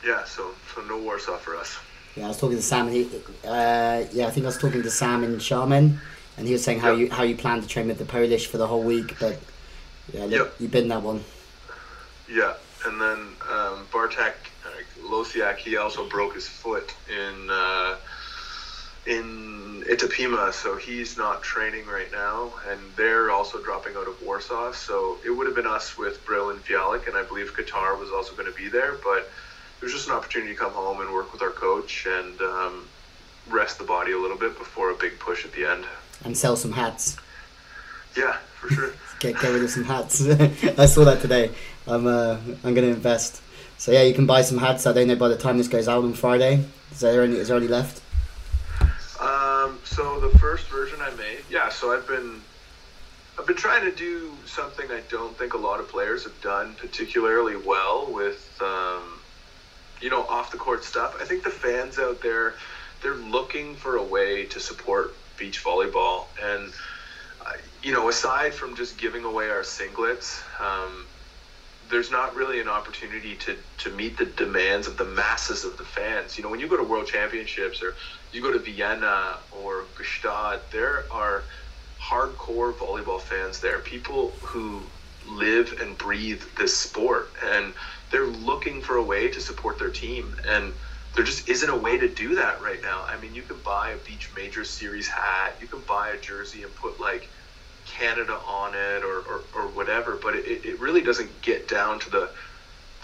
yeah, 0.07 0.25
so, 0.25 0.51
so 0.75 0.83
no 0.83 0.97
Warsaw 0.99 1.37
for 1.37 1.57
us. 1.57 1.77
Yeah, 2.17 2.25
I 2.25 2.29
was 2.29 2.39
talking 2.39 2.57
to 2.57 2.63
Sam. 2.63 2.87
And 2.87 2.97
he, 2.97 3.05
uh, 3.45 4.05
yeah, 4.13 4.27
I 4.27 4.31
think 4.31 4.45
I 4.45 4.49
was 4.49 4.59
talking 4.59 4.83
to 4.83 4.91
Sam 4.91 5.23
in 5.23 5.37
Xiamen, 5.37 5.99
and 6.37 6.47
he 6.47 6.53
was 6.53 6.65
saying 6.65 6.81
how 6.81 6.93
Yep. 6.93 6.99
you 6.99 7.11
how 7.11 7.23
you 7.25 7.37
plan 7.37 7.61
to 7.61 7.69
train 7.69 7.89
with 7.89 7.99
the 7.99 8.05
Polish 8.05 8.47
for 8.47 8.59
the 8.59 8.67
whole 8.67 8.83
week. 8.83 9.19
But 9.21 9.39
yeah, 10.13 10.23
look, 10.23 10.31
Yep. 10.33 10.55
you've 10.61 10.71
been 10.71 10.89
that 10.89 11.03
one. 11.03 11.23
Yeah, 12.29 12.55
and 12.87 13.01
then 13.01 13.19
um, 13.51 13.87
Bartek 13.93 14.35
uh, 14.65 15.09
Łosiak, 15.09 15.57
he 15.57 15.77
also 15.77 16.09
broke 16.09 16.35
his 16.35 16.49
foot 16.49 16.95
in 17.11 17.51
uh, 17.51 17.97
in 19.09 19.85
Itapema, 19.89 20.53
so 20.53 20.77
he's 20.77 21.17
not 21.17 21.43
training 21.43 21.87
right 21.87 22.13
now, 22.13 22.53
and 22.69 22.79
they're 22.97 23.31
also 23.31 23.61
dropping 23.63 23.97
out 23.97 24.07
of 24.07 24.21
Warsaw. 24.23 24.73
So 24.73 25.17
it 25.25 25.31
would 25.31 25.47
have 25.47 25.57
been 25.57 25.67
us 25.67 25.97
with 25.97 26.25
Bryl 26.27 26.51
and 26.51 26.63
Fijałek, 26.63 27.09
and 27.09 27.17
I 27.17 27.23
believe 27.23 27.55
Kantor 27.57 27.99
was 27.99 28.11
also 28.11 28.35
going 28.35 28.53
to 28.53 28.57
be 28.57 28.69
there, 28.69 28.97
but 29.03 29.31
it 29.81 29.85
was 29.85 29.93
just 29.93 30.09
an 30.09 30.15
opportunity 30.15 30.53
to 30.53 30.59
come 30.59 30.73
home 30.73 31.01
and 31.01 31.13
work 31.13 31.33
with 31.33 31.41
our 31.41 31.51
coach 31.51 32.07
and 32.07 32.39
um, 32.43 32.87
rest 33.49 33.79
the 33.79 33.85
body 33.85 34.13
a 34.13 34.19
little 34.19 34.37
bit 34.37 34.59
before 34.59 34.91
a 34.91 34.95
big 34.95 35.19
push 35.19 35.45
at 35.47 35.53
the 35.53 35.65
end. 35.65 35.85
and 36.25 36.37
sell 36.37 36.55
some 36.57 36.73
hats. 36.73 37.17
Yeah, 38.15 38.37
for 38.61 38.69
sure. 38.69 38.93
Get 39.21 39.35
get 39.41 39.53
rid 39.53 39.65
of 39.65 39.71
some 39.71 39.83
hats. 39.83 40.25
I 40.79 40.87
saw 40.87 41.05
that 41.05 41.21
today. 41.21 41.51
I'm 41.89 42.07
uh, 42.07 42.37
I'm 42.63 42.73
gonna 42.73 42.87
invest. 42.87 43.43
So 43.77 43.91
yeah, 43.91 44.03
you 44.03 44.15
can 44.15 44.27
buy 44.27 44.43
some 44.43 44.59
hats. 44.59 44.87
I 44.87 44.93
don't 44.93 45.09
know 45.09 45.17
by 45.17 45.27
the 45.27 45.37
time 45.37 45.59
this 45.59 45.67
goes 45.67 45.89
out 45.89 46.05
on 46.05 46.13
Friday. 46.13 46.65
Is 46.93 47.01
there 47.01 47.25
any? 47.25 47.35
Is 47.35 47.49
there 47.49 47.57
any 47.57 47.67
left? 47.67 48.01
So 49.99 50.21
the 50.21 50.39
first 50.39 50.69
version 50.69 51.01
I 51.01 51.11
made, 51.17 51.41
yeah. 51.51 51.71
So 51.71 51.93
I've 51.93 52.07
been, 52.07 52.41
I've 53.37 53.49
been 53.49 53.57
trying 53.57 53.83
to 53.83 53.91
do 53.91 54.31
something 54.47 54.89
I 54.93 55.01
don't 55.11 55.37
think 55.37 55.55
a 55.55 55.59
lot 55.59 55.81
of 55.81 55.89
players 55.89 56.23
have 56.23 56.41
done 56.41 56.77
particularly 56.79 57.57
well 57.57 58.07
with, 58.09 58.57
um, 58.63 59.03
you 60.01 60.09
know, 60.09 60.23
off 60.29 60.53
the 60.53 60.57
court 60.57 60.85
stuff. 60.85 61.17
I 61.21 61.25
think 61.25 61.43
the 61.43 61.51
fans 61.51 61.99
out 61.99 62.23
there, 62.23 62.55
they're 63.03 63.17
looking 63.17 63.75
for 63.75 63.97
a 63.97 64.03
way 64.05 64.45
to 64.45 64.61
support 64.61 65.15
beach 65.37 65.65
volleyball, 65.65 66.27
and 66.41 66.73
uh, 67.45 67.55
you 67.83 67.91
know, 67.91 68.09
aside 68.09 68.55
from 68.55 68.77
just 68.77 68.99
giving 68.99 69.25
away 69.25 69.51
our 69.51 69.63
singlets. 69.63 70.41
Um, 70.61 71.07
there's 71.91 72.11
not 72.13 72.37
really 72.37 72.61
an 72.61 72.69
opportunity 72.69 73.35
to, 73.35 73.57
to 73.79 73.91
meet 73.91 74.17
the 74.19 74.27
demands 74.27 74.87
of 74.87 74.97
the 74.97 75.07
masses 75.07 75.65
of 75.65 75.77
the 75.77 75.85
fans. 75.85 76.37
You 76.37 76.45
know, 76.45 76.51
when 76.51 76.61
you 76.61 76.69
go 76.69 76.77
to 76.77 76.85
World 76.85 77.07
Championships 77.07 77.83
or 77.83 77.95
you 78.33 78.43
go 78.43 78.53
to 78.53 78.59
Vienna 78.59 79.37
or 79.63 79.85
Gstaad, 79.97 80.61
there 80.71 81.05
are 81.11 81.43
hardcore 82.01 82.73
volleyball 82.75 83.21
fans 83.21 83.61
there, 83.61 83.79
people 83.81 84.33
who 84.43 84.81
live 85.29 85.79
and 85.81 85.97
breathe 85.99 86.43
this 86.57 86.77
sport, 86.77 87.31
and 87.45 87.73
they're 88.11 88.27
looking 88.27 88.81
for 88.81 88.97
a 88.97 89.03
way 89.03 89.29
to 89.29 89.41
support 89.41 89.79
their 89.79 89.91
team. 89.91 90.35
And 90.47 90.73
there 91.15 91.25
just 91.25 91.49
isn't 91.49 91.69
a 91.69 91.77
way 91.77 91.99
to 91.99 92.09
do 92.09 92.35
that 92.37 92.63
right 92.63 92.81
now. 92.83 93.05
I 93.07 93.19
mean, 93.21 93.35
you 93.35 93.43
can 93.43 93.57
buy 93.65 93.91
a 93.91 93.97
Beach 93.99 94.31
Major 94.37 94.65
Series 94.65 95.09
hat, 95.09 95.57
you 95.61 95.67
can 95.67 95.81
buy 95.81 96.11
a 96.11 96.21
jersey 96.21 96.63
and 96.63 96.75
put 96.77 97.01
like 97.01 97.29
Canada 97.87 98.39
on 98.47 98.75
it 98.75 99.03
or, 99.03 99.21
or, 99.21 99.41
or 99.55 99.69
whatever, 99.69 100.19
but 100.23 100.35
it, 100.35 100.65
it 100.65 100.79
really 100.79 101.01
doesn't 101.03 101.43
get 101.43 101.69
down 101.69 101.99
to 102.01 102.11
the 102.11 102.31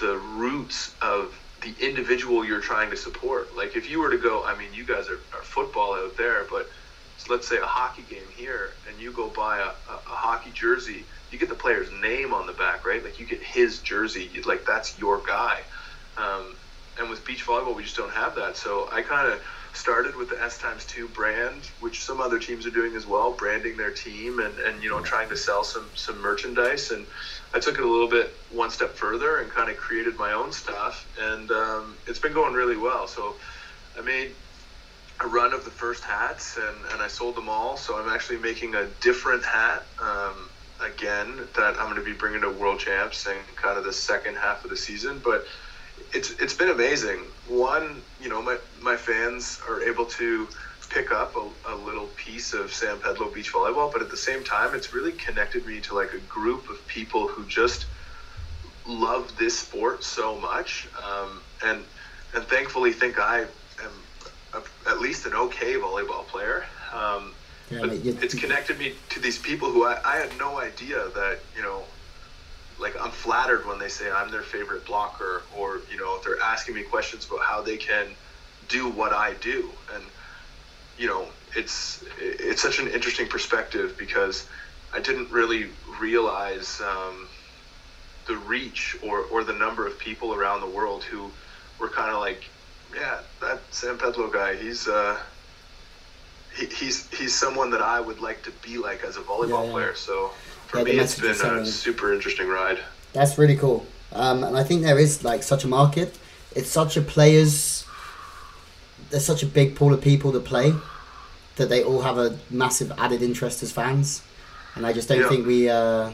the 0.00 0.16
roots 0.16 0.92
of 1.00 1.32
the 1.64 1.74
individual 1.84 2.44
you're 2.44 2.60
trying 2.60 2.90
to 2.90 2.96
support. 2.96 3.56
Like 3.56 3.74
if 3.76 3.90
you 3.90 4.00
were 4.00 4.10
to 4.10 4.18
go, 4.18 4.44
I 4.44 4.56
mean, 4.56 4.72
you 4.74 4.84
guys 4.84 5.08
are, 5.08 5.20
are 5.36 5.42
football 5.42 5.94
out 5.94 6.16
there, 6.16 6.46
but 6.50 6.68
so 7.16 7.32
let's 7.32 7.48
say 7.48 7.58
a 7.58 7.66
hockey 7.66 8.02
game 8.02 8.28
here, 8.36 8.74
and 8.88 9.00
you 9.00 9.12
go 9.12 9.30
buy 9.30 9.58
a, 9.58 9.92
a, 9.92 9.96
a 9.96 10.16
hockey 10.16 10.50
jersey, 10.52 11.04
you 11.30 11.38
get 11.38 11.48
the 11.48 11.54
player's 11.54 11.88
name 12.02 12.32
on 12.32 12.46
the 12.46 12.52
back, 12.52 12.84
right? 12.84 13.02
Like 13.02 13.18
you 13.18 13.26
get 13.26 13.42
his 13.42 13.80
jersey, 13.80 14.30
you, 14.32 14.42
like 14.42 14.66
that's 14.66 14.98
your 14.98 15.22
guy. 15.26 15.60
Um, 16.16 16.56
and 16.98 17.08
with 17.10 17.24
beach 17.24 17.46
volleyball, 17.46 17.74
we 17.74 17.84
just 17.84 17.96
don't 17.96 18.12
have 18.12 18.34
that. 18.36 18.56
So 18.56 18.88
I 18.92 19.02
kind 19.02 19.32
of 19.32 19.40
started 19.74 20.16
with 20.16 20.30
the 20.30 20.42
S 20.42 20.58
times 20.58 20.84
two 20.84 21.08
brand, 21.08 21.62
which 21.80 22.04
some 22.04 22.20
other 22.20 22.38
teams 22.38 22.66
are 22.66 22.70
doing 22.70 22.94
as 22.96 23.06
well, 23.06 23.32
branding 23.32 23.76
their 23.76 23.90
team 23.90 24.38
and, 24.38 24.58
and 24.60 24.82
you 24.82 24.88
know 24.88 25.00
trying 25.00 25.28
to 25.28 25.36
sell 25.36 25.64
some 25.64 25.88
some 25.94 26.20
merchandise. 26.20 26.90
And 26.90 27.06
I 27.52 27.60
took 27.60 27.78
it 27.78 27.84
a 27.84 27.88
little 27.88 28.08
bit 28.08 28.34
one 28.50 28.70
step 28.70 28.94
further 28.94 29.38
and 29.38 29.50
kind 29.50 29.70
of 29.70 29.76
created 29.76 30.16
my 30.16 30.32
own 30.32 30.52
stuff, 30.52 31.06
and 31.20 31.50
um, 31.50 31.96
it's 32.06 32.18
been 32.18 32.32
going 32.32 32.54
really 32.54 32.76
well. 32.76 33.06
So 33.06 33.34
I 33.98 34.02
made 34.02 34.32
a 35.20 35.26
run 35.26 35.52
of 35.52 35.64
the 35.64 35.70
first 35.70 36.02
hats 36.04 36.56
and, 36.56 36.92
and 36.92 37.00
I 37.00 37.08
sold 37.08 37.36
them 37.36 37.48
all. 37.48 37.76
So 37.76 37.96
I'm 37.96 38.08
actually 38.08 38.38
making 38.38 38.74
a 38.74 38.86
different 39.00 39.44
hat 39.44 39.84
um, 40.00 40.50
again 40.80 41.48
that 41.56 41.78
I'm 41.78 41.86
going 41.86 41.96
to 41.96 42.04
be 42.04 42.12
bringing 42.12 42.40
to 42.42 42.50
World 42.50 42.80
Champs 42.80 43.26
and 43.26 43.38
kind 43.56 43.78
of 43.78 43.84
the 43.84 43.92
second 43.92 44.36
half 44.36 44.64
of 44.64 44.70
the 44.70 44.76
season. 44.76 45.20
But 45.22 45.46
it's 46.12 46.30
it's 46.32 46.54
been 46.54 46.68
amazing. 46.68 47.20
One, 47.46 48.02
you 48.20 48.28
know, 48.28 48.42
my 48.42 48.58
my 48.80 48.96
fans 48.96 49.60
are 49.68 49.82
able 49.82 50.06
to 50.06 50.48
pick 50.90 51.10
up 51.10 51.34
a, 51.36 51.72
a 51.72 51.74
little 51.74 52.08
piece 52.08 52.52
of 52.52 52.72
San 52.72 52.98
Pedro 52.98 53.30
beach 53.30 53.52
volleyball, 53.52 53.92
but 53.92 54.02
at 54.02 54.10
the 54.10 54.16
same 54.16 54.44
time, 54.44 54.74
it's 54.74 54.92
really 54.92 55.12
connected 55.12 55.66
me 55.66 55.80
to 55.80 55.94
like 55.94 56.12
a 56.12 56.18
group 56.18 56.68
of 56.68 56.86
people 56.86 57.26
who 57.26 57.44
just 57.46 57.86
love 58.86 59.32
this 59.38 59.58
sport 59.58 60.04
so 60.04 60.38
much, 60.38 60.88
um, 61.02 61.40
and 61.64 61.84
and 62.34 62.44
thankfully 62.44 62.92
think 62.92 63.18
I 63.18 63.46
am 63.82 63.92
a, 64.52 64.62
at 64.88 65.00
least 65.00 65.26
an 65.26 65.34
okay 65.34 65.74
volleyball 65.74 66.26
player. 66.26 66.64
Um, 66.92 67.34
Yeah, 67.70 67.80
but 67.80 67.92
it's 68.22 68.34
connected 68.34 68.78
me 68.78 68.94
to 69.08 69.20
these 69.20 69.38
people 69.38 69.70
who 69.70 69.84
I, 69.84 69.98
I 70.04 70.16
had 70.16 70.36
no 70.38 70.60
idea 70.60 71.08
that 71.14 71.38
you 71.56 71.62
know 71.62 71.82
like 72.84 72.94
I'm 73.00 73.10
flattered 73.10 73.66
when 73.66 73.78
they 73.78 73.88
say 73.88 74.10
I'm 74.10 74.30
their 74.30 74.42
favorite 74.42 74.84
blocker 74.86 75.42
or 75.58 75.80
you 75.90 75.96
know 75.96 76.20
they're 76.24 76.40
asking 76.40 76.74
me 76.76 76.82
questions 76.82 77.26
about 77.26 77.40
how 77.42 77.62
they 77.62 77.78
can 77.78 78.06
do 78.68 78.88
what 78.88 79.12
I 79.12 79.34
do 79.34 79.72
and 79.94 80.04
you 80.98 81.08
know 81.08 81.26
it's 81.56 82.04
it's 82.20 82.62
such 82.62 82.78
an 82.78 82.88
interesting 82.88 83.26
perspective 83.26 83.96
because 83.98 84.44
I 84.92 85.00
didn't 85.00 85.30
really 85.32 85.66
realize 86.00 86.80
um, 86.80 87.28
the 88.26 88.36
reach 88.36 88.96
or, 89.02 89.20
or 89.32 89.42
the 89.42 89.52
number 89.54 89.86
of 89.86 89.98
people 89.98 90.34
around 90.34 90.60
the 90.60 90.68
world 90.78 91.02
who 91.04 91.32
were 91.80 91.88
kind 91.88 92.10
of 92.10 92.20
like 92.20 92.42
yeah 92.94 93.18
that 93.40 93.58
San 93.70 93.96
Pedro 93.96 94.28
guy 94.28 94.56
he's 94.56 94.86
uh 94.86 95.16
he, 96.56 96.66
he's 96.66 97.08
he's 97.18 97.32
someone 97.34 97.70
that 97.70 97.80
I 97.80 97.98
would 98.00 98.20
like 98.20 98.42
to 98.44 98.52
be 98.62 98.78
like 98.78 99.02
as 99.04 99.16
a 99.16 99.22
volleyball 99.22 99.48
Yeah, 99.48 99.64
yeah. 99.64 99.72
player 99.72 99.94
so 99.94 100.30
for 100.78 100.84
me 100.84 100.98
it's 100.98 101.18
been 101.20 101.30
a 101.58 101.66
super 101.66 102.12
interesting 102.12 102.48
ride 102.48 102.78
That's 103.12 103.38
really 103.38 103.56
cool. 103.56 103.86
Um, 104.12 104.44
and 104.44 104.56
I 104.56 104.64
think 104.64 104.82
there 104.82 104.98
is 104.98 105.24
like 105.24 105.42
such 105.42 105.64
a 105.64 105.68
market. 105.68 106.10
It's 106.54 106.70
such 106.70 106.96
a 106.96 107.00
players. 107.00 107.84
There's 109.10 109.24
such 109.24 109.42
a 109.42 109.46
big 109.46 109.74
pool 109.76 109.92
of 109.92 110.00
people 110.00 110.30
that 110.32 110.44
play 110.44 110.72
that 111.56 111.68
they 111.68 111.82
all 111.84 112.02
have 112.02 112.18
a 112.18 112.36
massive 112.50 112.90
added 112.98 113.22
interest 113.22 113.62
as 113.62 113.70
fans, 113.72 114.22
and 114.74 114.84
I 114.86 114.92
just 114.92 115.08
don't 115.08 115.20
Yeah. 115.20 115.28
think 115.28 115.46
we. 115.46 115.68
Uh, 115.68 116.10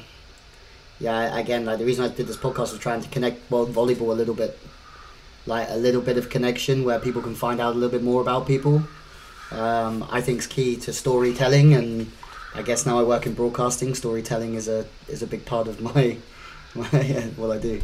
yeah, 0.99 1.39
again, 1.39 1.65
like 1.65 1.79
the 1.79 1.87
reason 1.87 2.05
I 2.05 2.09
did 2.09 2.27
this 2.27 2.37
podcast 2.37 2.73
was 2.73 2.79
trying 2.79 3.01
to 3.03 3.09
connect 3.09 3.51
world 3.51 3.73
volleyball 3.75 4.11
a 4.11 4.19
little 4.21 4.35
bit, 4.35 4.59
like 5.47 5.67
a 5.71 5.77
little 5.77 6.03
bit 6.03 6.17
of 6.19 6.29
connection 6.29 6.85
where 6.85 6.99
people 6.99 7.23
can 7.23 7.35
find 7.35 7.59
out 7.61 7.73
a 7.75 7.79
little 7.79 7.89
bit 7.99 8.03
more 8.03 8.21
about 8.21 8.47
people. 8.47 8.83
Um, 9.51 10.05
I 10.11 10.21
think 10.21 10.39
is 10.41 10.47
key 10.47 10.77
to 10.85 10.93
storytelling, 10.93 11.73
and 11.75 12.13
I 12.55 12.63
guess 12.63 12.85
now 12.85 12.99
I 12.99 13.03
work 13.03 13.27
in 13.27 13.35
broadcasting. 13.35 13.95
Storytelling 13.95 14.55
is 14.55 14.69
a 14.69 14.87
is 15.09 15.23
a 15.23 15.27
big 15.27 15.45
part 15.45 15.69
of 15.69 15.81
my, 15.81 16.17
my 16.75 16.85
what 17.37 17.51
I 17.51 17.59
do. 17.59 17.81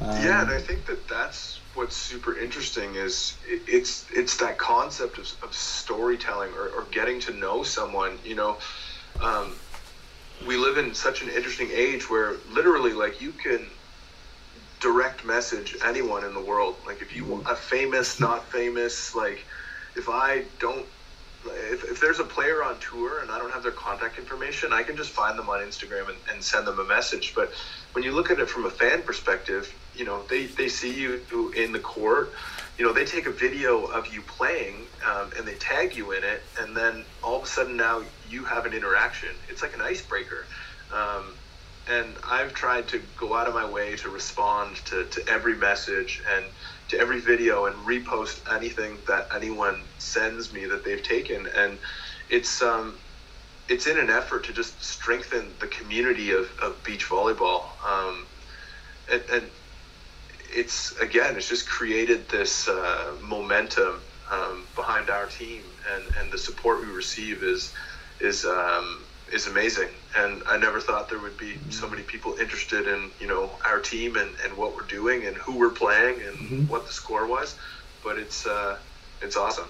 Um, 0.00 0.10
yeah 0.24 0.42
and 0.42 0.50
I 0.50 0.60
think 0.60 0.86
that 0.86 1.06
that's 1.08 1.60
what's 1.74 1.96
super 1.96 2.36
interesting 2.36 2.94
is 2.94 3.36
it, 3.46 3.62
it's 3.68 4.06
it's 4.12 4.36
that 4.38 4.58
concept 4.58 5.18
of, 5.18 5.32
of 5.42 5.54
storytelling 5.54 6.52
or, 6.54 6.68
or 6.68 6.84
getting 6.90 7.20
to 7.20 7.32
know 7.32 7.62
someone. 7.62 8.18
You 8.24 8.34
know, 8.34 8.56
um, 9.20 9.54
we 10.46 10.56
live 10.56 10.78
in 10.78 10.94
such 10.94 11.22
an 11.22 11.28
interesting 11.28 11.70
age 11.72 12.10
where 12.10 12.34
literally, 12.50 12.92
like, 12.92 13.20
you 13.20 13.32
can 13.32 13.66
direct 14.80 15.24
message 15.24 15.76
anyone 15.84 16.24
in 16.24 16.34
the 16.34 16.40
world. 16.40 16.76
Like, 16.86 17.00
if 17.00 17.14
you 17.16 17.24
want 17.24 17.46
a 17.48 17.56
famous, 17.56 18.20
not 18.20 18.44
famous, 18.44 19.14
like, 19.14 19.44
if 19.96 20.08
I 20.08 20.44
don't 20.58 20.86
if, 21.46 21.84
if 21.84 22.00
there's 22.00 22.18
a 22.18 22.24
player 22.24 22.62
on 22.62 22.78
tour 22.80 23.20
and 23.20 23.30
I 23.30 23.38
don't 23.38 23.52
have 23.52 23.62
their 23.62 23.72
contact 23.72 24.18
information, 24.18 24.72
I 24.72 24.82
can 24.82 24.96
just 24.96 25.10
find 25.10 25.38
them 25.38 25.48
on 25.48 25.60
Instagram 25.60 26.08
and, 26.08 26.18
and 26.30 26.42
send 26.42 26.66
them 26.66 26.78
a 26.78 26.84
message. 26.84 27.34
But 27.34 27.52
when 27.92 28.04
you 28.04 28.12
look 28.12 28.30
at 28.30 28.38
it 28.38 28.48
from 28.48 28.66
a 28.66 28.70
fan 28.70 29.02
perspective, 29.02 29.74
you 29.94 30.04
know, 30.04 30.22
they, 30.24 30.46
they 30.46 30.68
see 30.68 30.92
you 30.92 31.20
in 31.56 31.72
the 31.72 31.78
court, 31.78 32.32
you 32.78 32.84
know, 32.84 32.92
they 32.92 33.04
take 33.04 33.26
a 33.26 33.30
video 33.30 33.84
of 33.84 34.12
you 34.12 34.20
playing 34.22 34.86
um, 35.06 35.30
and 35.36 35.46
they 35.46 35.54
tag 35.54 35.96
you 35.96 36.12
in 36.12 36.24
it. 36.24 36.42
And 36.60 36.76
then 36.76 37.04
all 37.22 37.36
of 37.36 37.44
a 37.44 37.46
sudden 37.46 37.76
now 37.76 38.02
you 38.28 38.44
have 38.44 38.66
an 38.66 38.72
interaction. 38.72 39.30
It's 39.48 39.62
like 39.62 39.74
an 39.74 39.80
icebreaker. 39.80 40.46
Um, 40.92 41.34
and 41.88 42.14
I've 42.24 42.54
tried 42.54 42.88
to 42.88 43.02
go 43.16 43.34
out 43.34 43.46
of 43.46 43.54
my 43.54 43.68
way 43.68 43.96
to 43.96 44.08
respond 44.08 44.76
to, 44.86 45.04
to 45.04 45.28
every 45.28 45.54
message 45.54 46.22
and 46.34 46.44
to 46.94 47.00
every 47.00 47.20
video 47.20 47.66
and 47.66 47.74
repost 47.86 48.40
anything 48.54 48.98
that 49.08 49.28
anyone 49.34 49.80
sends 49.98 50.52
me 50.52 50.64
that 50.66 50.84
they've 50.84 51.02
taken. 51.02 51.46
And 51.56 51.78
it's 52.30 52.62
um, 52.62 52.94
it's 53.68 53.86
in 53.86 53.98
an 53.98 54.10
effort 54.10 54.44
to 54.44 54.52
just 54.52 54.82
strengthen 54.82 55.48
the 55.60 55.66
community 55.66 56.32
of, 56.32 56.48
of 56.60 56.82
beach 56.84 57.06
volleyball. 57.08 57.62
Um, 57.86 58.26
and, 59.10 59.22
and 59.32 59.42
it's 60.54 60.96
again, 61.00 61.36
it's 61.36 61.48
just 61.48 61.68
created 61.68 62.28
this 62.28 62.68
uh, 62.68 63.12
momentum 63.22 64.00
um, 64.30 64.64
behind 64.74 65.10
our 65.10 65.26
team, 65.26 65.62
and, 65.92 66.04
and 66.20 66.32
the 66.32 66.38
support 66.38 66.80
we 66.80 66.92
receive 66.92 67.42
is 67.42 67.72
is 68.20 68.44
um, 68.44 69.02
is 69.32 69.46
amazing. 69.46 69.88
And 70.16 70.42
I 70.46 70.56
never 70.56 70.80
thought 70.80 71.08
there 71.08 71.18
would 71.18 71.36
be 71.36 71.56
so 71.70 71.88
many 71.88 72.02
people 72.02 72.36
interested 72.38 72.86
in 72.86 73.10
you 73.20 73.26
know 73.26 73.50
our 73.64 73.80
team 73.80 74.16
and, 74.16 74.30
and 74.44 74.56
what 74.56 74.76
we're 74.76 74.86
doing 74.86 75.26
and 75.26 75.36
who 75.36 75.58
we're 75.58 75.70
playing 75.70 76.20
and 76.22 76.36
mm-hmm. 76.36 76.62
what 76.66 76.86
the 76.86 76.92
score 76.92 77.26
was. 77.26 77.56
But 78.02 78.18
it's 78.18 78.46
uh, 78.46 78.78
it's 79.22 79.36
awesome. 79.36 79.68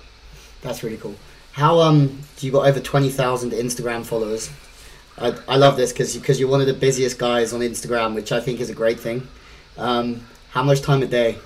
That's 0.61 0.83
really 0.83 0.99
cool. 0.99 1.15
How 1.53 1.81
um 1.81 2.21
you 2.41 2.51
got 2.51 2.67
over 2.67 2.81
twenty 2.81 3.11
thousand 3.11 3.53
Instagram 3.53 4.05
followers? 4.05 4.51
I, 5.17 5.37
I 5.47 5.57
love 5.57 5.77
this 5.77 5.93
because 5.93 6.17
because 6.17 6.41
you're 6.41 6.49
one 6.49 6.61
of 6.61 6.67
the 6.67 6.75
busiest 6.75 7.19
guys 7.19 7.53
on 7.53 7.61
Instagram, 7.61 8.15
which 8.15 8.33
I 8.33 8.41
think 8.41 8.61
is 8.61 8.71
a 8.71 8.75
great 8.75 8.99
thing. 8.99 9.29
Um, 9.77 10.27
how 10.51 10.63
much 10.63 10.83
time 10.83 11.03
a 11.03 11.07
day? 11.07 11.39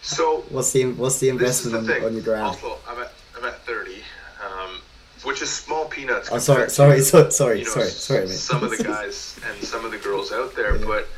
So 0.00 0.44
what's 0.50 0.72
the 0.72 0.92
what's 0.92 1.18
the 1.18 1.28
investment 1.28 1.86
the 1.86 1.96
on, 1.96 2.04
on, 2.04 2.14
your 2.14 2.22
ground? 2.22 2.46
Also, 2.46 2.78
I'm 2.88 3.02
at 3.02 3.12
I'm 3.36 3.44
at 3.44 3.58
thirty, 3.64 3.83
which 5.24 5.42
is 5.42 5.50
small 5.50 5.86
peanuts. 5.86 6.28
Oh, 6.30 6.38
sorry, 6.38 6.70
sorry, 6.70 7.00
so, 7.00 7.28
sorry, 7.30 7.60
you 7.60 7.64
know, 7.64 7.70
sorry, 7.70 7.88
sorry, 7.88 8.20
mate. 8.20 8.30
Some 8.30 8.62
of 8.62 8.76
the 8.76 8.84
guys 8.94 9.38
and 9.48 9.62
some 9.62 9.84
of 9.84 9.90
the 9.90 9.98
girls 9.98 10.32
out 10.32 10.54
there, 10.54 10.76
yeah. 10.76 10.84
but 10.84 11.08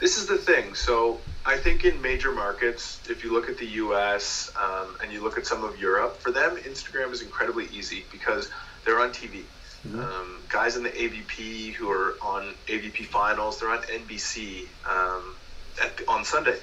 this 0.00 0.18
is 0.18 0.26
the 0.26 0.38
thing. 0.38 0.74
So 0.74 1.20
I 1.46 1.56
think 1.56 1.84
in 1.84 2.00
major 2.00 2.32
markets, 2.32 3.00
if 3.08 3.24
you 3.24 3.32
look 3.32 3.48
at 3.48 3.58
the 3.58 3.66
U.S. 3.66 4.52
Um, 4.60 4.96
and 5.02 5.12
you 5.12 5.22
look 5.22 5.38
at 5.38 5.46
some 5.46 5.64
of 5.64 5.78
Europe, 5.78 6.20
for 6.20 6.30
them 6.30 6.56
Instagram 6.56 7.12
is 7.12 7.22
incredibly 7.22 7.66
easy 7.66 8.04
because 8.10 8.50
they're 8.84 9.00
on 9.00 9.10
TV. 9.10 9.42
Mm-hmm. 9.86 10.00
Um, 10.00 10.38
guys 10.48 10.76
in 10.76 10.82
the 10.82 10.90
AVP 10.90 11.74
who 11.74 11.90
are 11.90 12.16
on 12.22 12.54
AVP 12.68 13.06
finals, 13.06 13.60
they're 13.60 13.70
on 13.70 13.82
NBC 13.82 14.66
um, 14.88 15.34
at, 15.82 16.00
on 16.08 16.24
Sunday. 16.24 16.56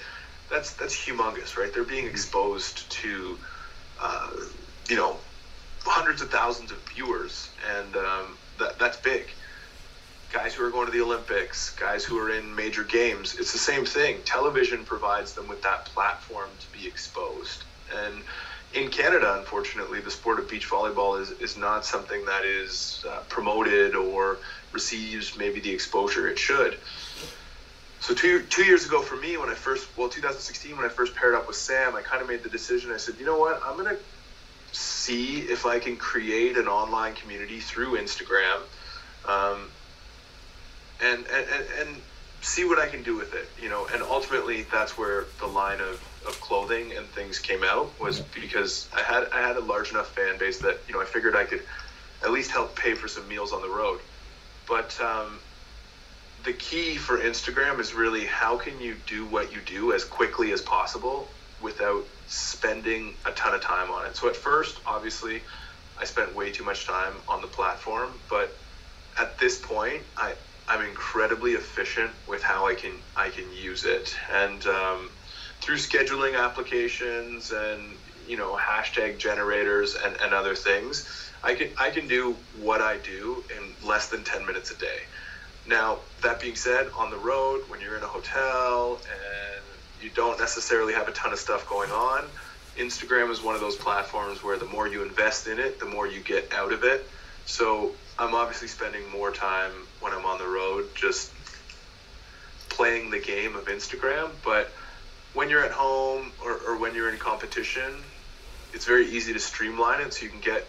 That's 0.50 0.74
that's 0.74 0.96
humongous, 0.96 1.56
right? 1.56 1.74
They're 1.74 1.84
being 1.84 2.08
exposed 2.08 2.90
to, 2.92 3.38
uh, 4.02 4.32
you 4.90 4.96
know, 4.96 5.18
hundreds 5.84 6.22
of 6.22 6.30
thousands 6.30 6.72
of 6.72 6.78
viewers, 6.94 7.50
and 7.78 7.96
um, 7.96 8.38
that 8.60 8.78
that's 8.80 8.98
big 8.98 9.28
guys 10.32 10.54
who 10.54 10.64
are 10.64 10.72
going 10.72 10.86
to 10.86 10.92
the 10.92 11.02
Olympics, 11.02 11.76
guys 11.76 12.04
who 12.04 12.18
are 12.18 12.30
in 12.30 12.56
major 12.56 12.84
games. 12.84 13.36
It's 13.38 13.52
the 13.52 13.58
same 13.58 13.86
thing. 13.86 14.22
Television 14.24 14.86
provides 14.86 15.34
them 15.34 15.48
with 15.48 15.62
that 15.64 15.86
platform 15.86 16.50
to 16.60 16.80
be 16.80 16.88
exposed. 16.88 17.66
And 17.94 18.24
in 18.74 18.90
Canada, 18.90 19.36
unfortunately, 19.38 20.00
the 20.00 20.12
sport 20.12 20.40
of 20.40 20.50
beach 20.50 20.70
volleyball 20.70 21.20
is, 21.22 21.32
is 21.32 21.58
not 21.58 21.86
something 21.86 22.24
that 22.26 22.46
is 22.46 23.04
uh, 23.10 23.20
promoted 23.28 23.96
or 23.96 24.40
receives 24.72 25.38
maybe 25.38 25.60
the 25.60 25.72
exposure 25.72 26.30
it 26.30 26.40
should. 26.40 26.78
So 28.00 28.16
two 28.16 28.44
two 28.44 28.64
years 28.64 28.86
ago 28.86 29.02
for 29.02 29.16
me, 29.18 29.38
when 29.38 29.50
I 29.50 29.54
first 29.54 29.88
well 29.96 30.10
2016 30.10 30.76
when 30.76 30.86
I 30.86 30.90
first 30.90 31.16
paired 31.16 31.36
up 31.36 31.46
with 31.46 31.56
Sam, 31.56 31.96
I 31.96 32.02
kind 32.02 32.22
of 32.22 32.28
made 32.28 32.42
the 32.42 32.50
decision. 32.50 32.92
I 32.92 32.98
said, 32.98 33.16
you 33.20 33.26
know 33.26 33.38
what, 33.38 33.62
I'm 33.64 33.78
gonna 33.78 33.98
see 35.02 35.40
if 35.40 35.66
I 35.66 35.80
can 35.80 35.98
create 35.98 36.58
an 36.58 36.68
online 36.68 37.16
community 37.16 37.60
through 37.60 37.98
Instagram. 37.98 38.62
Um, 39.28 39.70
and, 41.04 41.26
and, 41.26 41.66
and 41.80 42.02
see 42.42 42.66
what 42.66 42.80
I 42.80 42.88
can 42.88 43.04
do 43.04 43.16
with 43.16 43.34
it, 43.34 43.48
you 43.62 43.70
know. 43.70 43.88
And 43.94 44.02
ultimately, 44.04 44.64
that's 44.72 44.98
where 44.98 45.26
the 45.40 45.48
line 45.48 45.80
of, 45.80 46.02
of 46.28 46.40
clothing 46.42 46.92
and 46.96 47.06
things 47.08 47.40
came 47.40 47.64
out 47.64 47.92
was 48.00 48.20
because 48.20 48.88
I 48.94 49.02
had 49.02 49.28
I 49.34 49.42
had 49.42 49.58
a 49.58 49.62
large 49.62 49.92
enough 49.92 50.14
fan 50.14 50.38
base 50.38 50.60
that 50.60 50.80
you 50.88 50.94
know 50.94 51.02
I 51.02 51.06
figured 51.06 51.36
I 51.36 51.46
could 51.46 51.64
at 52.24 52.32
least 52.32 52.52
help 52.52 52.76
pay 52.76 52.94
for 52.94 53.08
some 53.08 53.28
meals 53.28 53.54
on 53.54 53.62
the 53.62 53.70
road. 53.70 54.00
But 54.68 55.00
um, 55.02 55.40
the 56.44 56.54
key 56.54 56.96
for 56.96 57.18
Instagram 57.18 57.80
is 57.80 57.94
really 57.94 58.26
how 58.26 58.58
can 58.58 58.80
you 58.80 58.96
do 59.08 59.26
what 59.26 59.54
you 59.54 59.60
do 59.66 59.94
as 59.94 60.04
quickly 60.04 60.52
as 60.52 60.62
possible 60.62 61.28
without 61.62 62.06
spending 62.32 63.14
a 63.26 63.32
ton 63.32 63.54
of 63.54 63.62
time 63.62 63.92
on 63.92 64.06
it. 64.06 64.16
So 64.16 64.30
at 64.30 64.36
first, 64.36 64.80
obviously, 64.86 65.42
I 66.00 66.06
spent 66.06 66.34
way 66.34 66.52
too 66.52 66.64
much 66.64 66.88
time 66.88 67.16
on 67.28 67.42
the 67.42 67.48
platform, 67.48 68.14
but 68.30 68.58
at 69.20 69.38
this 69.38 69.60
point, 69.60 70.02
I 70.18 70.36
I'm 70.68 70.86
incredibly 70.86 71.52
efficient 71.52 72.12
with 72.28 72.42
how 72.42 72.68
I 72.68 72.76
can 72.76 72.94
I 73.18 73.30
can 73.30 73.52
use 73.52 73.84
it, 73.84 74.16
and 74.34 74.66
um, 74.66 75.10
through 75.60 75.76
scheduling 75.76 76.40
applications 76.40 77.52
and 77.52 77.98
you 78.26 78.38
know 78.38 78.58
hashtag 78.58 79.20
generators 79.20 79.96
and, 79.96 80.16
and 80.22 80.34
other 80.34 80.56
things, 80.56 81.06
I 81.44 81.54
can 81.56 81.70
I 81.78 81.90
can 81.90 82.08
do 82.08 82.38
what 82.56 82.82
I 82.82 82.98
do 82.98 83.44
in 83.58 83.76
less 83.86 84.08
than 84.08 84.24
ten 84.24 84.46
minutes 84.46 84.72
a 84.72 84.78
day. 84.78 85.00
Now 85.68 86.00
that 86.24 86.40
being 86.40 86.56
said, 86.56 86.88
on 86.98 87.12
the 87.12 87.20
road 87.20 87.64
when 87.68 87.82
you're 87.82 87.98
in 87.98 88.04
a 88.04 88.08
hotel 88.08 89.02
and 89.06 89.51
you 90.04 90.10
don't 90.12 90.40
necessarily 90.40 90.94
have 90.94 91.08
a 91.08 91.12
ton 91.12 91.34
of 91.34 91.40
stuff 91.40 91.68
going 91.68 91.92
on, 91.92 92.26
Instagram 92.78 93.30
is 93.30 93.42
one 93.42 93.56
of 93.56 93.62
those 93.62 93.76
platforms 93.76 94.44
where 94.44 94.58
the 94.58 94.66
more 94.66 94.88
you 94.88 95.04
invest 95.04 95.48
in 95.48 95.60
it, 95.60 95.80
the 95.80 95.86
more 95.86 96.08
you 96.08 96.20
get 96.22 96.52
out 96.54 96.72
of 96.72 96.84
it. 96.84 97.08
So 97.46 97.92
I'm 98.18 98.34
obviously 98.34 98.68
spending 98.68 99.10
more 99.10 99.32
time 99.32 99.72
when 100.00 100.14
I'm 100.14 100.26
on 100.26 100.38
the 100.38 100.48
road 100.48 100.88
just 100.96 101.32
playing 102.70 103.12
the 103.12 103.20
game 103.20 103.56
of 103.56 103.66
Instagram. 103.66 104.32
But 104.44 104.72
when 105.34 105.50
you're 105.50 105.64
at 105.64 105.72
home 105.72 106.32
or, 106.44 106.60
or 106.68 106.78
when 106.78 106.96
you're 106.96 107.10
in 107.10 107.20
competition, 107.20 107.92
it's 108.74 108.86
very 108.86 109.08
easy 109.08 109.34
to 109.34 109.40
streamline 109.40 110.02
it 110.02 110.14
so 110.14 110.26
you 110.26 110.32
can 110.32 110.40
get 110.40 110.66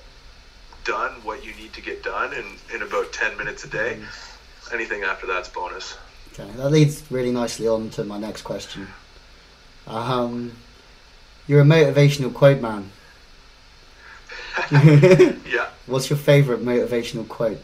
done 0.85 1.13
what 1.23 1.45
you 1.45 1.55
need 1.55 1.73
to 1.75 1.81
get 1.81 2.03
done 2.03 2.33
in, 2.33 2.45
in 2.75 2.83
about 2.83 3.13
10 3.13 3.37
minutes 3.37 3.65
a 3.65 3.69
day. 3.69 3.99
Anything 4.73 5.03
after 5.03 5.27
that's 5.27 5.49
bonus. 5.49 5.97
Okay, 6.33 6.51
that 6.57 6.71
leads 6.71 7.05
really 7.11 7.31
nicely 7.31 7.69
on 7.69 7.91
to 7.91 8.05
my 8.05 8.19
next 8.19 8.43
question. 8.43 8.89
Um, 9.87 10.53
you're 11.47 11.61
a 11.61 11.65
motivational 11.65 12.33
quote 12.33 12.61
man. 12.61 12.91
yeah. 14.71 15.69
What's 15.87 16.11
your 16.11 16.19
favourite 16.19 16.63
motivational 16.63 17.27
quote? 17.29 17.59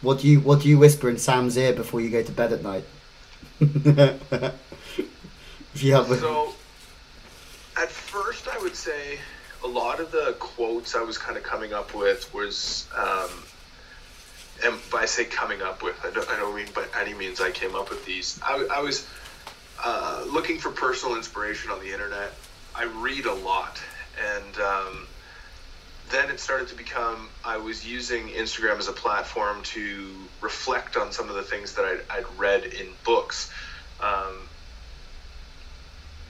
What 0.00 0.20
do 0.20 0.28
you 0.28 0.40
What 0.40 0.62
do 0.62 0.68
you 0.68 0.78
whisper 0.78 1.08
in 1.08 1.18
Sam's 1.18 1.56
ear 1.56 1.72
before 1.72 2.00
you 2.00 2.10
go 2.10 2.22
to 2.22 2.32
bed 2.32 2.52
at 2.52 2.62
night? 2.62 2.84
if 3.60 4.54
you 5.74 5.94
have 5.94 6.10
a... 6.10 6.16
So, 6.16 6.54
at 7.76 7.90
first, 7.90 8.46
I 8.48 8.58
would 8.58 8.76
say 8.76 9.18
a 9.64 9.66
lot 9.66 9.98
of 10.00 10.12
the 10.12 10.36
quotes 10.38 10.94
I 10.94 11.02
was 11.02 11.18
kind 11.18 11.36
of 11.36 11.42
coming 11.42 11.72
up 11.72 11.94
with 11.94 12.32
was, 12.32 12.86
um, 12.96 13.30
and 14.64 14.78
by 14.90 15.06
say 15.06 15.24
coming 15.24 15.62
up 15.62 15.82
with, 15.82 15.96
I 16.04 16.10
don't, 16.10 16.28
I 16.28 16.36
don't 16.36 16.54
mean 16.54 16.68
by 16.74 16.84
any 17.00 17.14
means 17.14 17.40
I 17.40 17.50
came 17.50 17.74
up 17.74 17.90
with 17.90 18.04
these. 18.04 18.40
I, 18.44 18.66
I 18.72 18.80
was 18.80 19.08
uh, 19.84 20.24
looking 20.30 20.58
for 20.58 20.70
personal 20.70 21.16
inspiration 21.16 21.70
on 21.70 21.80
the 21.80 21.92
internet. 21.92 22.32
I 22.74 22.84
read 22.84 23.26
a 23.26 23.34
lot, 23.34 23.80
and 24.20 24.58
um, 24.58 25.06
then 26.10 26.30
it 26.30 26.40
started 26.40 26.68
to 26.68 26.74
become 26.74 27.28
I 27.44 27.58
was 27.58 27.86
using 27.86 28.28
Instagram 28.28 28.78
as 28.78 28.88
a 28.88 28.92
platform 28.92 29.62
to 29.64 30.14
reflect 30.40 30.96
on 30.96 31.12
some 31.12 31.28
of 31.28 31.36
the 31.36 31.42
things 31.42 31.74
that 31.74 31.84
I'd, 31.84 32.00
I'd 32.18 32.38
read 32.38 32.64
in 32.64 32.86
books. 33.04 33.50
Um, 34.00 34.48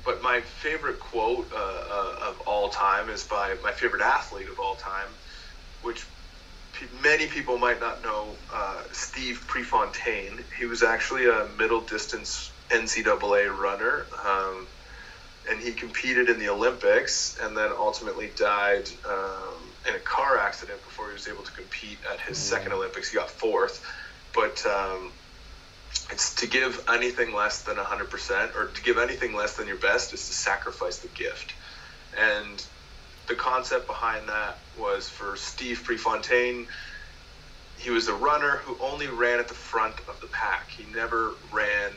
but 0.04 0.22
my 0.22 0.40
favorite 0.40 1.00
quote 1.00 1.52
uh, 1.52 1.56
uh, 1.56 2.28
of 2.28 2.40
all 2.46 2.70
time 2.70 3.10
is 3.10 3.24
by 3.24 3.56
my 3.62 3.72
favorite 3.72 4.02
athlete 4.02 4.48
of 4.48 4.58
all 4.58 4.74
time, 4.76 5.08
which 5.82 6.06
many 7.02 7.26
people 7.26 7.58
might 7.58 7.80
not 7.80 8.02
know 8.02 8.36
uh, 8.52 8.82
Steve 8.92 9.44
Prefontaine. 9.46 10.38
He 10.58 10.66
was 10.66 10.82
actually 10.82 11.28
a 11.28 11.46
middle 11.58 11.80
distance 11.82 12.50
NCAA 12.70 13.56
runner. 13.56 14.06
Um, 14.24 14.66
and 15.50 15.60
he 15.60 15.72
competed 15.72 16.28
in 16.28 16.38
the 16.38 16.48
Olympics 16.48 17.38
and 17.42 17.56
then 17.56 17.70
ultimately 17.70 18.30
died 18.36 18.88
um, 19.08 19.54
in 19.88 19.94
a 19.94 19.98
car 20.00 20.38
accident 20.38 20.82
before 20.84 21.08
he 21.08 21.14
was 21.14 21.26
able 21.26 21.42
to 21.42 21.52
compete 21.52 21.98
at 22.12 22.20
his 22.20 22.36
second 22.36 22.72
Olympics. 22.72 23.10
He 23.10 23.16
got 23.16 23.30
fourth. 23.30 23.84
But 24.34 24.64
um, 24.66 25.10
it's 26.10 26.34
to 26.36 26.46
give 26.46 26.84
anything 26.88 27.34
less 27.34 27.62
than 27.62 27.76
100% 27.76 28.56
or 28.56 28.66
to 28.66 28.82
give 28.82 28.98
anything 28.98 29.34
less 29.34 29.56
than 29.56 29.66
your 29.66 29.76
best 29.76 30.12
is 30.12 30.26
to 30.28 30.34
sacrifice 30.34 30.98
the 30.98 31.08
gift. 31.08 31.54
And 32.18 32.62
the 33.26 33.34
concept 33.34 33.86
behind 33.86 34.28
that 34.28 34.58
was 34.78 35.08
for 35.08 35.36
Steve 35.36 35.82
Prefontaine. 35.84 36.66
He 37.78 37.90
was 37.90 38.08
a 38.08 38.14
runner 38.14 38.56
who 38.64 38.76
only 38.80 39.06
ran 39.06 39.38
at 39.38 39.48
the 39.48 39.54
front 39.54 39.94
of 40.08 40.20
the 40.20 40.26
pack. 40.28 40.70
He 40.70 40.84
never 40.92 41.32
ran 41.52 41.92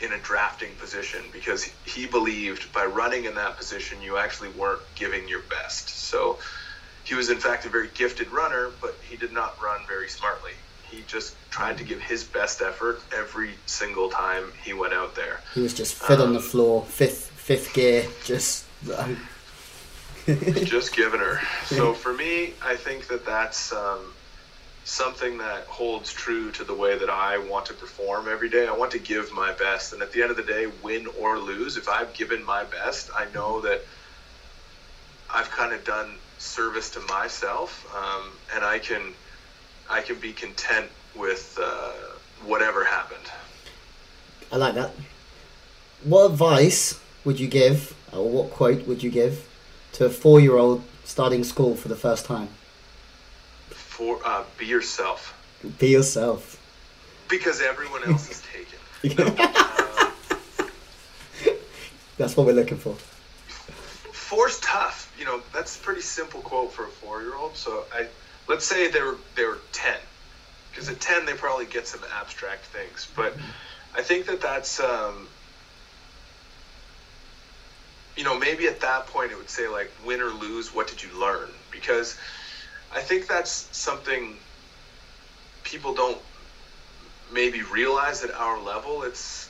in 0.00 0.12
a 0.12 0.18
drafting 0.18 0.70
position 0.80 1.20
because 1.32 1.64
he 1.84 2.06
believed 2.06 2.72
by 2.72 2.84
running 2.84 3.24
in 3.26 3.34
that 3.34 3.56
position 3.56 4.00
you 4.00 4.16
actually 4.16 4.48
weren't 4.50 4.80
giving 4.94 5.28
your 5.28 5.40
best. 5.42 5.88
So 5.90 6.38
he 7.04 7.14
was 7.14 7.28
in 7.30 7.38
fact 7.38 7.66
a 7.66 7.68
very 7.68 7.88
gifted 7.94 8.30
runner, 8.32 8.70
but 8.80 8.94
he 9.08 9.16
did 9.16 9.32
not 9.32 9.60
run 9.62 9.80
very 9.86 10.08
smartly. 10.08 10.52
He 10.90 11.02
just 11.06 11.34
tried 11.50 11.76
to 11.78 11.84
give 11.84 12.00
his 12.00 12.24
best 12.24 12.62
effort 12.62 13.00
every 13.16 13.50
single 13.66 14.08
time 14.10 14.52
he 14.64 14.72
went 14.72 14.92
out 14.94 15.14
there. 15.14 15.40
He 15.54 15.60
was 15.60 15.74
just 15.74 15.94
fit 15.94 16.20
on 16.20 16.32
the 16.32 16.38
Um, 16.38 16.44
floor, 16.44 16.84
fifth 16.84 17.30
fifth 17.30 17.72
gear, 17.74 18.06
just. 18.24 18.64
um, 18.96 19.18
just 20.26 20.94
giving 20.94 21.20
her. 21.20 21.40
So 21.66 21.92
for 21.94 22.12
me, 22.12 22.52
I 22.62 22.76
think 22.76 23.08
that 23.08 23.24
that's 23.26 23.72
um, 23.72 24.12
something 24.90 25.38
that 25.38 25.64
holds 25.66 26.12
true 26.12 26.50
to 26.50 26.64
the 26.64 26.74
way 26.74 26.98
that 26.98 27.08
I 27.08 27.38
want 27.38 27.64
to 27.66 27.74
perform 27.74 28.26
every 28.28 28.50
day. 28.50 28.66
I 28.66 28.76
want 28.76 28.90
to 28.90 28.98
give 28.98 29.32
my 29.32 29.52
best, 29.52 29.92
and 29.92 30.02
at 30.02 30.12
the 30.12 30.20
end 30.20 30.32
of 30.32 30.36
the 30.36 30.42
day, 30.42 30.66
win 30.82 31.06
or 31.18 31.38
lose, 31.38 31.76
if 31.76 31.88
I've 31.88 32.12
given 32.12 32.44
my 32.44 32.64
best, 32.64 33.08
I 33.14 33.26
know 33.32 33.60
that 33.60 33.82
I've 35.32 35.48
kind 35.50 35.72
of 35.72 35.84
done 35.84 36.16
service 36.38 36.90
to 36.90 37.00
myself, 37.00 37.86
um, 37.94 38.32
and 38.54 38.64
I 38.64 38.80
can 38.80 39.14
I 39.88 40.00
can 40.02 40.18
be 40.18 40.32
content 40.32 40.88
with 41.14 41.56
uh, 41.60 41.92
whatever 42.44 42.84
happened. 42.84 43.26
I 44.50 44.56
like 44.56 44.74
that. 44.74 44.90
What 46.02 46.32
advice 46.32 46.98
would 47.24 47.38
you 47.38 47.46
give, 47.46 47.94
or 48.12 48.28
what 48.28 48.50
quote 48.50 48.88
would 48.88 49.04
you 49.04 49.10
give, 49.10 49.46
to 49.92 50.06
a 50.06 50.10
four-year-old 50.10 50.82
starting 51.04 51.44
school 51.44 51.76
for 51.76 51.86
the 51.86 51.96
first 51.96 52.24
time? 52.24 52.48
For 54.00 54.18
uh, 54.24 54.44
be 54.56 54.64
yourself, 54.64 55.34
Be 55.78 55.88
yourself. 55.88 56.56
because 57.28 57.60
everyone 57.60 58.02
else 58.04 58.30
is 58.30 58.42
taken. 58.50 58.78
Uh, 59.18 60.10
That's 62.16 62.34
what 62.34 62.46
we're 62.46 62.54
looking 62.54 62.78
for. 62.78 62.94
four's 64.12 64.58
tough. 64.60 65.14
You 65.18 65.26
know, 65.26 65.42
that's 65.52 65.76
a 65.76 65.80
pretty 65.80 66.00
simple 66.00 66.40
quote 66.40 66.72
for 66.72 66.86
a 66.86 66.88
four-year-old. 66.88 67.56
So 67.58 67.84
I, 67.94 68.06
let's 68.48 68.64
say 68.64 68.90
they 68.90 69.02
were 69.02 69.18
they 69.36 69.44
were 69.44 69.58
ten, 69.72 69.98
because 70.70 70.88
at 70.88 70.98
ten 70.98 71.26
they 71.26 71.34
probably 71.34 71.66
get 71.66 71.86
some 71.86 72.00
abstract 72.18 72.64
things. 72.64 73.06
But 73.14 73.34
I 73.94 74.00
think 74.00 74.24
that 74.26 74.40
that's, 74.40 74.80
um, 74.80 75.28
you 78.16 78.24
know, 78.24 78.38
maybe 78.38 78.66
at 78.66 78.80
that 78.80 79.08
point 79.08 79.30
it 79.30 79.36
would 79.36 79.50
say 79.50 79.68
like 79.68 79.90
win 80.06 80.22
or 80.22 80.30
lose, 80.30 80.74
what 80.74 80.88
did 80.88 81.02
you 81.02 81.10
learn? 81.20 81.50
Because 81.70 82.16
I 82.92 83.00
think 83.00 83.26
that's 83.26 83.68
something 83.72 84.38
people 85.64 85.94
don't 85.94 86.18
maybe 87.32 87.62
realize 87.62 88.22
at 88.22 88.34
our 88.34 88.58
level. 88.58 89.02
It's, 89.04 89.48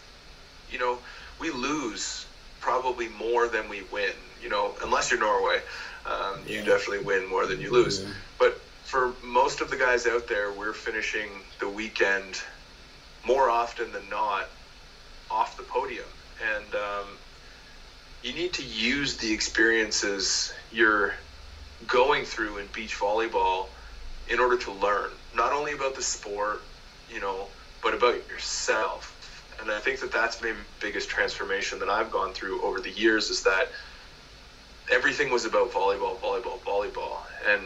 you 0.70 0.78
know, 0.78 0.98
we 1.38 1.50
lose 1.50 2.26
probably 2.60 3.08
more 3.08 3.48
than 3.48 3.68
we 3.68 3.82
win. 3.90 4.12
You 4.42 4.48
know, 4.48 4.74
unless 4.82 5.10
you're 5.10 5.20
Norway, 5.20 5.60
um, 6.06 6.44
you 6.46 6.62
definitely 6.62 7.04
win 7.04 7.26
more 7.26 7.46
than 7.46 7.60
you 7.60 7.70
lose. 7.70 8.00
Yeah. 8.00 8.08
But 8.38 8.58
for 8.84 9.12
most 9.22 9.60
of 9.60 9.70
the 9.70 9.76
guys 9.76 10.06
out 10.06 10.26
there, 10.26 10.50
we're 10.50 10.72
finishing 10.72 11.28
the 11.58 11.68
weekend 11.68 12.40
more 13.24 13.48
often 13.48 13.92
than 13.92 14.08
not 14.08 14.46
off 15.30 15.56
the 15.56 15.62
podium, 15.62 16.08
and 16.42 16.74
um, 16.74 17.06
you 18.22 18.32
need 18.32 18.52
to 18.54 18.62
use 18.62 19.16
the 19.16 19.30
experiences 19.32 20.52
you're 20.72 21.14
going 21.86 22.24
through 22.24 22.58
in 22.58 22.66
beach 22.72 22.98
volleyball 22.98 23.66
in 24.28 24.38
order 24.38 24.56
to 24.56 24.72
learn 24.72 25.10
not 25.34 25.52
only 25.52 25.72
about 25.72 25.94
the 25.94 26.02
sport, 26.02 26.62
you 27.12 27.20
know, 27.20 27.46
but 27.82 27.94
about 27.94 28.16
yourself. 28.28 29.16
And 29.60 29.70
I 29.70 29.78
think 29.78 30.00
that 30.00 30.12
that's 30.12 30.36
the 30.36 30.54
biggest 30.80 31.08
transformation 31.08 31.78
that 31.80 31.88
I've 31.88 32.10
gone 32.10 32.32
through 32.32 32.62
over 32.62 32.80
the 32.80 32.90
years 32.90 33.30
is 33.30 33.42
that 33.42 33.68
everything 34.90 35.30
was 35.30 35.44
about 35.44 35.70
volleyball, 35.72 36.18
volleyball, 36.18 36.58
volleyball. 36.60 37.18
And 37.46 37.62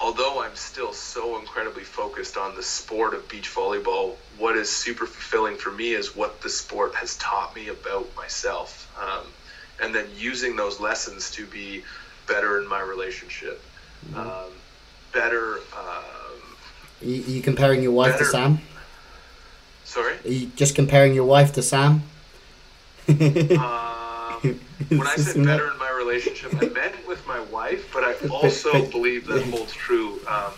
although 0.00 0.42
I'm 0.42 0.54
still 0.54 0.92
so 0.92 1.38
incredibly 1.38 1.82
focused 1.82 2.36
on 2.36 2.54
the 2.54 2.62
sport 2.62 3.14
of 3.14 3.28
beach 3.28 3.50
volleyball, 3.54 4.14
what 4.38 4.56
is 4.56 4.68
super 4.68 5.06
fulfilling 5.06 5.56
for 5.56 5.72
me 5.72 5.92
is 5.92 6.14
what 6.14 6.42
the 6.42 6.50
sport 6.50 6.94
has 6.94 7.16
taught 7.16 7.54
me 7.56 7.68
about 7.68 8.14
myself. 8.16 8.92
Um, 9.00 9.24
and 9.82 9.94
then 9.94 10.06
using 10.16 10.56
those 10.56 10.80
lessons 10.80 11.30
to 11.32 11.46
be 11.46 11.82
better 12.26 12.60
in 12.60 12.68
my 12.68 12.80
relationship, 12.80 13.62
um, 14.14 14.50
better. 15.12 15.56
Um, 15.76 15.94
Are 17.02 17.04
you, 17.04 17.22
are 17.22 17.30
you 17.30 17.42
comparing 17.42 17.82
your 17.82 17.92
wife 17.92 18.18
to 18.18 18.24
Sam? 18.24 18.60
sorry. 19.84 20.14
Are 20.24 20.28
you 20.28 20.50
just 20.56 20.74
comparing 20.74 21.14
your 21.14 21.24
wife 21.24 21.52
to 21.54 21.62
Sam? 21.62 22.02
Um, 23.08 23.14
when 24.88 25.06
I 25.06 25.16
said 25.16 25.44
better 25.44 25.70
in 25.70 25.78
my 25.78 25.90
relationship, 25.90 26.54
I 26.54 26.66
meant 26.66 26.94
with 27.08 27.26
my 27.26 27.40
wife, 27.40 27.90
but 27.92 28.04
I 28.04 28.14
also 28.30 28.86
believe 28.90 29.26
that 29.26 29.42
holds 29.44 29.72
true 29.72 30.20
um, 30.28 30.52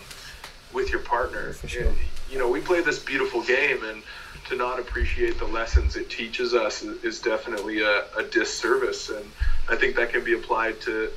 with 0.73 0.91
your 0.91 1.01
partner. 1.01 1.53
For 1.53 1.67
sure. 1.67 1.93
You 2.29 2.37
know, 2.37 2.49
we 2.49 2.59
play 2.59 2.81
this 2.81 2.99
beautiful 2.99 3.41
game, 3.43 3.83
and 3.83 4.03
to 4.49 4.55
not 4.55 4.79
appreciate 4.79 5.37
the 5.37 5.45
lessons 5.45 5.95
it 5.95 6.09
teaches 6.09 6.53
us 6.53 6.83
is, 6.83 7.03
is 7.03 7.21
definitely 7.21 7.81
a, 7.81 8.05
a 8.17 8.23
disservice. 8.23 9.09
And 9.09 9.25
I 9.69 9.75
think 9.75 9.95
that 9.95 10.11
can 10.11 10.23
be 10.23 10.33
applied 10.33 10.81
to 10.81 11.11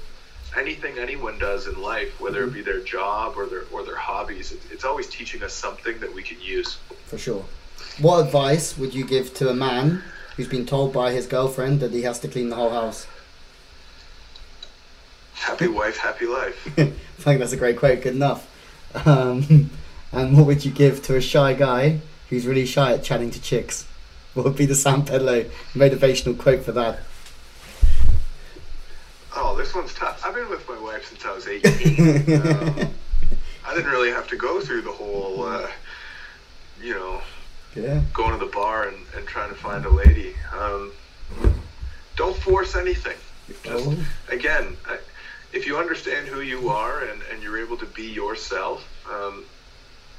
anything 0.56 0.98
anyone 0.98 1.38
does 1.38 1.66
in 1.66 1.80
life, 1.80 2.20
whether 2.20 2.44
it 2.44 2.52
be 2.52 2.62
their 2.62 2.80
job 2.80 3.34
or 3.36 3.46
their 3.46 3.64
or 3.72 3.84
their 3.84 3.96
hobbies. 3.96 4.52
It, 4.52 4.60
it's 4.70 4.84
always 4.84 5.08
teaching 5.08 5.42
us 5.42 5.52
something 5.52 5.98
that 6.00 6.12
we 6.12 6.22
can 6.22 6.40
use. 6.40 6.78
For 7.06 7.18
sure. 7.18 7.44
What 8.00 8.24
advice 8.24 8.78
would 8.78 8.94
you 8.94 9.04
give 9.04 9.34
to 9.34 9.50
a 9.50 9.54
man 9.54 10.02
who's 10.36 10.48
been 10.48 10.66
told 10.66 10.92
by 10.92 11.12
his 11.12 11.26
girlfriend 11.26 11.80
that 11.80 11.92
he 11.92 12.02
has 12.02 12.18
to 12.20 12.28
clean 12.28 12.48
the 12.48 12.56
whole 12.56 12.70
house? 12.70 13.06
Happy 15.34 15.68
wife, 15.68 15.98
happy 15.98 16.26
life. 16.26 16.66
I 16.78 16.92
think 17.18 17.40
that's 17.40 17.52
a 17.52 17.56
great 17.56 17.76
quote. 17.78 18.00
Good 18.00 18.14
enough. 18.14 18.48
Um, 19.06 19.70
and 20.12 20.36
what 20.36 20.46
would 20.46 20.64
you 20.64 20.70
give 20.70 21.02
to 21.04 21.16
a 21.16 21.20
shy 21.20 21.54
guy 21.54 22.00
who's 22.30 22.46
really 22.46 22.66
shy 22.66 22.92
at 22.92 23.02
chatting 23.02 23.30
to 23.30 23.42
chicks? 23.42 23.86
What 24.34 24.44
would 24.44 24.56
be 24.56 24.66
the 24.66 24.74
Sam 24.74 25.04
Pedlow 25.04 25.50
motivational 25.74 26.38
quote 26.38 26.64
for 26.64 26.72
that? 26.72 27.00
Oh, 29.34 29.56
this 29.56 29.74
one's 29.74 29.94
tough. 29.94 30.24
I've 30.24 30.34
been 30.34 30.48
with 30.50 30.68
my 30.68 30.78
wife 30.78 31.08
since 31.08 31.24
I 31.24 31.32
was 31.34 31.46
18. 31.46 32.40
um, 32.42 32.94
I 33.66 33.74
didn't 33.74 33.90
really 33.90 34.10
have 34.10 34.28
to 34.28 34.36
go 34.36 34.60
through 34.60 34.82
the 34.82 34.90
whole, 34.92 35.44
uh, 35.44 35.68
you 36.82 36.94
know, 36.94 37.20
yeah. 37.74 38.02
going 38.12 38.38
to 38.38 38.44
the 38.44 38.50
bar 38.52 38.88
and, 38.88 38.96
and 39.16 39.26
trying 39.26 39.48
to 39.48 39.54
find 39.54 39.84
a 39.86 39.90
lady. 39.90 40.34
Um, 40.58 40.92
don't 42.16 42.36
force 42.36 42.76
anything. 42.76 43.16
Just, 43.48 43.66
Oh. 43.86 43.96
again, 44.28 44.76
I, 44.86 44.98
if 45.52 45.66
you 45.66 45.78
understand 45.78 46.28
who 46.28 46.40
you 46.40 46.68
are 46.68 47.02
and, 47.04 47.22
and 47.30 47.42
you're 47.42 47.58
able 47.62 47.76
to 47.78 47.86
be 47.86 48.04
yourself, 48.04 48.86
um, 49.10 49.44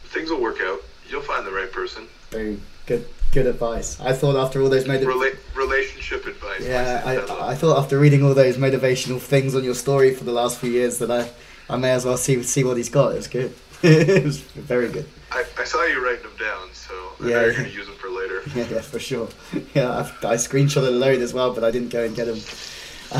things 0.06 0.30
will 0.30 0.42
work 0.42 0.60
out. 0.62 0.80
You'll 1.08 1.22
find 1.22 1.46
the 1.46 1.52
right 1.52 1.72
person. 1.72 2.08
Very 2.32 2.60
good. 2.86 3.06
Good 3.34 3.48
advice. 3.48 4.00
I 4.00 4.14
thought 4.14 4.36
after 4.36 4.62
all 4.62 4.70
those 4.70 4.86
motiv- 4.88 5.08
Rela- 5.08 5.36
relationship 5.56 6.28
advice. 6.28 6.62
yeah, 6.62 7.02
I, 7.04 7.50
I 7.52 7.56
thought 7.56 7.80
after 7.80 7.98
reading 8.00 8.24
all 8.24 8.36
those 8.36 8.58
motivational 8.58 9.20
things 9.20 9.56
on 9.56 9.64
your 9.64 9.74
story 9.74 10.14
for 10.14 10.24
the 10.24 10.32
last 10.32 10.60
few 10.60 10.70
years 10.70 11.00
that 11.00 11.10
I, 11.10 11.30
I 11.68 11.78
may 11.78 11.92
as 11.92 12.06
well 12.06 12.16
see 12.18 12.44
see 12.44 12.64
what 12.64 12.78
he's 12.78 12.90
got. 12.90 13.16
It's 13.16 13.28
good. 13.28 13.56
it 13.82 14.24
was 14.24 14.38
very 14.40 14.88
good. 14.90 15.08
I, 15.32 15.44
I 15.58 15.64
saw 15.64 15.84
you 15.86 16.06
writing 16.06 16.22
them 16.24 16.38
down, 16.40 16.70
so 16.74 16.94
I 17.22 17.24
Yeah, 17.28 17.34
know 17.34 17.42
you're 17.46 17.54
going 17.54 17.70
to 17.70 17.72
use 17.76 17.88
them 17.88 17.96
for 17.96 18.10
later. 18.10 18.42
Yeah, 18.56 18.68
yeah, 18.70 18.82
for 18.82 19.00
sure. 19.00 19.28
Yeah, 19.74 19.98
I've, 19.98 20.12
I 20.24 20.36
screenshotted 20.36 20.90
a 20.90 20.92
load 20.92 21.20
as 21.22 21.34
well, 21.34 21.52
but 21.56 21.64
I 21.64 21.72
didn't 21.72 21.90
go 21.90 22.04
and 22.04 22.16
get 22.16 22.26
them. 22.26 22.40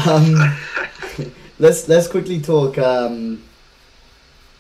Um, 0.06 0.58
let's 1.58 1.88
let's 1.88 2.08
quickly 2.08 2.40
talk. 2.40 2.78
Um, 2.78 3.44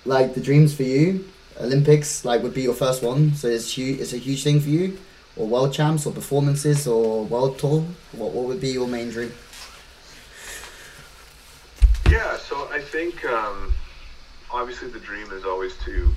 like 0.06 0.34
the 0.34 0.41
dreams 0.41 0.74
for 0.76 0.84
you, 0.84 1.30
Olympics, 1.62 2.26
like 2.26 2.41
would 2.41 2.56
be 2.56 2.64
your 2.64 2.74
first 2.74 3.04
one. 3.04 3.36
So 3.36 3.47
it's 3.49 3.72
huge. 3.78 3.99
It's 3.99 4.14
a 4.14 4.18
huge 4.18 4.43
thing 4.43 4.60
for 4.60 4.70
you, 4.70 4.97
or 5.36 5.47
world 5.47 5.73
champs, 5.73 6.05
or 6.05 6.13
performances, 6.13 6.88
or 6.88 7.25
world 7.25 7.57
tour. 7.59 7.86
What 8.11 8.31
what 8.31 8.45
would 8.45 8.61
be 8.61 8.69
your 8.69 8.88
main 8.88 9.09
dream? 9.09 9.31
Yeah, 12.09 12.38
so 12.38 12.67
I 12.71 12.79
think 12.79 13.25
um, 13.25 13.73
obviously 14.51 14.89
the 14.89 14.99
dream 14.99 15.31
is 15.31 15.45
always 15.45 15.75
to 15.86 16.13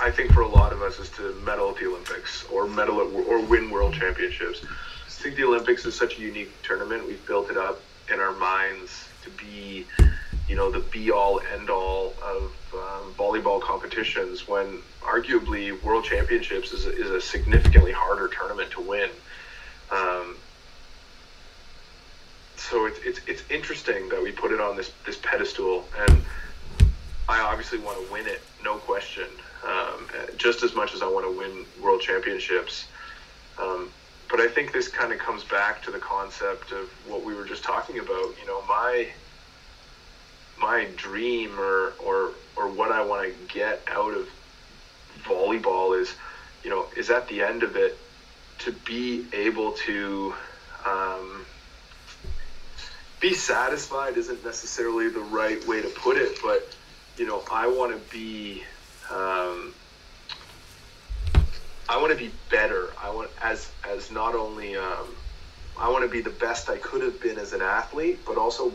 I 0.00 0.10
think 0.10 0.32
for 0.32 0.40
a 0.40 0.48
lot 0.48 0.72
of 0.72 0.82
us 0.82 0.98
is 0.98 1.10
to 1.10 1.32
medal 1.44 1.70
at 1.70 1.76
the 1.76 1.86
Olympics 1.86 2.44
or 2.50 2.66
medal 2.66 3.00
at, 3.00 3.26
or 3.28 3.40
win 3.40 3.70
world 3.70 3.94
championships. 3.94 4.64
I 4.64 5.10
think 5.10 5.36
the 5.36 5.44
Olympics 5.44 5.84
is 5.84 5.94
such 5.94 6.18
a 6.18 6.20
unique 6.20 6.50
tournament. 6.62 7.06
We've 7.06 7.24
built 7.24 7.50
it 7.50 7.56
up 7.56 7.80
in 8.12 8.18
our 8.18 8.32
minds 8.32 9.08
to 9.22 9.30
be, 9.30 9.86
you 10.48 10.56
know, 10.56 10.72
the 10.72 10.80
be 10.80 11.12
all 11.12 11.40
end 11.54 11.70
all 11.70 12.14
of 12.20 12.52
competitions 13.72 14.46
when 14.46 14.66
arguably 15.00 15.82
world 15.82 16.04
championships 16.04 16.72
is 16.72 16.84
a, 16.84 16.92
is 16.92 17.10
a 17.10 17.20
significantly 17.20 17.90
harder 17.90 18.28
tournament 18.28 18.70
to 18.70 18.82
win. 18.82 19.08
Um, 19.90 20.36
so 22.56 22.84
it's, 22.84 22.98
it's 23.08 23.20
it's 23.26 23.42
interesting 23.50 24.10
that 24.10 24.22
we 24.22 24.30
put 24.30 24.52
it 24.52 24.60
on 24.60 24.76
this 24.76 24.92
this 25.06 25.18
pedestal, 25.22 25.84
and 25.98 26.22
I 27.28 27.40
obviously 27.40 27.78
want 27.78 27.96
to 28.04 28.12
win 28.12 28.26
it, 28.26 28.42
no 28.62 28.76
question 28.76 29.28
um, 29.66 30.06
just 30.36 30.62
as 30.62 30.74
much 30.74 30.92
as 30.94 31.00
I 31.00 31.08
want 31.08 31.24
to 31.24 31.38
win 31.38 31.64
world 31.82 32.02
championships. 32.02 32.86
Um, 33.58 33.90
but 34.30 34.38
I 34.40 34.48
think 34.48 34.72
this 34.72 34.88
kind 34.88 35.12
of 35.12 35.18
comes 35.18 35.44
back 35.44 35.82
to 35.84 35.90
the 35.90 35.98
concept 35.98 36.72
of 36.72 36.90
what 37.06 37.24
we 37.24 37.34
were 37.34 37.46
just 37.46 37.64
talking 37.64 37.98
about. 37.98 38.28
You 38.40 38.46
know, 38.46 38.62
my 38.68 39.08
my 40.62 40.86
dream 40.96 41.58
or 41.58 41.92
or 41.98 42.30
or 42.56 42.68
what 42.68 42.92
I 42.92 43.02
want 43.04 43.24
to 43.24 43.54
get 43.54 43.82
out 43.88 44.14
of 44.14 44.28
volleyball 45.24 46.00
is, 46.00 46.14
you 46.62 46.70
know, 46.70 46.86
is 46.96 47.10
at 47.10 47.28
the 47.28 47.42
end 47.42 47.62
of 47.62 47.76
it 47.76 47.98
to 48.60 48.72
be 48.72 49.24
able 49.32 49.72
to 49.72 50.34
um, 50.86 51.44
be 53.20 53.34
satisfied 53.34 54.16
isn't 54.16 54.44
necessarily 54.44 55.08
the 55.08 55.20
right 55.20 55.66
way 55.66 55.82
to 55.82 55.88
put 55.88 56.16
it, 56.16 56.38
but 56.42 56.74
you 57.18 57.26
know, 57.26 57.42
I 57.50 57.66
want 57.66 57.92
to 57.92 58.12
be 58.12 58.62
um, 59.10 59.74
I 61.88 61.98
want 61.98 62.12
to 62.12 62.18
be 62.18 62.30
better. 62.50 62.90
I 63.02 63.10
want 63.10 63.30
as 63.42 63.70
as 63.84 64.10
not 64.12 64.34
only 64.34 64.76
um, 64.76 65.08
I 65.76 65.88
want 65.90 66.04
to 66.04 66.10
be 66.10 66.20
the 66.20 66.30
best 66.30 66.70
I 66.70 66.78
could 66.78 67.02
have 67.02 67.20
been 67.20 67.38
as 67.38 67.52
an 67.52 67.62
athlete, 67.62 68.20
but 68.24 68.38
also 68.38 68.72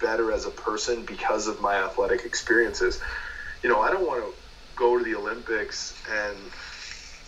better 0.00 0.32
as 0.32 0.46
a 0.46 0.50
person 0.50 1.04
because 1.04 1.46
of 1.46 1.60
my 1.60 1.76
athletic 1.76 2.24
experiences. 2.24 3.00
You 3.62 3.68
know, 3.68 3.80
I 3.80 3.90
don't 3.90 4.06
want 4.06 4.22
to 4.22 4.32
go 4.76 4.98
to 4.98 5.04
the 5.04 5.14
Olympics 5.14 5.94
and 6.10 6.36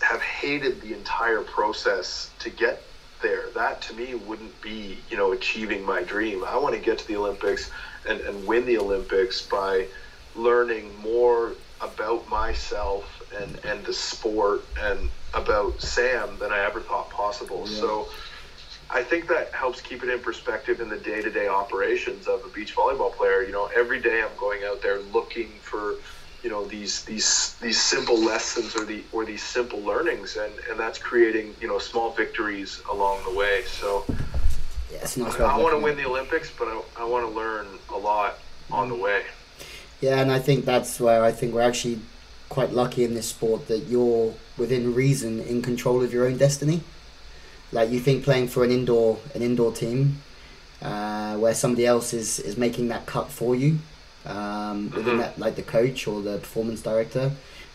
have 0.00 0.20
hated 0.22 0.80
the 0.80 0.94
entire 0.94 1.42
process 1.42 2.30
to 2.40 2.50
get 2.50 2.82
there. 3.22 3.50
That 3.54 3.82
to 3.82 3.94
me 3.94 4.14
wouldn't 4.14 4.60
be, 4.60 4.98
you 5.08 5.16
know, 5.16 5.32
achieving 5.32 5.84
my 5.84 6.02
dream. 6.02 6.44
I 6.44 6.56
want 6.56 6.74
to 6.74 6.80
get 6.80 6.98
to 6.98 7.08
the 7.08 7.16
Olympics 7.16 7.70
and, 8.08 8.20
and 8.20 8.46
win 8.46 8.66
the 8.66 8.78
Olympics 8.78 9.42
by 9.42 9.86
learning 10.34 10.96
more 10.96 11.54
about 11.80 12.28
myself 12.28 13.04
and 13.40 13.58
and 13.64 13.84
the 13.84 13.92
sport 13.92 14.64
and 14.80 15.10
about 15.34 15.80
Sam 15.82 16.38
than 16.38 16.52
I 16.52 16.64
ever 16.64 16.80
thought 16.80 17.10
possible. 17.10 17.66
Yeah. 17.68 17.80
So 17.80 18.08
I 18.92 19.02
think 19.02 19.26
that 19.28 19.52
helps 19.52 19.80
keep 19.80 20.02
it 20.02 20.10
in 20.10 20.20
perspective 20.20 20.80
in 20.80 20.88
the 20.88 20.98
day-to-day 20.98 21.48
operations 21.48 22.28
of 22.28 22.44
a 22.44 22.48
beach 22.48 22.76
volleyball 22.76 23.12
player. 23.12 23.42
You 23.42 23.52
know, 23.52 23.70
every 23.74 24.00
day 24.00 24.22
I'm 24.22 24.36
going 24.38 24.64
out 24.64 24.82
there 24.82 25.00
looking 25.00 25.48
for 25.62 25.94
you 26.42 26.50
know 26.50 26.64
these 26.64 27.04
these 27.04 27.54
these 27.62 27.80
simple 27.80 28.18
lessons 28.18 28.74
or 28.74 28.84
the 28.84 29.02
or 29.12 29.24
these 29.24 29.42
simple 29.42 29.80
learnings 29.80 30.36
and 30.36 30.52
and 30.68 30.78
that's 30.78 30.98
creating 30.98 31.54
you 31.60 31.68
know 31.68 31.78
small 31.78 32.10
victories 32.10 32.82
along 32.90 33.22
the 33.22 33.30
way 33.30 33.62
so 33.62 34.04
yeah, 34.90 34.98
it's 35.02 35.16
nice 35.16 35.38
I, 35.38 35.56
I 35.56 35.56
want 35.56 35.72
to 35.72 35.78
win 35.78 35.96
the 35.96 36.04
Olympics 36.04 36.50
but 36.58 36.66
I, 36.66 36.82
I 36.98 37.04
want 37.04 37.28
to 37.28 37.32
learn 37.32 37.68
a 37.90 37.96
lot 37.96 38.40
on 38.72 38.88
the 38.88 38.96
way 38.96 39.22
yeah, 40.02 40.20
and 40.20 40.32
I 40.32 40.40
think 40.40 40.64
that's 40.64 40.98
where 40.98 41.24
I 41.24 41.30
think 41.30 41.54
we're 41.54 41.62
actually 41.62 42.00
quite 42.48 42.72
lucky 42.72 43.04
in 43.04 43.14
this 43.14 43.28
sport 43.28 43.68
that 43.68 43.84
you're 43.84 44.34
within 44.58 44.94
reason 44.94 45.40
in 45.40 45.62
control 45.62 46.02
of 46.02 46.12
your 46.12 46.26
own 46.26 46.36
destiny. 46.36 46.82
Like 47.72 47.90
you 47.90 48.00
think 48.00 48.24
playing 48.24 48.48
for 48.48 48.64
an 48.64 48.70
indoor 48.70 49.18
an 49.34 49.42
indoor 49.42 49.72
team, 49.72 50.22
uh, 50.82 51.36
where 51.36 51.54
somebody 51.54 51.86
else 51.86 52.12
is 52.12 52.38
is 52.38 52.56
making 52.56 52.88
that 52.88 53.06
cut 53.06 53.30
for 53.30 53.54
you, 53.54 53.78
um, 54.26 54.90
within 54.90 55.18
that 55.18 55.38
like 55.38 55.56
the 55.56 55.62
coach 55.62 56.06
or 56.06 56.20
the 56.20 56.38
performance 56.38 56.82
director, 56.82 57.32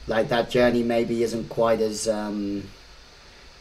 like 0.07 0.29
that 0.29 0.49
journey 0.49 0.83
maybe 0.83 1.23
isn't 1.23 1.49
quite 1.49 1.81
as 1.81 2.07
um, 2.07 2.63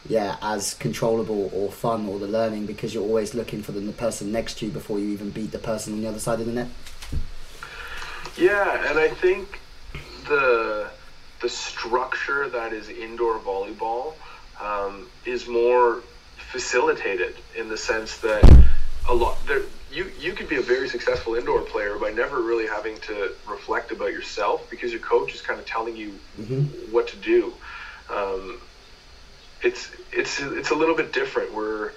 yeah 0.07 0.37
as 0.41 0.75
controllable 0.75 1.49
or 1.53 1.71
fun 1.71 2.07
or 2.07 2.19
the 2.19 2.27
learning 2.27 2.65
because 2.65 2.93
you're 2.93 3.03
always 3.03 3.33
looking 3.33 3.61
for 3.61 3.71
the, 3.71 3.79
the 3.79 3.91
person 3.91 4.31
next 4.31 4.59
to 4.59 4.67
you 4.67 4.71
before 4.71 4.99
you 4.99 5.09
even 5.09 5.31
beat 5.31 5.51
the 5.51 5.59
person 5.59 5.93
on 5.93 6.01
the 6.01 6.07
other 6.07 6.19
side 6.19 6.39
of 6.39 6.45
the 6.45 6.51
net. 6.51 6.67
Yeah, 8.37 8.89
and 8.89 8.99
I 8.99 9.09
think 9.09 9.59
the 10.27 10.89
the 11.41 11.49
structure 11.49 12.49
that 12.49 12.73
is 12.73 12.89
indoor 12.89 13.39
volleyball 13.39 14.13
um, 14.61 15.07
is 15.25 15.47
more 15.47 16.01
facilitated 16.51 17.35
in 17.55 17.69
the 17.69 17.77
sense 17.77 18.17
that 18.17 18.43
a 19.09 19.13
lot 19.13 19.37
there 19.47 19.61
you 19.91 20.11
you 20.19 20.33
could 20.33 20.49
be 20.49 20.57
a 20.57 20.61
very 20.61 20.87
successful 20.87 21.35
indoor 21.35 21.61
player 21.61 21.97
by 21.97 22.11
never 22.11 22.41
really 22.41 22.67
having 22.67 22.97
to 22.99 23.33
reflect 23.47 23.91
about 23.91 24.11
yourself 24.11 24.69
because 24.69 24.91
your 24.91 25.01
coach 25.01 25.33
is 25.33 25.41
kind 25.41 25.59
of 25.59 25.65
telling 25.65 25.95
you 25.95 26.13
mm-hmm. 26.39 26.63
what 26.91 27.07
to 27.07 27.17
do. 27.17 27.53
Um, 28.09 28.59
it's 29.61 29.91
it's 30.11 30.39
it's 30.41 30.71
a 30.71 30.75
little 30.75 30.95
bit 30.95 31.13
different. 31.13 31.53
We're 31.53 31.91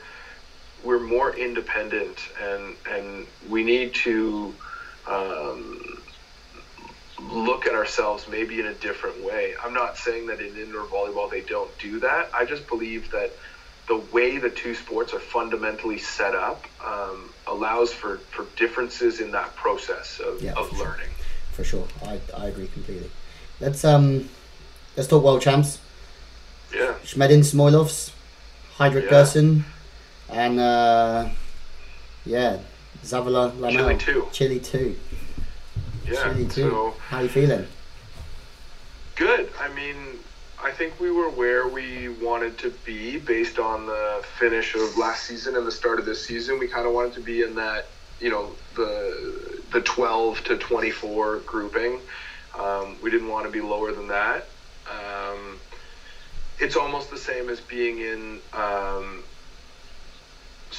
we're 0.85 1.01
more 1.01 1.35
independent 1.35 2.19
and 2.43 2.77
and 2.89 3.27
we 3.49 3.65
need 3.65 3.95
to 3.95 4.55
um, 5.07 6.01
look 7.21 7.67
at 7.67 7.75
ourselves 7.75 8.27
maybe 8.29 8.61
in 8.61 8.67
a 8.67 8.75
different 8.75 9.23
way. 9.25 9.55
I'm 9.63 9.75
not 9.75 9.97
saying 9.97 10.27
that 10.29 10.41
in 10.41 10.57
indoor 10.57 10.85
volleyball 10.85 11.31
they 11.31 11.43
don't 11.43 11.77
do 11.79 12.01
that. 12.01 12.31
I 12.33 12.45
just 12.45 12.67
believe 12.69 13.11
that 13.11 13.33
the 13.91 14.01
way 14.13 14.39
the 14.39 14.49
two 14.49 14.73
sports 14.73 15.13
are 15.13 15.19
fundamentally 15.19 15.99
set 15.99 16.33
up 16.33 16.65
um, 16.93 17.29
allows 17.49 17.93
for, 17.93 18.19
for 18.35 18.47
differences 18.57 19.19
in 19.21 19.33
that 19.33 19.51
process 19.57 20.21
of, 20.21 20.41
yeah, 20.41 20.53
of 20.53 20.69
for 20.69 20.85
learning. 20.85 21.09
Sure. 21.09 21.55
For 21.57 21.65
sure, 21.65 21.89
I, 22.07 22.21
I 22.37 22.47
agree 22.47 22.69
completely. 22.69 23.11
Let's 23.59 23.85
um 23.85 24.29
let's 24.97 25.09
talk 25.09 25.25
world 25.25 25.43
champs. 25.43 25.81
Yeah. 26.73 26.95
Schmedin 27.03 27.43
Samoilovs, 27.43 28.13
Heidrich 28.77 29.05
yeah. 29.05 29.11
Gerson, 29.11 29.65
and 30.29 30.61
uh, 30.61 31.29
yeah, 32.25 32.59
Zavala 33.03 33.53
Lamel. 33.59 33.73
Chile 33.73 33.99
two. 33.99 34.29
Chile 34.33 34.61
two. 34.61 34.97
Yeah. 36.07 36.33
too. 36.35 36.71
So, 36.71 36.95
How 37.09 37.21
you 37.21 37.29
feeling? 37.29 37.67
Good. 39.17 39.51
I 39.61 39.69
mean, 39.75 39.97
I 40.63 40.71
think 40.73 41.01
we 41.01 41.11
were 41.11 41.31
where 41.31 41.69
we 41.69 42.09
wanted 42.09 42.59
to 42.59 42.71
be 42.85 43.19
based 43.19 43.59
on 43.59 43.87
the 43.87 44.23
finish 44.39 44.75
of 44.75 44.97
last 44.99 45.25
season 45.25 45.57
and 45.57 45.67
the 45.67 45.73
start 45.73 45.99
of 45.99 46.05
this 46.05 46.27
season. 46.27 46.59
We 46.59 46.69
kind 46.69 46.87
of 46.87 46.93
wanted 46.93 47.15
to 47.15 47.21
be 47.21 47.43
in 47.43 47.55
that, 47.55 47.89
you 48.21 48.31
know, 48.31 48.53
the 48.77 49.63
the 49.73 49.81
12 49.81 50.45
to 50.45 50.59
24 50.59 51.41
grouping. 51.41 52.01
Um, 52.59 52.99
we 53.03 53.11
didn't 53.11 53.29
want 53.29 53.47
to 53.47 53.51
be 53.51 53.61
lower 53.61 53.93
than 53.93 54.09
that. 54.09 54.49
Um, 54.87 55.61
it's 56.59 56.77
almost 56.77 57.11
the 57.11 57.17
same 57.17 57.49
as 57.49 57.61
being 57.61 58.01
in 58.01 58.41
um, 58.53 59.25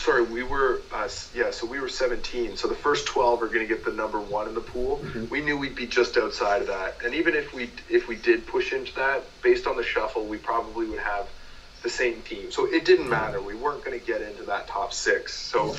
sorry, 0.01 0.23
we 0.23 0.43
were 0.43 0.81
uh, 0.91 1.07
yeah, 1.33 1.51
so 1.51 1.65
we 1.65 1.79
were 1.79 1.89
17. 1.89 2.57
So 2.57 2.67
the 2.67 2.75
first 2.75 3.05
12 3.07 3.41
are 3.41 3.47
going 3.47 3.59
to 3.59 3.67
get 3.67 3.85
the 3.85 3.91
number 3.91 4.19
one 4.19 4.47
in 4.47 4.55
the 4.55 4.61
pool. 4.61 4.97
Mm-hmm. 4.97 5.29
We 5.29 5.41
knew 5.41 5.57
we'd 5.57 5.75
be 5.75 5.87
just 5.87 6.17
outside 6.17 6.61
of 6.61 6.67
that, 6.67 6.97
and 7.03 7.13
even 7.13 7.35
if 7.35 7.53
we 7.53 7.69
if 7.89 8.07
we 8.07 8.15
did 8.15 8.45
push 8.47 8.73
into 8.73 8.93
that, 8.95 9.23
based 9.41 9.67
on 9.67 9.77
the 9.77 9.83
shuffle, 9.83 10.25
we 10.25 10.37
probably 10.37 10.87
would 10.87 10.99
have 10.99 11.29
the 11.83 11.89
same 11.89 12.21
team. 12.23 12.51
So 12.51 12.65
it 12.65 12.85
didn't 12.85 13.09
matter. 13.09 13.41
We 13.41 13.55
weren't 13.55 13.83
going 13.83 13.99
to 13.99 14.05
get 14.05 14.21
into 14.21 14.43
that 14.43 14.67
top 14.67 14.93
six. 14.93 15.33
So 15.33 15.75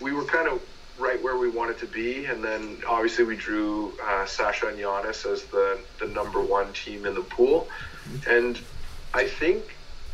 we 0.00 0.12
were 0.12 0.24
kind 0.24 0.48
of 0.48 0.62
right 0.98 1.22
where 1.22 1.36
we 1.36 1.48
wanted 1.48 1.78
to 1.78 1.86
be, 1.86 2.26
and 2.26 2.42
then 2.42 2.78
obviously 2.86 3.24
we 3.24 3.36
drew 3.36 3.92
uh, 4.02 4.26
Sasha 4.26 4.68
and 4.68 4.78
Giannis 4.78 5.26
as 5.30 5.44
the 5.44 5.80
the 5.98 6.06
number 6.06 6.40
one 6.40 6.72
team 6.72 7.06
in 7.06 7.14
the 7.14 7.22
pool, 7.22 7.68
mm-hmm. 8.08 8.30
and 8.30 8.60
I 9.12 9.26
think 9.26 9.64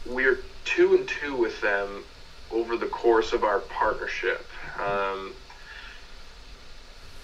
we're 0.06 0.40
two 0.64 0.94
and 0.94 1.06
two 1.06 1.36
with 1.36 1.60
them 1.60 2.04
over 2.52 2.76
the 2.76 2.86
course 2.86 3.32
of 3.32 3.44
our 3.44 3.60
partnership. 3.60 4.46
Um, 4.78 5.32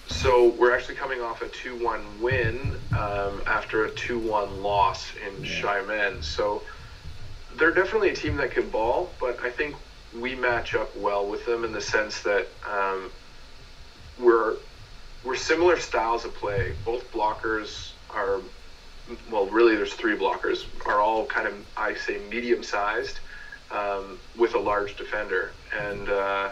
so 0.07 0.49
we're 0.49 0.73
actually 0.73 0.95
coming 0.95 1.21
off 1.21 1.41
a 1.41 1.47
2-1 1.47 2.19
win 2.19 2.75
um, 2.93 3.41
after 3.45 3.85
a 3.85 3.91
2-1 3.91 4.61
loss 4.61 5.11
in. 5.15 5.43
Xiamen. 5.43 6.23
So 6.23 6.63
they're 7.57 7.73
definitely 7.73 8.09
a 8.09 8.15
team 8.15 8.37
that 8.37 8.51
can 8.51 8.69
ball, 8.69 9.09
but 9.19 9.39
I 9.41 9.49
think 9.49 9.75
we 10.17 10.35
match 10.35 10.75
up 10.75 10.95
well 10.97 11.27
with 11.27 11.45
them 11.45 11.63
in 11.63 11.71
the 11.71 11.81
sense 11.81 12.21
that 12.21 12.47
um, 12.69 13.11
we're 14.19 14.55
we're 15.23 15.35
similar 15.35 15.77
styles 15.77 16.23
of 16.23 16.33
play. 16.35 16.73
Both 16.85 17.11
blockers 17.11 17.91
are 18.11 18.39
well, 19.31 19.47
really, 19.47 19.75
there's 19.75 19.93
three 19.93 20.17
blockers 20.17 20.65
are 20.85 20.99
all 20.99 21.25
kind 21.25 21.47
of 21.47 21.53
I 21.75 21.95
say 21.95 22.19
medium 22.29 22.63
sized 22.63 23.19
um, 23.71 24.19
with 24.37 24.55
a 24.55 24.59
large 24.59 24.97
defender. 24.97 25.51
And 25.77 26.09
uh, 26.09 26.49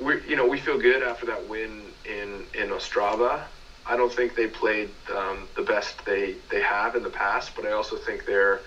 we, 0.00 0.22
you 0.26 0.36
know, 0.36 0.46
we 0.46 0.58
feel 0.58 0.78
good 0.78 1.02
after 1.02 1.26
that 1.26 1.48
win 1.48 1.82
in 2.04 2.44
in 2.54 2.70
Ostrava. 2.70 3.42
I 3.86 3.96
don't 3.96 4.12
think 4.12 4.34
they 4.34 4.46
played 4.46 4.90
um, 5.14 5.48
the 5.56 5.62
best 5.62 6.04
they 6.04 6.36
they 6.50 6.60
have 6.60 6.94
in 6.96 7.02
the 7.02 7.10
past, 7.10 7.52
but 7.56 7.64
I 7.64 7.72
also 7.72 7.96
think 7.96 8.24
they're 8.24 8.60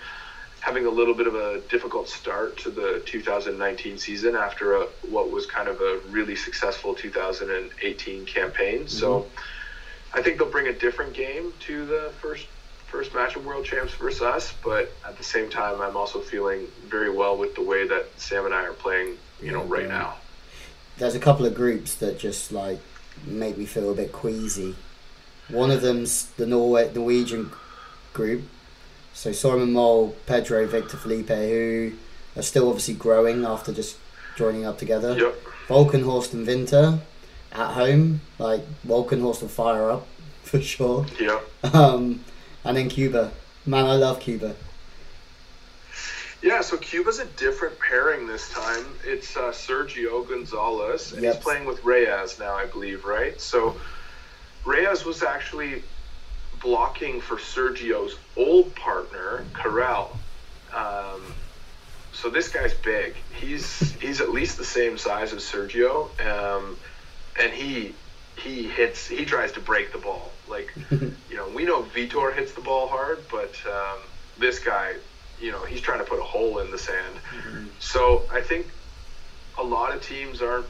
having 0.60 0.86
a 0.86 0.90
little 0.90 1.14
bit 1.14 1.26
of 1.26 1.34
a 1.34 1.60
difficult 1.68 2.08
start 2.08 2.56
to 2.56 2.70
the 2.70 3.02
2019 3.04 3.98
season 3.98 4.34
after 4.34 4.76
a, 4.76 4.86
what 5.10 5.30
was 5.30 5.44
kind 5.44 5.68
of 5.68 5.78
a 5.82 6.00
really 6.08 6.34
successful 6.34 6.94
2018 6.94 8.24
campaign. 8.24 8.78
Mm-hmm. 8.78 8.88
So 8.88 9.26
I 10.14 10.22
think 10.22 10.38
they'll 10.38 10.50
bring 10.50 10.68
a 10.68 10.72
different 10.72 11.12
game 11.12 11.52
to 11.66 11.84
the 11.84 12.12
first 12.18 12.46
first 12.94 13.12
match 13.12 13.34
of 13.34 13.44
World 13.44 13.64
Champs 13.64 13.92
versus 13.94 14.22
us, 14.22 14.54
but 14.62 14.92
at 15.04 15.18
the 15.18 15.24
same 15.24 15.50
time, 15.50 15.80
I'm 15.80 15.96
also 15.96 16.20
feeling 16.20 16.68
very 16.86 17.10
well 17.10 17.36
with 17.36 17.56
the 17.56 17.60
way 17.60 17.88
that 17.88 18.06
Sam 18.18 18.44
and 18.44 18.54
I 18.54 18.62
are 18.62 18.72
playing, 18.72 19.18
you 19.42 19.50
know, 19.50 19.64
right 19.64 19.88
now. 19.88 20.14
There's 20.98 21.16
a 21.16 21.18
couple 21.18 21.44
of 21.44 21.56
groups 21.56 21.96
that 21.96 22.20
just 22.20 22.52
like 22.52 22.78
make 23.26 23.58
me 23.58 23.66
feel 23.66 23.90
a 23.90 23.94
bit 23.94 24.12
queasy. 24.12 24.76
One 25.48 25.72
of 25.72 25.82
them's 25.82 26.26
the 26.36 26.46
Norway 26.46 26.88
Norwegian 26.94 27.50
group, 28.12 28.44
so 29.12 29.32
Simon 29.32 29.72
Mole, 29.72 30.14
Pedro, 30.26 30.64
Vitor 30.68 30.96
Felipe, 30.96 31.30
who 31.30 31.94
are 32.36 32.42
still 32.42 32.68
obviously 32.68 32.94
growing 32.94 33.44
after 33.44 33.72
just 33.72 33.96
joining 34.36 34.66
up 34.66 34.78
together. 34.78 35.18
Yep. 35.18 35.34
Walkenhorst 35.66 36.32
and 36.32 36.46
Winter 36.46 37.00
at 37.50 37.72
home, 37.72 38.20
like 38.38 38.62
Walkenhorst 38.86 39.40
will 39.40 39.48
fire 39.48 39.90
up 39.90 40.06
for 40.44 40.60
sure. 40.60 41.06
Yeah. 41.18 41.40
Um, 41.64 42.20
and 42.64 42.76
then 42.76 42.88
Cuba. 42.88 43.32
Man, 43.66 43.86
I 43.86 43.96
love 43.96 44.20
Cuba. 44.20 44.54
Yeah, 46.42 46.60
so 46.60 46.76
Cuba's 46.76 47.20
a 47.20 47.24
different 47.24 47.78
pairing 47.78 48.26
this 48.26 48.50
time. 48.50 48.84
It's 49.02 49.34
uh, 49.34 49.50
Sergio 49.50 50.28
Gonzalez, 50.28 51.12
and 51.12 51.22
yep. 51.22 51.36
he's 51.36 51.42
playing 51.42 51.64
with 51.64 51.82
Reyes 51.84 52.38
now, 52.38 52.54
I 52.54 52.66
believe, 52.66 53.06
right? 53.06 53.40
So 53.40 53.76
Reyes 54.66 55.06
was 55.06 55.22
actually 55.22 55.82
blocking 56.60 57.22
for 57.22 57.36
Sergio's 57.36 58.16
old 58.36 58.74
partner, 58.74 59.44
Carell. 59.54 60.10
Um, 60.74 61.22
so 62.12 62.28
this 62.28 62.48
guy's 62.48 62.74
big. 62.74 63.14
He's 63.32 63.92
he's 63.94 64.20
at 64.20 64.30
least 64.30 64.58
the 64.58 64.64
same 64.64 64.98
size 64.98 65.32
as 65.32 65.42
Sergio, 65.42 66.08
um, 66.26 66.76
and 67.40 67.52
he 67.52 67.94
he 68.36 68.68
hits. 68.68 69.06
He 69.06 69.24
tries 69.24 69.52
to 69.52 69.60
break 69.60 69.92
the 69.92 69.98
ball. 69.98 70.30
Like 70.48 70.74
you 70.90 71.36
know, 71.36 71.48
we 71.48 71.64
know 71.64 71.82
Vitor 71.82 72.34
hits 72.34 72.52
the 72.52 72.60
ball 72.60 72.88
hard, 72.88 73.24
but 73.30 73.54
um, 73.66 73.98
this 74.38 74.58
guy, 74.58 74.94
you 75.40 75.50
know, 75.50 75.64
he's 75.64 75.80
trying 75.80 75.98
to 75.98 76.04
put 76.04 76.18
a 76.18 76.24
hole 76.24 76.58
in 76.58 76.70
the 76.70 76.78
sand. 76.78 77.16
Mm-hmm. 77.16 77.66
So 77.80 78.22
I 78.32 78.40
think 78.40 78.66
a 79.58 79.62
lot 79.62 79.94
of 79.94 80.02
teams 80.02 80.42
aren't 80.42 80.66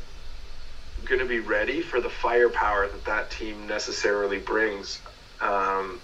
going 1.04 1.20
to 1.20 1.26
be 1.26 1.40
ready 1.40 1.80
for 1.80 2.00
the 2.00 2.08
firepower 2.08 2.88
that 2.88 3.04
that 3.04 3.30
team 3.30 3.66
necessarily 3.66 4.38
brings. 4.38 5.00
Um, 5.40 6.00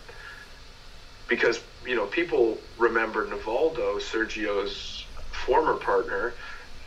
because 1.28 1.60
you 1.86 1.94
know 1.94 2.06
people 2.06 2.58
remember 2.78 3.26
Nivaldo, 3.26 4.00
Sergio's 4.00 5.06
former 5.32 5.74
partner, 5.74 6.34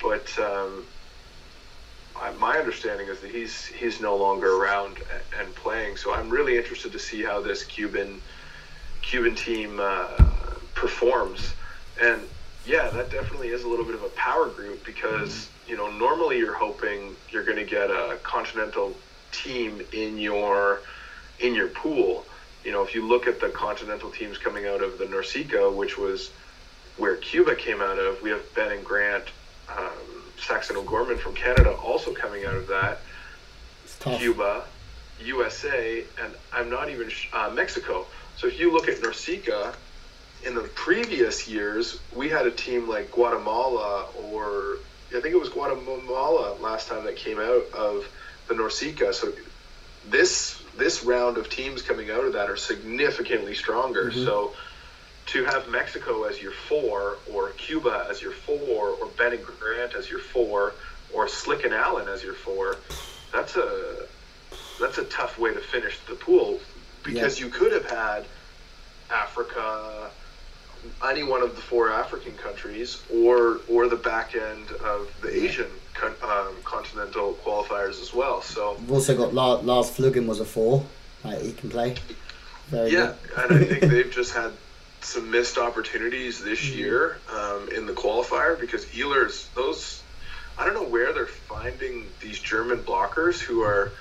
but 0.01 0.27
um, 0.37 0.85
my 2.39 2.57
understanding 2.57 3.07
is 3.07 3.19
that 3.21 3.31
he's 3.31 3.65
he's 3.65 3.99
no 3.99 4.15
longer 4.15 4.55
around 4.55 4.97
and 5.39 5.53
playing. 5.55 5.97
So 5.97 6.13
I'm 6.13 6.29
really 6.29 6.57
interested 6.57 6.91
to 6.91 6.99
see 6.99 7.23
how 7.23 7.41
this 7.41 7.63
Cuban 7.63 8.21
Cuban 9.01 9.35
team 9.35 9.79
uh, 9.79 10.07
performs. 10.75 11.53
And 12.01 12.21
yeah, 12.65 12.89
that 12.89 13.11
definitely 13.11 13.49
is 13.49 13.63
a 13.63 13.67
little 13.67 13.85
bit 13.85 13.95
of 13.95 14.03
a 14.03 14.09
power 14.09 14.47
group 14.47 14.85
because 14.85 15.49
you 15.67 15.75
know 15.75 15.91
normally 15.91 16.37
you're 16.37 16.55
hoping 16.55 17.15
you're 17.29 17.45
going 17.45 17.57
to 17.57 17.65
get 17.65 17.89
a 17.89 18.17
continental 18.23 18.95
team 19.31 19.81
in 19.91 20.17
your 20.17 20.81
in 21.39 21.53
your 21.55 21.67
pool 21.67 22.25
you 22.63 22.71
know, 22.71 22.83
if 22.83 22.95
you 22.95 23.05
look 23.05 23.27
at 23.27 23.39
the 23.39 23.49
continental 23.49 24.09
teams 24.09 24.37
coming 24.37 24.65
out 24.65 24.81
of 24.81 24.97
the 24.97 25.05
NORCECA, 25.05 25.75
which 25.75 25.97
was 25.97 26.29
where 26.95 27.15
Cuba 27.17 27.55
came 27.55 27.81
out 27.81 27.99
of, 27.99 28.21
we 28.21 28.29
have 28.29 28.41
Ben 28.55 28.71
and 28.71 28.85
Grant, 28.85 29.25
um, 29.69 30.12
Saxton 30.43 30.77
O'Gorman 30.77 31.17
from 31.17 31.33
Canada 31.33 31.71
also 31.71 32.13
coming 32.13 32.45
out 32.45 32.55
of 32.55 32.67
that. 32.67 32.99
Cuba, 33.99 34.65
USA, 35.21 36.03
and 36.21 36.33
I'm 36.51 36.69
not 36.69 36.89
even 36.89 37.09
uh, 37.31 37.51
Mexico. 37.53 38.05
So 38.35 38.47
if 38.47 38.59
you 38.59 38.71
look 38.71 38.89
at 38.89 38.97
NORCECA, 38.97 39.73
in 40.45 40.55
the 40.55 40.61
previous 40.61 41.47
years, 41.47 41.99
we 42.13 42.27
had 42.27 42.45
a 42.45 42.51
team 42.51 42.89
like 42.89 43.11
Guatemala 43.11 44.07
or 44.31 44.77
I 45.15 45.21
think 45.21 45.33
it 45.33 45.39
was 45.39 45.49
Guatemala 45.49 46.55
last 46.59 46.87
time 46.87 47.05
that 47.05 47.15
came 47.15 47.39
out 47.39 47.63
of 47.73 48.05
the 48.47 48.55
NORCECA. 48.55 49.13
So 49.13 49.31
this 50.09 50.61
this 50.75 51.03
round 51.03 51.37
of 51.37 51.49
teams 51.49 51.81
coming 51.81 52.09
out 52.09 52.25
of 52.25 52.33
that 52.33 52.49
are 52.49 52.57
significantly 52.57 53.53
stronger. 53.53 54.09
Mm-hmm. 54.09 54.25
So 54.25 54.53
to 55.27 55.45
have 55.45 55.69
Mexico 55.69 56.23
as 56.23 56.41
your 56.41 56.51
four, 56.51 57.17
or 57.31 57.49
Cuba 57.51 58.07
as 58.09 58.21
your 58.21 58.31
four, 58.31 58.89
or 58.89 59.07
Ben 59.17 59.33
and 59.33 59.43
Grant 59.43 59.95
as 59.95 60.09
your 60.09 60.19
four, 60.19 60.73
or 61.13 61.27
Slick 61.27 61.63
and 61.63 61.73
Allen 61.73 62.07
as 62.07 62.23
your 62.23 62.33
four, 62.33 62.77
that's 63.31 63.55
a 63.55 64.05
that's 64.79 64.97
a 64.97 65.05
tough 65.05 65.39
way 65.39 65.53
to 65.53 65.59
finish 65.59 65.99
the 66.07 66.15
pool 66.15 66.59
because 67.03 67.39
yeah. 67.39 67.45
you 67.45 67.51
could 67.51 67.71
have 67.71 67.89
had 67.89 68.25
Africa, 69.09 70.09
any 71.05 71.23
one 71.23 71.41
of 71.41 71.55
the 71.55 71.61
four 71.61 71.91
African 71.91 72.33
countries, 72.33 73.01
or 73.13 73.59
or 73.69 73.87
the 73.87 73.95
back 73.95 74.35
end 74.35 74.71
of 74.83 75.09
the 75.21 75.35
Asian 75.35 75.69
con- 75.93 76.15
um, 76.21 76.55
continental 76.63 77.37
qualifiers 77.45 78.01
as 78.01 78.13
well. 78.13 78.41
So 78.41 78.75
we've 78.79 78.91
also 78.91 79.15
got 79.15 79.33
La- 79.33 79.59
Lars 79.59 79.89
Flüggen 79.89 80.25
was 80.25 80.39
a 80.39 80.45
four. 80.45 80.83
Like 81.23 81.41
he 81.41 81.53
can 81.53 81.69
play. 81.69 81.95
Very 82.67 82.91
yeah, 82.91 83.13
and 83.37 83.53
I 83.53 83.63
think 83.63 83.81
they've 83.91 84.11
just 84.11 84.33
had 84.33 84.51
some 85.03 85.31
missed 85.31 85.57
opportunities 85.57 86.43
this 86.43 86.59
mm-hmm. 86.61 86.79
year 86.79 87.17
um, 87.31 87.69
in 87.75 87.85
the 87.85 87.93
qualifier 87.93 88.59
because 88.59 88.85
Ehlers 88.85 89.53
those 89.53 90.01
I 90.57 90.65
don't 90.65 90.75
know 90.75 90.87
where 90.87 91.13
they're 91.13 91.25
finding 91.25 92.05
these 92.21 92.39
German 92.39 92.79
blockers 92.79 93.39
who 93.39 93.61
are 93.61 93.91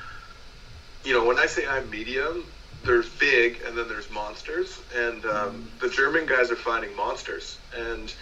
you 1.04 1.12
know 1.12 1.24
when 1.24 1.38
I 1.38 1.46
say 1.46 1.66
I'm 1.66 1.88
medium 1.90 2.44
there's 2.84 3.08
big 3.08 3.60
and 3.66 3.76
then 3.76 3.88
there's 3.88 4.10
monsters 4.10 4.80
and 4.94 5.24
um, 5.24 5.30
mm. 5.30 5.80
the 5.80 5.88
German 5.88 6.26
guys 6.26 6.50
are 6.50 6.56
finding 6.56 6.94
monsters 6.96 7.58
and 7.76 8.12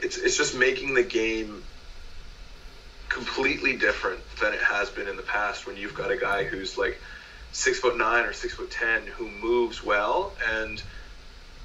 it's 0.00 0.18
it's 0.18 0.36
just 0.36 0.56
making 0.56 0.94
the 0.94 1.02
game 1.02 1.62
completely 3.08 3.76
different 3.76 4.20
than 4.40 4.52
it 4.52 4.60
has 4.60 4.90
been 4.90 5.08
in 5.08 5.16
the 5.16 5.22
past 5.22 5.66
when 5.66 5.76
you've 5.76 5.94
got 5.94 6.10
a 6.10 6.16
guy 6.16 6.44
who's 6.44 6.76
like 6.76 7.00
six 7.52 7.78
foot 7.78 7.96
nine 7.96 8.24
or 8.24 8.32
six 8.32 8.54
foot 8.54 8.70
ten 8.70 9.02
who 9.06 9.28
moves 9.28 9.82
well 9.82 10.32
and 10.50 10.82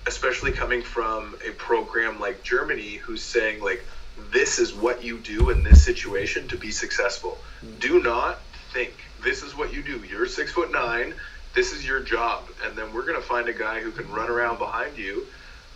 especially 0.06 0.52
coming 0.52 0.82
from 0.82 1.36
a 1.48 1.52
program 1.52 2.20
like 2.20 2.44
Germany 2.44 2.96
who's 2.96 3.22
saying 3.22 3.62
like 3.62 3.84
this 4.32 4.60
is 4.60 4.74
what 4.74 5.04
you 5.04 5.18
do 5.20 5.50
in 5.50 5.64
this 5.64 5.84
situation 5.84 6.48
to 6.48 6.58
be 6.58 6.72
successful. 6.72 7.38
Mm. 7.66 7.80
Do 7.80 8.04
not 8.04 8.40
think 8.72 8.94
this 9.24 9.44
is 9.44 9.56
what 9.56 9.74
you 9.74 9.82
do. 9.82 10.04
You're 10.10 10.28
six 10.28 10.52
foot 10.52 10.72
nine. 10.72 11.14
This 11.54 11.72
is 11.72 11.86
your 11.86 12.00
job, 12.00 12.46
and 12.64 12.76
then 12.76 12.94
we're 12.94 13.06
gonna 13.06 13.22
find 13.22 13.48
a 13.48 13.54
guy 13.54 13.80
who 13.82 13.92
can 13.92 14.10
run 14.12 14.30
around 14.30 14.58
behind 14.58 14.98
you. 14.98 15.28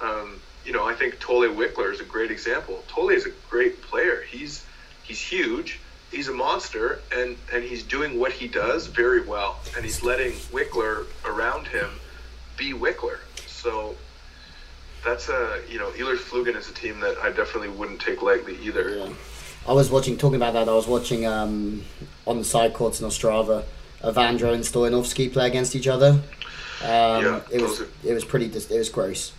Um, 0.02 0.40
you 0.66 0.74
know, 0.74 0.86
I 0.86 0.94
think 0.94 1.20
Thole 1.20 1.48
Wickler 1.48 1.94
is 1.94 2.02
a 2.02 2.04
great 2.04 2.32
example. 2.32 2.84
Tolle 2.88 3.10
is 3.10 3.26
a 3.26 3.32
great 3.50 3.82
player. 3.82 4.24
He's 4.30 4.66
he's 5.04 5.20
huge. 5.20 5.80
He's 6.12 6.28
a 6.28 6.34
monster, 6.34 7.00
and 7.16 7.38
and 7.54 7.64
he's 7.64 7.84
doing 7.84 8.20
what 8.20 8.32
he 8.32 8.48
does 8.48 8.88
very 8.88 9.22
well, 9.22 9.60
and 9.76 9.86
he's 9.86 10.04
letting 10.04 10.34
Wickler 10.52 11.06
around 11.26 11.68
him 11.68 11.90
be 12.58 12.74
Wickler. 12.74 13.20
So 13.46 13.96
that's 15.04 15.30
a 15.30 15.62
you 15.70 15.80
know 15.80 15.90
Ehlers 15.92 16.18
Flüggen 16.18 16.56
is 16.56 16.70
a 16.70 16.74
team 16.74 17.00
that 17.00 17.18
I 17.18 17.30
definitely 17.30 17.70
wouldn't 17.70 18.02
take 18.02 18.22
lightly 18.22 18.58
either. 18.62 18.90
Yeah. 18.98 19.10
I 19.68 19.74
was 19.74 19.90
watching 19.90 20.18
talking 20.18 20.38
about 20.38 20.54
that. 20.54 20.70
I 20.70 20.74
was 20.74 20.88
watching 20.88 21.26
um, 21.26 21.84
on 22.26 22.38
the 22.38 22.46
side 22.46 22.74
courts 22.74 23.02
in 23.02 23.08
Ostrava, 23.08 23.64
Evandro 24.02 24.54
and 24.54 24.64
Stoyanovski 24.64 25.32
play 25.32 25.48
against 25.48 25.76
each 25.76 25.88
other. 25.88 26.22
Um, 26.82 27.24
yeah, 27.24 27.42
it 27.52 27.62
was 27.62 27.82
are... 27.82 27.90
it 28.04 28.14
was 28.14 28.24
pretty 28.24 28.46
it 28.46 28.70
was 28.70 28.90
gross. 28.90 29.34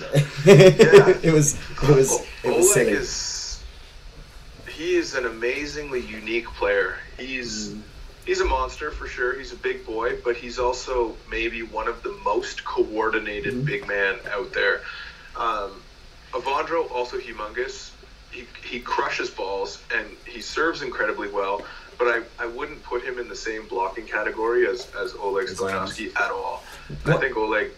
yeah. 0.00 0.24
it 0.46 1.32
was 1.32 1.54
it 1.82 1.94
was 1.94 2.20
it 2.42 2.54
was 2.54 2.56
Oleg 2.56 2.64
silly. 2.64 2.92
Is 2.92 3.62
he 4.68 4.96
is 4.96 5.14
an 5.14 5.26
amazingly 5.26 6.00
unique 6.00 6.46
player. 6.46 6.96
He's 7.18 7.70
mm. 7.70 7.80
He's 8.24 8.40
a 8.40 8.44
monster 8.44 8.90
for 8.90 9.06
sure. 9.06 9.38
He's 9.38 9.52
a 9.52 9.56
big 9.56 9.84
boy, 9.86 10.18
but 10.22 10.36
he's 10.36 10.58
also 10.58 11.14
maybe 11.30 11.62
one 11.62 11.88
of 11.88 12.02
the 12.02 12.12
most 12.24 12.64
coordinated 12.64 13.54
mm. 13.54 13.64
big 13.64 13.86
man 13.86 14.18
out 14.30 14.52
there. 14.52 14.82
Um, 15.36 15.82
also 16.32 17.18
humongous. 17.18 17.90
He 18.30 18.46
he 18.62 18.80
crushes 18.80 19.30
balls 19.30 19.80
and 19.94 20.06
he 20.26 20.40
serves 20.40 20.82
incredibly 20.82 21.28
well. 21.28 21.62
But 21.96 22.08
I, 22.08 22.22
I 22.40 22.46
wouldn't 22.46 22.82
put 22.82 23.04
him 23.04 23.20
in 23.20 23.28
the 23.28 23.36
same 23.36 23.68
blocking 23.68 24.04
category 24.06 24.66
as, 24.66 24.90
as 25.00 25.14
Oleg 25.14 25.46
Stoyanovski 25.46 26.14
at 26.16 26.32
all. 26.32 26.64
What? 27.04 27.16
I 27.16 27.20
think 27.20 27.36
Oleg 27.36 27.70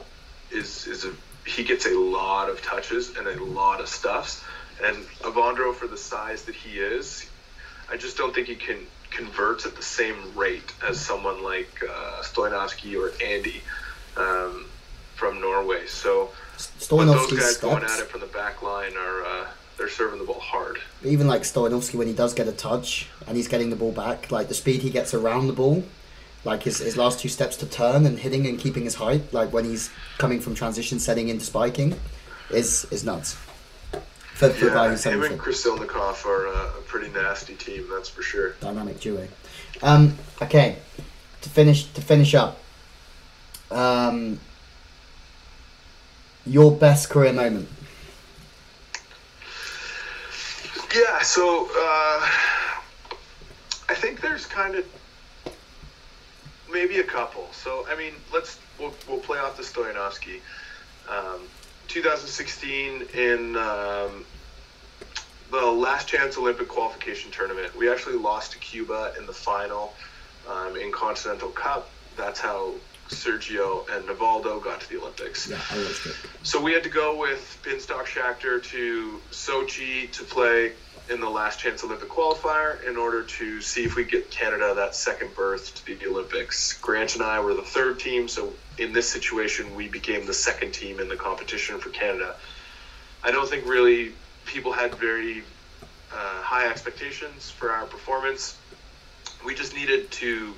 is 0.51 0.87
is 0.87 1.05
a 1.05 1.13
he 1.45 1.63
gets 1.63 1.87
a 1.87 1.91
lot 1.91 2.49
of 2.49 2.63
touches 2.63 3.17
and 3.17 3.27
a 3.27 3.45
lot 3.45 3.81
of 3.81 3.89
stuffs 3.89 4.43
and 4.83 4.97
Evandro, 5.23 5.75
for 5.75 5.87
the 5.87 5.97
size 5.97 6.45
that 6.45 6.55
he 6.55 6.79
is, 6.79 7.29
I 7.91 7.97
just 7.97 8.17
don't 8.17 8.35
think 8.35 8.49
he 8.49 8.57
can 8.57 8.79
converts 9.17 9.65
at 9.67 9.75
the 9.75 9.83
same 9.83 10.17
rate 10.35 10.73
as 10.87 11.01
someone 11.01 11.43
like 11.43 11.83
uh, 11.83 12.23
Stoyanovski 12.23 12.99
or 13.01 13.13
Andy 13.25 13.63
um, 14.17 14.67
from 15.15 15.41
Norway. 15.41 15.87
So 15.87 16.31
but 16.91 17.05
those 17.05 17.33
guys 17.33 17.57
going 17.57 17.83
at 17.83 17.99
it 17.99 18.07
from 18.07 18.21
the 18.21 18.27
back 18.27 18.63
line 18.63 18.93
are 18.97 19.25
uh, 19.25 19.47
they're 19.77 19.89
serving 19.89 20.19
the 20.19 20.25
ball 20.25 20.41
hard. 20.41 20.79
Even 21.05 21.27
like 21.27 21.43
Stoyanovski, 21.43 21.95
when 21.95 22.07
he 22.07 22.15
does 22.15 22.35
get 22.35 22.49
a 22.49 22.53
touch 22.53 23.09
and 23.27 23.37
he's 23.37 23.49
getting 23.49 23.71
the 23.71 23.77
ball 23.77 23.93
back, 23.93 24.31
like 24.31 24.49
the 24.49 24.55
speed 24.55 24.83
he 24.83 24.91
gets 24.91 25.13
around 25.15 25.47
the 25.47 25.53
ball, 25.53 25.85
like 26.45 26.63
his, 26.63 26.79
his 26.79 26.97
last 26.97 27.21
two 27.21 27.29
steps 27.29 27.57
to 27.57 27.67
turn 27.67 28.07
and 28.07 28.19
hitting 28.19 28.47
and 28.47 28.59
keeping 28.59 28.85
his 28.85 28.95
height, 28.95 29.33
like 29.33 29.53
when 29.53 29.65
he's 29.65 29.91
coming 30.19 30.41
from 30.41 30.55
transition 30.55 30.99
setting 30.99 31.29
into 31.29 31.45
spiking, 31.45 31.99
is 32.51 32.87
is 32.91 33.05
nuts. 33.05 33.37
For, 34.37 34.51
for 34.51 34.67
yeah, 34.67 34.95
him 34.99 35.23
and 35.23 35.41
Krasilnikov 35.41 36.27
are 36.27 36.49
a 36.49 36.83
pretty 36.83 37.09
nasty 37.09 37.55
team, 37.55 37.87
that's 37.91 38.11
for 38.11 38.21
sure. 38.21 38.51
Dynamic 38.61 39.01
duo. 39.01 39.27
Um, 39.83 40.19
okay, 40.43 40.77
to 41.41 41.49
finish 41.49 41.87
to 41.95 42.03
finish 42.03 42.35
up, 42.35 42.61
um, 43.71 44.39
your 46.45 46.71
best 46.71 47.09
career 47.09 47.33
moment. 47.33 47.67
Yeah, 50.95 51.23
so 51.23 51.71
uh, 51.71 52.29
I 53.89 53.95
think 53.95 54.21
there's 54.21 54.45
kind 54.45 54.75
of 54.75 54.85
maybe 56.71 56.99
a 56.99 57.05
couple. 57.05 57.49
So 57.53 57.87
I 57.89 57.97
mean, 57.97 58.13
let's 58.35 58.59
we'll, 58.79 58.93
we'll 59.09 59.21
play 59.21 59.39
off 59.39 59.57
the 59.57 59.63
Stoyanovsky. 59.63 60.41
Um, 61.09 61.41
2016 61.97 63.07
in 63.15 63.57
um, 63.57 64.23
the 65.51 65.65
last 65.65 66.07
chance 66.07 66.37
Olympic 66.37 66.69
qualification 66.69 67.31
tournament. 67.31 67.75
We 67.75 67.91
actually 67.91 68.17
lost 68.17 68.53
to 68.53 68.59
Cuba 68.59 69.15
in 69.19 69.25
the 69.25 69.33
final 69.33 69.95
um, 70.47 70.77
in 70.77 70.93
Continental 70.93 71.49
Cup. 71.49 71.89
That's 72.15 72.39
how 72.39 72.75
Sergio 73.09 73.89
and 73.89 74.05
Nivaldo 74.05 74.63
got 74.63 74.83
to 74.83 74.89
the 74.91 75.01
Olympics. 75.01 75.49
Yeah, 75.49 75.59
I 75.71 75.79
it. 75.79 76.17
So 76.43 76.61
we 76.61 76.75
had 76.75 76.83
to 76.83 76.91
go 76.91 77.17
with 77.19 77.59
Binstock 77.65 78.05
Schachter 78.05 78.63
to 78.63 79.19
Sochi 79.31 80.13
to 80.13 80.25
play 80.25 80.73
in 81.09 81.19
the 81.21 81.31
last 81.31 81.61
chance 81.61 81.83
Olympic 81.83 82.11
qualifier 82.11 82.87
in 82.87 82.99
order 82.99 83.23
to 83.23 83.63
see 83.63 83.85
if 83.85 83.97
we 83.97 84.05
get 84.05 84.31
Canada 84.31 84.75
that 84.77 84.95
second 84.95 85.35
berth 85.35 85.75
to 85.77 85.99
the 85.99 86.07
Olympics. 86.07 86.79
Grant 86.79 87.15
and 87.15 87.23
I 87.23 87.41
were 87.41 87.55
the 87.55 87.63
third 87.63 87.99
team, 87.99 88.29
so 88.29 88.53
in 88.79 88.93
this 88.93 89.09
situation, 89.09 89.75
we 89.75 89.89
became 89.89 90.27
the 90.27 90.35
second 90.35 90.73
team 90.73 91.01
in 91.01 91.09
the 91.09 91.17
competition 91.17 91.79
for 91.79 91.91
Canada. 91.91 92.37
I 93.23 93.31
don't 93.31 93.49
think 93.49 93.67
really 93.67 94.13
people 94.45 94.73
had 94.73 94.95
very 94.95 95.43
uh, 96.13 96.43
high 96.43 96.69
expectations 96.69 97.51
for 97.51 97.71
our 97.71 97.87
performance. 97.87 98.57
We 99.45 99.55
just 99.55 99.75
needed 99.75 100.11
to 100.13 100.55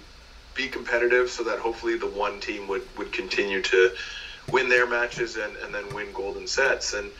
be 0.54 0.68
competitive 0.68 1.30
so 1.30 1.44
that 1.44 1.58
hopefully 1.58 1.96
the 1.96 2.06
one 2.06 2.40
team 2.40 2.66
would, 2.68 2.82
would 2.96 3.12
continue 3.12 3.62
to 3.62 3.92
win 4.50 4.68
their 4.68 4.86
matches 4.86 5.36
and, 5.36 5.56
and 5.56 5.72
then 5.72 5.94
win 5.94 6.12
golden 6.12 6.46
sets. 6.46 6.94
And 6.94 7.10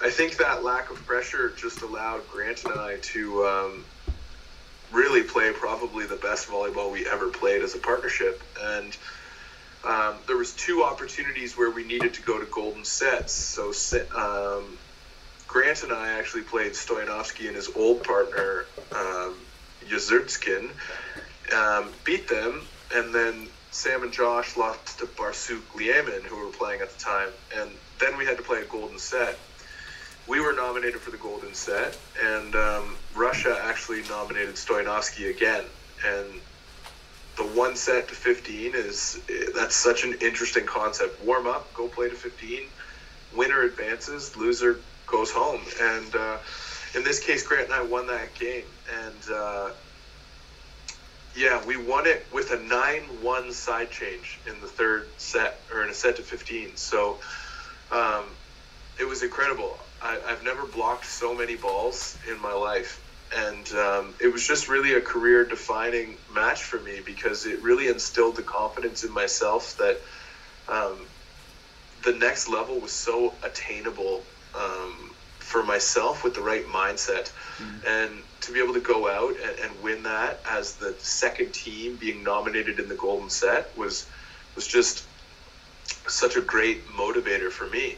I 0.00 0.10
think 0.10 0.36
that 0.38 0.64
lack 0.64 0.90
of 0.90 0.96
pressure 1.06 1.52
just 1.56 1.82
allowed 1.82 2.28
Grant 2.28 2.64
and 2.64 2.74
I 2.74 2.96
to 2.96 3.46
um, 3.46 3.84
really 4.90 5.22
play 5.22 5.52
probably 5.52 6.06
the 6.06 6.16
best 6.16 6.48
volleyball 6.48 6.90
we 6.90 7.06
ever 7.06 7.28
played 7.28 7.62
as 7.62 7.74
a 7.74 7.78
partnership. 7.78 8.42
And 8.60 8.96
um, 9.84 10.14
there 10.26 10.36
was 10.36 10.52
two 10.54 10.82
opportunities 10.82 11.56
where 11.56 11.70
we 11.70 11.84
needed 11.84 12.14
to 12.14 12.22
go 12.22 12.38
to 12.38 12.46
golden 12.46 12.84
sets. 12.84 13.32
So 13.32 13.72
um, 14.16 14.78
Grant 15.46 15.82
and 15.82 15.92
I 15.92 16.10
actually 16.18 16.42
played 16.42 16.72
Stoyanovski 16.72 17.46
and 17.46 17.56
his 17.56 17.68
old 17.74 18.02
partner 18.04 18.66
um, 18.94 19.34
um, 21.54 21.88
beat 22.04 22.28
them, 22.28 22.62
and 22.94 23.14
then 23.14 23.48
Sam 23.70 24.02
and 24.02 24.12
Josh 24.12 24.56
lost 24.56 24.98
to 24.98 25.06
Barsuk 25.06 25.62
Liamin, 25.74 26.22
who 26.22 26.36
were 26.36 26.52
playing 26.52 26.80
at 26.80 26.90
the 26.90 27.02
time, 27.02 27.28
and 27.56 27.70
then 27.98 28.16
we 28.16 28.24
had 28.24 28.36
to 28.36 28.42
play 28.42 28.62
a 28.62 28.64
golden 28.64 28.98
set 28.98 29.38
we 30.26 30.40
were 30.40 30.52
nominated 30.52 31.00
for 31.00 31.10
the 31.10 31.16
golden 31.16 31.52
set, 31.54 31.96
and 32.22 32.54
um, 32.54 32.96
Russia 33.14 33.58
actually 33.64 34.02
nominated 34.08 34.54
Stoyanovski 34.54 35.30
again. 35.30 35.64
And 36.06 36.26
the 37.36 37.44
one 37.44 37.76
set 37.76 38.08
to 38.08 38.14
15 38.14 38.74
is 38.74 39.20
that's 39.54 39.74
such 39.74 40.04
an 40.04 40.14
interesting 40.20 40.66
concept. 40.66 41.22
Warm 41.24 41.46
up, 41.46 41.72
go 41.74 41.88
play 41.88 42.08
to 42.08 42.14
15. 42.14 42.60
Winner 43.34 43.62
advances, 43.62 44.36
loser 44.36 44.80
goes 45.06 45.30
home. 45.30 45.62
And 45.80 46.14
uh, 46.14 46.38
in 46.94 47.04
this 47.04 47.20
case, 47.20 47.46
Grant 47.46 47.66
and 47.66 47.74
I 47.74 47.82
won 47.82 48.06
that 48.08 48.34
game. 48.34 48.64
And 49.04 49.34
uh, 49.34 49.70
yeah, 51.36 51.64
we 51.64 51.76
won 51.76 52.06
it 52.06 52.26
with 52.32 52.50
a 52.50 52.58
9 52.58 53.00
1 53.22 53.52
side 53.52 53.90
change 53.90 54.38
in 54.46 54.60
the 54.60 54.66
third 54.66 55.08
set, 55.16 55.60
or 55.72 55.82
in 55.82 55.90
a 55.90 55.94
set 55.94 56.16
to 56.16 56.22
15. 56.22 56.76
So 56.76 57.18
um, 57.90 58.24
it 59.00 59.04
was 59.04 59.22
incredible. 59.22 59.78
I, 60.02 60.18
have 60.26 60.42
never 60.44 60.66
blocked 60.66 61.06
so 61.06 61.34
many 61.34 61.56
balls 61.56 62.18
in 62.28 62.40
my 62.40 62.52
life. 62.52 63.00
And 63.36 63.72
um, 63.72 64.14
it 64.20 64.32
was 64.32 64.46
just 64.46 64.68
really 64.68 64.94
a 64.94 65.00
career 65.00 65.44
defining 65.44 66.16
match 66.34 66.62
for 66.62 66.78
me 66.80 67.00
because 67.04 67.46
it 67.46 67.62
really 67.62 67.88
instilled 67.88 68.36
the 68.36 68.42
confidence 68.42 69.04
in 69.04 69.12
myself 69.12 69.76
that 69.78 69.98
um, 70.68 70.98
the 72.04 72.12
next 72.12 72.48
level 72.48 72.78
was 72.78 72.92
so 72.92 73.32
attainable 73.42 74.22
um, 74.54 75.14
for 75.38 75.62
myself 75.62 76.24
with 76.24 76.34
the 76.34 76.42
right 76.42 76.66
mindset. 76.66 77.32
Mm-hmm. 77.58 77.86
And 77.86 78.22
to 78.42 78.52
be 78.52 78.60
able 78.60 78.74
to 78.74 78.80
go 78.80 79.08
out 79.08 79.34
and, 79.42 79.58
and 79.60 79.82
win 79.82 80.02
that 80.02 80.40
as 80.48 80.76
the 80.76 80.94
second 80.98 81.54
team 81.54 81.96
being 81.96 82.22
nominated 82.22 82.78
in 82.78 82.88
the 82.88 82.96
Golden 82.96 83.30
Set 83.30 83.76
was 83.76 84.06
was 84.54 84.66
just 84.66 85.04
such 86.06 86.36
a 86.36 86.40
great 86.42 86.86
motivator 86.88 87.50
for 87.50 87.66
me 87.68 87.96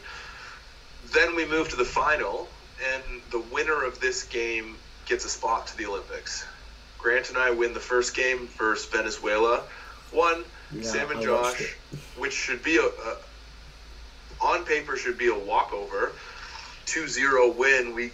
then 1.13 1.35
we 1.35 1.45
moved 1.45 1.71
to 1.71 1.77
the 1.77 1.85
final, 1.85 2.47
and 2.93 3.21
the 3.31 3.39
winner 3.39 3.83
of 3.83 3.99
this 3.99 4.23
game 4.23 4.75
gets 5.05 5.25
a 5.25 5.29
spot 5.29 5.67
to 5.67 5.77
the 5.77 5.85
Olympics. 5.85 6.45
Grant 6.97 7.29
and 7.29 7.37
I 7.37 7.51
win 7.51 7.73
the 7.73 7.79
first 7.79 8.15
game 8.15 8.47
versus 8.57 8.85
Venezuela. 8.87 9.61
One, 10.11 10.43
yeah, 10.71 10.81
Sam 10.83 11.11
and 11.11 11.21
Josh, 11.21 11.75
which 12.17 12.33
should 12.33 12.63
be 12.63 12.77
a, 12.77 12.85
a, 12.85 13.17
on 14.41 14.65
paper 14.65 14.97
should 14.97 15.17
be 15.17 15.27
a 15.27 15.35
walkover. 15.35 16.11
2-0 16.87 17.55
win. 17.55 17.93
We 17.93 18.11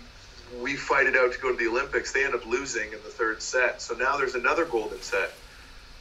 we 0.60 0.76
fight 0.76 1.08
it 1.08 1.16
out 1.16 1.32
to 1.32 1.40
go 1.40 1.52
to 1.52 1.58
the 1.58 1.68
Olympics. 1.68 2.12
They 2.12 2.26
end 2.26 2.36
up 2.36 2.46
losing 2.46 2.88
in 2.88 3.02
the 3.04 3.10
third 3.10 3.42
set. 3.42 3.82
So 3.82 3.94
now 3.96 4.18
there's 4.18 4.36
another 4.36 4.66
golden 4.66 5.02
set. 5.02 5.32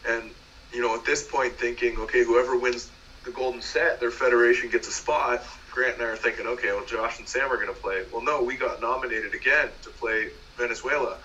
And 0.09 0.31
you 0.73 0.81
know, 0.83 0.95
at 0.95 1.05
this 1.05 1.27
point 1.27 1.55
thinking, 1.55 1.97
okay, 1.99 2.25
whoever 2.25 2.57
wins 2.57 2.91
the 3.25 3.31
golden 3.31 3.61
set, 3.61 4.01
their 4.01 4.11
federation 4.11 4.71
gets 4.71 4.89
a 4.89 4.93
spot. 4.93 5.43
Grant 5.71 5.95
and 5.95 6.03
I 6.03 6.07
are 6.07 6.17
thinking, 6.17 6.47
okay, 6.47 6.73
well, 6.73 6.85
Josh 6.85 7.19
and 7.19 7.29
Sam 7.29 7.53
are 7.53 7.57
going 7.57 7.69
to 7.69 7.81
play. 7.81 8.05
Well, 8.13 8.23
no, 8.23 8.43
we 8.43 8.57
got 8.57 8.81
nominated 8.81 9.35
again 9.35 9.69
to 9.83 9.91
play 9.91 10.31
Venezuela. 10.61 11.17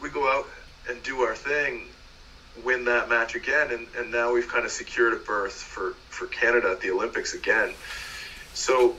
We 0.00 0.08
go 0.08 0.28
out 0.30 0.46
and 0.88 1.02
do 1.02 1.20
our 1.20 1.34
thing, 1.34 1.82
win 2.64 2.84
that 2.86 3.08
match 3.08 3.34
again, 3.34 3.70
and, 3.72 3.86
and 3.98 4.10
now 4.10 4.32
we've 4.32 4.48
kind 4.48 4.64
of 4.64 4.70
secured 4.70 5.12
a 5.12 5.16
berth 5.16 5.54
for, 5.54 5.94
for 6.08 6.26
Canada 6.26 6.70
at 6.70 6.80
the 6.80 6.90
Olympics 6.90 7.34
again. 7.34 7.74
So 8.54 8.94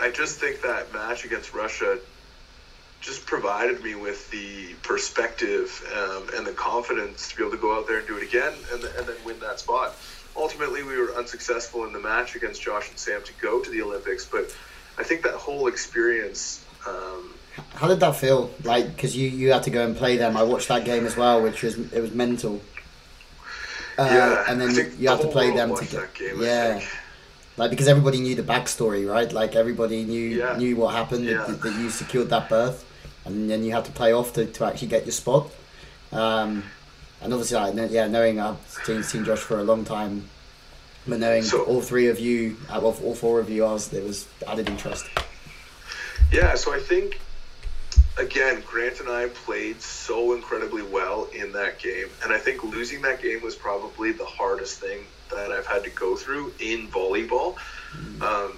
I 0.00 0.10
just 0.10 0.38
think 0.38 0.62
that 0.62 0.92
match 0.92 1.24
against 1.24 1.52
Russia 1.54 1.98
just 3.00 3.26
provided 3.26 3.82
me 3.82 3.94
with 3.94 4.28
the 4.30 4.74
perspective 4.82 5.70
um, 5.96 6.28
and 6.34 6.46
the 6.46 6.52
confidence 6.52 7.28
to 7.28 7.36
be 7.36 7.42
able 7.42 7.52
to 7.52 7.60
go 7.60 7.78
out 7.78 7.86
there 7.86 7.98
and 7.98 8.08
do 8.08 8.16
it 8.16 8.24
again 8.24 8.52
and, 8.72 8.82
and 8.82 9.06
then 9.06 9.16
win 9.24 9.38
that 9.40 9.60
spot 9.60 9.94
ultimately 10.38 10.82
we 10.82 10.96
were 10.96 11.14
unsuccessful 11.16 11.84
in 11.84 11.92
the 11.92 11.98
match 11.98 12.36
against 12.36 12.62
Josh 12.62 12.88
and 12.88 12.98
Sam 12.98 13.22
to 13.24 13.32
go 13.40 13.62
to 13.62 13.70
the 13.70 13.82
Olympics. 13.82 14.24
But 14.24 14.54
I 14.96 15.02
think 15.02 15.22
that 15.22 15.34
whole 15.34 15.66
experience. 15.66 16.64
Um, 16.86 17.34
How 17.74 17.88
did 17.88 18.00
that 18.00 18.16
feel? 18.16 18.50
Like, 18.64 18.86
because 18.88 19.16
you 19.16 19.28
you 19.28 19.52
had 19.52 19.62
to 19.64 19.70
go 19.70 19.84
and 19.84 19.96
play 19.96 20.16
them. 20.16 20.36
I 20.36 20.42
watched 20.42 20.68
that 20.68 20.84
game 20.84 21.06
as 21.06 21.16
well, 21.16 21.42
which 21.42 21.62
was 21.62 21.78
it 21.92 22.00
was 22.00 22.12
mental. 22.12 22.60
Uh, 23.98 24.08
yeah, 24.10 24.44
and 24.48 24.60
then 24.60 24.74
you, 24.74 24.92
you 24.98 25.08
have 25.08 25.20
to 25.20 25.28
play 25.28 25.50
them 25.50 25.74
to 25.74 25.84
get. 25.84 26.14
Game, 26.14 26.40
yeah. 26.40 26.80
Like 27.56 27.70
because 27.70 27.88
everybody 27.88 28.20
knew 28.20 28.36
the 28.36 28.42
backstory, 28.42 29.10
right? 29.10 29.32
Like 29.32 29.56
everybody 29.56 30.04
knew 30.04 30.38
yeah. 30.38 30.56
knew 30.56 30.76
what 30.76 30.94
happened 30.94 31.24
yeah. 31.24 31.44
that, 31.44 31.60
that, 31.62 31.74
you 31.74 31.90
secured 31.90 32.30
that 32.30 32.48
berth, 32.48 32.84
and 33.24 33.50
then 33.50 33.64
you 33.64 33.72
had 33.72 33.84
to 33.86 33.92
play 33.92 34.12
off 34.12 34.32
to, 34.34 34.46
to 34.46 34.64
actually 34.64 34.88
get 34.88 35.04
your 35.04 35.12
spot. 35.12 35.50
Um, 36.12 36.62
and 37.20 37.32
obviously, 37.32 37.56
like, 37.56 37.90
yeah, 37.90 38.06
knowing 38.06 38.40
I've 38.40 38.58
seen, 38.84 39.02
seen 39.02 39.24
Josh 39.24 39.40
for 39.40 39.58
a 39.58 39.64
long 39.64 39.84
time, 39.84 40.28
but 41.06 41.18
knowing 41.18 41.42
so, 41.42 41.64
all 41.64 41.80
three 41.80 42.06
of 42.06 42.20
you, 42.20 42.56
uh, 42.70 42.80
all, 42.80 42.96
all 43.02 43.14
four 43.14 43.40
of 43.40 43.50
you, 43.50 43.62
was, 43.62 43.88
there 43.88 44.04
was 44.04 44.28
added 44.46 44.68
interest. 44.68 45.06
Yeah, 46.32 46.54
so 46.54 46.72
I 46.72 46.78
think 46.78 47.20
again, 48.16 48.62
Grant 48.66 49.00
and 49.00 49.08
I 49.08 49.28
played 49.28 49.80
so 49.82 50.34
incredibly 50.34 50.82
well 50.82 51.28
in 51.34 51.52
that 51.52 51.78
game, 51.78 52.08
and 52.22 52.32
I 52.32 52.38
think 52.38 52.64
losing 52.64 53.02
that 53.02 53.20
game 53.22 53.42
was 53.42 53.54
probably 53.54 54.12
the 54.12 54.24
hardest 54.24 54.80
thing 54.80 55.04
that 55.30 55.52
I've 55.52 55.66
had 55.66 55.84
to 55.84 55.90
go 55.90 56.16
through 56.16 56.52
in 56.58 56.88
volleyball. 56.88 57.56
Mm. 57.94 58.22
Um, 58.22 58.56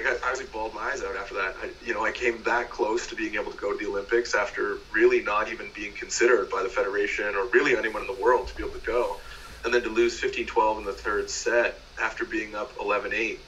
I 0.00 0.02
got 0.02 0.22
I 0.24 0.30
was 0.30 0.40
like 0.40 0.52
bawled 0.52 0.74
my 0.74 0.80
eyes 0.80 1.02
out 1.02 1.16
after 1.16 1.34
that. 1.34 1.56
I, 1.62 1.70
you 1.84 1.92
know, 1.92 2.04
I 2.04 2.12
came 2.12 2.42
that 2.44 2.70
close 2.70 3.06
to 3.08 3.14
being 3.14 3.34
able 3.34 3.52
to 3.52 3.58
go 3.58 3.72
to 3.72 3.78
the 3.78 3.90
Olympics 3.90 4.34
after 4.34 4.78
really 4.92 5.20
not 5.20 5.52
even 5.52 5.68
being 5.74 5.92
considered 5.92 6.48
by 6.48 6.62
the 6.62 6.68
federation 6.68 7.34
or 7.34 7.46
really 7.46 7.76
anyone 7.76 8.02
in 8.02 8.06
the 8.06 8.20
world 8.22 8.48
to 8.48 8.56
be 8.56 8.62
able 8.62 8.78
to 8.78 8.86
go, 8.86 9.16
and 9.64 9.74
then 9.74 9.82
to 9.82 9.90
lose 9.90 10.18
15-12 10.20 10.78
in 10.78 10.84
the 10.84 10.92
third 10.92 11.28
set 11.28 11.78
after 12.00 12.24
being 12.24 12.54
up 12.54 12.74
11-8 12.78 13.38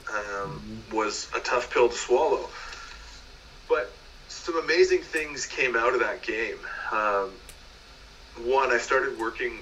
um, 0.43 0.83
was 0.91 1.27
a 1.35 1.39
tough 1.39 1.73
pill 1.73 1.89
to 1.89 1.95
swallow. 1.95 2.49
But 3.73 3.89
some 4.27 4.55
amazing 4.59 5.01
things 5.01 5.47
came 5.47 5.75
out 5.75 5.95
of 5.95 5.99
that 6.01 6.21
game. 6.21 6.59
Um, 6.91 7.31
one, 8.45 8.69
I 8.71 8.77
started 8.77 9.17
working 9.17 9.57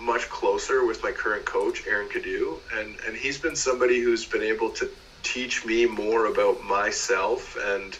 much 0.00 0.28
closer 0.28 0.84
with 0.84 1.02
my 1.02 1.12
current 1.12 1.46
coach, 1.46 1.86
Aaron 1.86 2.10
Cadieux, 2.10 2.58
and 2.74 2.94
and 3.06 3.16
he's 3.16 3.38
been 3.38 3.56
somebody 3.56 4.00
who's 4.00 4.26
been 4.26 4.42
able 4.42 4.68
to 4.80 4.86
teach 5.22 5.64
me 5.64 5.86
more 5.86 6.26
about 6.26 6.62
myself 6.62 7.56
and 7.56 7.96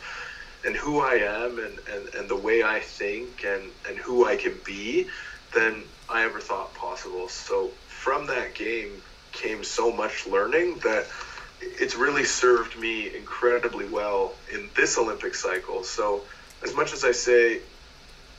and 0.67 0.77
who 0.77 1.01
I 1.01 1.15
am 1.15 1.59
and, 1.59 1.79
and, 1.93 2.15
and 2.15 2.29
the 2.29 2.37
way 2.37 2.63
I 2.63 2.81
think 2.81 3.43
and, 3.45 3.65
and 3.89 3.97
who 3.97 4.27
I 4.27 4.37
can 4.37 4.57
be 4.67 5.07
than 5.55 5.83
I 6.11 6.25
ever 6.25 6.41
thought 6.41 6.75
possible. 6.75 7.29
So 7.31 7.71
from 7.89 8.27
that 8.27 8.55
game 8.55 9.03
came 9.33 9.65
so 9.65 9.91
much 9.91 10.27
learning 10.27 10.81
that 10.85 11.07
it's 11.63 11.95
really 11.97 12.25
served 12.25 12.79
me 12.79 13.15
incredibly 13.15 13.89
well 13.89 14.35
in 14.53 14.69
this 14.75 14.99
Olympic 14.99 15.35
cycle. 15.35 15.85
So 15.85 16.23
as 16.63 16.75
much 16.75 16.93
as 16.93 17.05
I 17.05 17.13
say, 17.13 17.61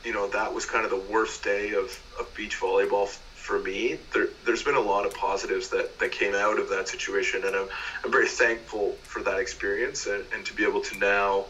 you 0.03 0.13
know, 0.13 0.27
that 0.29 0.53
was 0.53 0.65
kind 0.65 0.83
of 0.83 0.91
the 0.91 1.11
worst 1.11 1.43
day 1.43 1.73
of, 1.73 1.97
of 2.19 2.33
beach 2.35 2.59
volleyball 2.59 3.07
for 3.07 3.59
me, 3.59 3.99
there, 4.13 4.27
there's 4.45 4.63
been 4.63 4.75
a 4.75 4.81
lot 4.81 5.05
of 5.05 5.13
positives 5.13 5.67
that, 5.69 5.99
that 5.99 6.11
came 6.11 6.33
out 6.33 6.59
of 6.59 6.69
that 6.69 6.87
situation. 6.87 7.43
And 7.45 7.55
I'm, 7.55 7.67
I'm 8.03 8.11
very 8.11 8.27
thankful 8.27 8.93
for 9.03 9.21
that 9.23 9.39
experience 9.39 10.07
and, 10.07 10.23
and 10.33 10.45
to 10.45 10.53
be 10.53 10.63
able 10.63 10.81
to 10.81 10.97
now, 10.97 11.45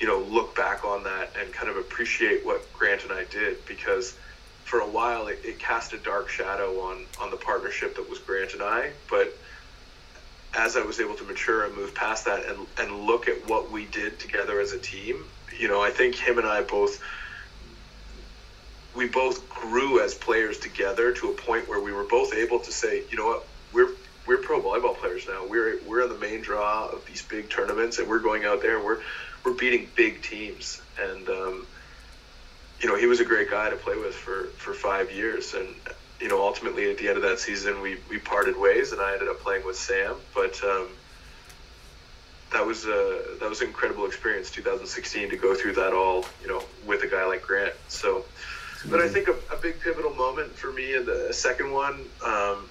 you 0.00 0.06
know, 0.06 0.20
look 0.20 0.54
back 0.54 0.84
on 0.84 1.02
that 1.04 1.30
and 1.38 1.52
kind 1.52 1.68
of 1.68 1.76
appreciate 1.76 2.46
what 2.46 2.72
Grant 2.72 3.02
and 3.02 3.12
I 3.12 3.24
did 3.24 3.64
because 3.66 4.16
for 4.64 4.80
a 4.80 4.86
while 4.86 5.26
it, 5.26 5.40
it 5.44 5.58
cast 5.58 5.92
a 5.92 5.98
dark 5.98 6.28
shadow 6.28 6.80
on, 6.80 7.04
on 7.20 7.30
the 7.30 7.36
partnership 7.36 7.96
that 7.96 8.08
was 8.08 8.20
Grant 8.20 8.52
and 8.52 8.62
I. 8.62 8.92
But 9.10 9.36
as 10.56 10.76
I 10.76 10.82
was 10.82 11.00
able 11.00 11.14
to 11.14 11.24
mature 11.24 11.64
and 11.64 11.76
move 11.76 11.94
past 11.94 12.24
that 12.24 12.46
and, 12.46 12.66
and 12.78 13.06
look 13.06 13.28
at 13.28 13.48
what 13.48 13.70
we 13.70 13.84
did 13.86 14.18
together 14.18 14.60
as 14.60 14.72
a 14.72 14.78
team, 14.78 15.24
you 15.58 15.68
know, 15.68 15.82
I 15.82 15.90
think 15.90 16.14
him 16.14 16.38
and 16.38 16.46
I 16.46 16.62
both– 16.62 17.00
we 18.96 19.06
both 19.06 19.48
grew 19.48 20.02
as 20.02 20.14
players 20.14 20.58
together 20.58 21.12
to 21.12 21.28
a 21.28 21.32
point 21.34 21.68
where 21.68 21.80
we 21.80 21.92
were 21.92 22.04
both 22.04 22.34
able 22.34 22.58
to 22.60 22.72
say, 22.72 23.02
you 23.10 23.16
know 23.16 23.26
what, 23.26 23.46
we're 23.72 23.90
we're 24.26 24.38
pro 24.38 24.60
volleyball 24.60 24.96
players 24.96 25.26
now. 25.28 25.46
We're 25.46 25.78
we're 25.86 26.08
the 26.08 26.18
main 26.18 26.40
draw 26.40 26.88
of 26.88 27.04
these 27.06 27.22
big 27.22 27.50
tournaments, 27.50 27.98
and 27.98 28.08
we're 28.08 28.18
going 28.18 28.44
out 28.44 28.62
there 28.62 28.76
and 28.76 28.84
we're 28.84 29.00
we're 29.44 29.52
beating 29.52 29.88
big 29.94 30.22
teams. 30.22 30.80
And 31.00 31.28
um, 31.28 31.66
you 32.80 32.88
know, 32.88 32.96
he 32.96 33.06
was 33.06 33.20
a 33.20 33.24
great 33.24 33.50
guy 33.50 33.70
to 33.70 33.76
play 33.76 33.96
with 33.96 34.14
for 34.14 34.44
for 34.56 34.72
five 34.72 35.12
years. 35.12 35.54
And 35.54 35.68
you 36.20 36.28
know, 36.28 36.40
ultimately 36.42 36.90
at 36.90 36.98
the 36.98 37.08
end 37.08 37.16
of 37.16 37.22
that 37.22 37.38
season, 37.38 37.80
we 37.80 37.98
we 38.10 38.18
parted 38.18 38.58
ways, 38.58 38.92
and 38.92 39.00
I 39.00 39.12
ended 39.12 39.28
up 39.28 39.40
playing 39.40 39.64
with 39.66 39.76
Sam. 39.76 40.16
But 40.34 40.62
um, 40.64 40.88
that 42.52 42.64
was 42.64 42.86
a 42.86 43.36
that 43.40 43.48
was 43.48 43.60
an 43.60 43.68
incredible 43.68 44.06
experience, 44.06 44.50
2016, 44.50 45.30
to 45.30 45.36
go 45.36 45.54
through 45.54 45.74
that 45.74 45.92
all, 45.92 46.24
you 46.42 46.48
know, 46.48 46.62
with 46.86 47.02
a 47.02 47.08
guy 47.08 47.26
like 47.26 47.42
Grant. 47.42 47.74
So 47.88 48.24
but 48.88 49.00
I 49.00 49.08
think 49.08 49.28
a, 49.28 49.34
a, 49.52 49.56
big 49.60 49.80
pivotal 49.80 50.14
moment 50.14 50.52
for 50.52 50.72
me 50.72 50.94
in 50.94 51.06
the 51.06 51.32
second 51.32 51.72
one, 51.72 52.04
um, 52.24 52.68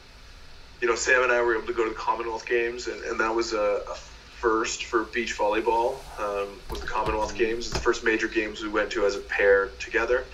you 0.81 0.87
know, 0.87 0.95
Sam 0.95 1.23
and 1.23 1.31
I 1.31 1.41
were 1.41 1.55
able 1.55 1.67
to 1.67 1.73
go 1.73 1.83
to 1.83 1.89
the 1.89 1.95
Commonwealth 1.95 2.45
Games, 2.45 2.87
and, 2.87 3.01
and 3.03 3.19
that 3.19 3.33
was 3.33 3.53
a, 3.53 3.81
a 3.89 3.95
first 3.95 4.85
for 4.85 5.03
beach 5.05 5.37
volleyball. 5.37 5.95
Um, 6.19 6.59
was 6.69 6.79
the 6.81 6.87
Commonwealth 6.87 7.29
mm-hmm. 7.29 7.39
Games. 7.39 7.65
It's 7.65 7.73
the 7.73 7.79
first 7.79 8.03
major 8.03 8.27
games 8.27 8.61
we 8.61 8.69
went 8.69 8.91
to 8.91 9.05
as 9.05 9.15
a 9.15 9.19
pair 9.19 9.69
together, 9.79 10.25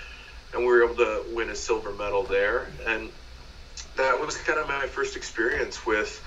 and 0.53 0.61
we 0.61 0.67
were 0.67 0.83
able 0.83 0.95
to 0.95 1.23
win 1.33 1.49
a 1.49 1.55
silver 1.55 1.93
medal 1.93 2.23
there. 2.23 2.67
And 2.87 3.09
that 3.97 4.19
was 4.19 4.37
kind 4.37 4.59
of 4.59 4.67
my 4.67 4.87
first 4.87 5.15
experience 5.15 5.85
with 5.85 6.23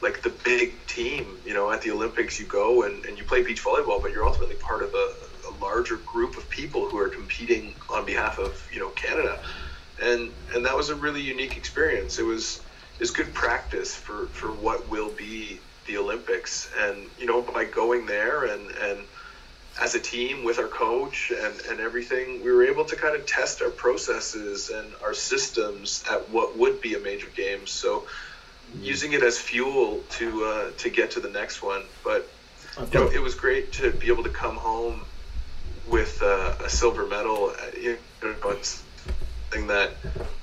like 0.00 0.22
the 0.22 0.30
big 0.30 0.72
team. 0.86 1.38
You 1.44 1.54
know, 1.54 1.70
at 1.70 1.82
the 1.82 1.90
Olympics, 1.90 2.38
you 2.38 2.46
go 2.46 2.82
and, 2.84 3.04
and 3.04 3.18
you 3.18 3.24
play 3.24 3.42
beach 3.42 3.62
volleyball, 3.62 4.00
but 4.00 4.12
you're 4.12 4.26
ultimately 4.26 4.56
part 4.56 4.82
of 4.82 4.94
a, 4.94 5.14
a 5.48 5.52
larger 5.60 5.96
group 5.96 6.36
of 6.36 6.48
people 6.50 6.88
who 6.88 6.98
are 6.98 7.08
competing 7.08 7.74
on 7.90 8.04
behalf 8.04 8.38
of 8.38 8.66
you 8.72 8.80
know 8.80 8.90
Canada, 8.90 9.40
and 10.02 10.30
and 10.54 10.64
that 10.64 10.76
was 10.76 10.90
a 10.90 10.94
really 10.94 11.22
unique 11.22 11.56
experience. 11.56 12.18
It 12.18 12.24
was 12.24 12.60
is 13.00 13.10
good 13.10 13.32
practice 13.34 13.94
for 13.94 14.26
for 14.28 14.48
what 14.48 14.88
will 14.88 15.10
be 15.10 15.60
the 15.86 15.96
Olympics, 15.98 16.70
and 16.78 17.06
you 17.18 17.26
know 17.26 17.42
by 17.42 17.64
going 17.64 18.06
there 18.06 18.44
and 18.44 18.70
and 18.70 19.00
as 19.80 19.94
a 19.94 20.00
team 20.00 20.44
with 20.44 20.58
our 20.58 20.68
coach 20.68 21.30
and, 21.30 21.54
and 21.68 21.80
everything, 21.80 22.42
we 22.42 22.50
were 22.50 22.64
able 22.64 22.84
to 22.84 22.96
kind 22.96 23.14
of 23.14 23.26
test 23.26 23.60
our 23.62 23.70
processes 23.70 24.70
and 24.70 24.90
our 25.02 25.14
systems 25.14 26.04
at 26.10 26.28
what 26.30 26.56
would 26.56 26.80
be 26.80 26.94
a 26.94 26.98
major 26.98 27.28
game. 27.36 27.66
So 27.66 28.00
mm-hmm. 28.00 28.82
using 28.82 29.12
it 29.12 29.22
as 29.22 29.38
fuel 29.38 30.02
to 30.10 30.44
uh, 30.44 30.70
to 30.78 30.90
get 30.90 31.10
to 31.12 31.20
the 31.20 31.30
next 31.30 31.62
one. 31.62 31.82
But 32.02 32.28
you 32.92 33.00
know, 33.00 33.08
it 33.08 33.22
was 33.22 33.34
great 33.34 33.72
to 33.72 33.90
be 33.90 34.08
able 34.08 34.24
to 34.24 34.30
come 34.30 34.56
home 34.56 35.02
with 35.88 36.22
uh, 36.22 36.54
a 36.64 36.68
silver 36.68 37.06
medal, 37.06 37.50
uh, 37.50 37.78
you 37.80 37.98
know, 38.22 38.50
it's 38.50 38.82
thing 39.50 39.66
that 39.68 39.92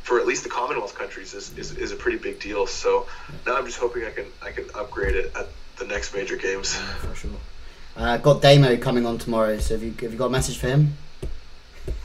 for 0.03 0.19
at 0.19 0.25
least 0.25 0.43
the 0.43 0.49
Commonwealth 0.49 0.95
countries 0.95 1.33
is, 1.33 1.57
is, 1.57 1.75
is 1.77 1.91
a 1.91 1.95
pretty 1.95 2.17
big 2.17 2.39
deal. 2.39 2.65
So 2.67 3.07
now 3.45 3.57
I'm 3.57 3.65
just 3.65 3.79
hoping 3.79 4.05
I 4.05 4.11
can 4.11 4.25
I 4.41 4.51
can 4.51 4.65
upgrade 4.75 5.15
it 5.15 5.35
at 5.35 5.47
the 5.77 5.85
next 5.85 6.13
major 6.13 6.37
games. 6.37 6.75
Yeah, 6.75 6.93
for 6.95 7.15
sure. 7.15 7.31
Uh, 7.95 8.17
got 8.17 8.41
Damo 8.41 8.77
coming 8.77 9.05
on 9.05 9.17
tomorrow. 9.17 9.57
So 9.59 9.75
have 9.75 9.83
you 9.83 9.91
have 10.01 10.11
you 10.11 10.17
got 10.17 10.27
a 10.27 10.29
message 10.29 10.57
for 10.57 10.67
him? 10.67 10.97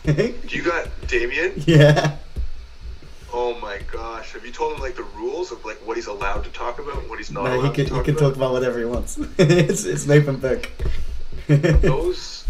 you 0.48 0.62
got 0.62 0.88
Damien? 1.06 1.52
Yeah. 1.66 2.16
Oh 3.32 3.58
my 3.60 3.78
gosh! 3.92 4.32
Have 4.32 4.44
you 4.44 4.52
told 4.52 4.74
him 4.74 4.80
like 4.80 4.96
the 4.96 5.02
rules 5.02 5.52
of 5.52 5.64
like 5.64 5.76
what 5.86 5.96
he's 5.96 6.06
allowed 6.06 6.44
to 6.44 6.50
talk 6.50 6.78
about 6.78 6.98
and 6.98 7.08
what 7.08 7.18
he's 7.18 7.30
not? 7.30 7.44
No, 7.44 7.60
he 7.60 7.70
can 7.70 7.84
he 7.84 7.90
can 7.90 7.98
about? 8.00 8.18
talk 8.18 8.36
about 8.36 8.52
whatever 8.52 8.78
he 8.78 8.84
wants. 8.84 9.18
it's 9.38 9.84
it's 9.84 10.06
an 10.06 10.12
open 10.12 10.36
book. 10.36 10.68
Those 11.48 12.44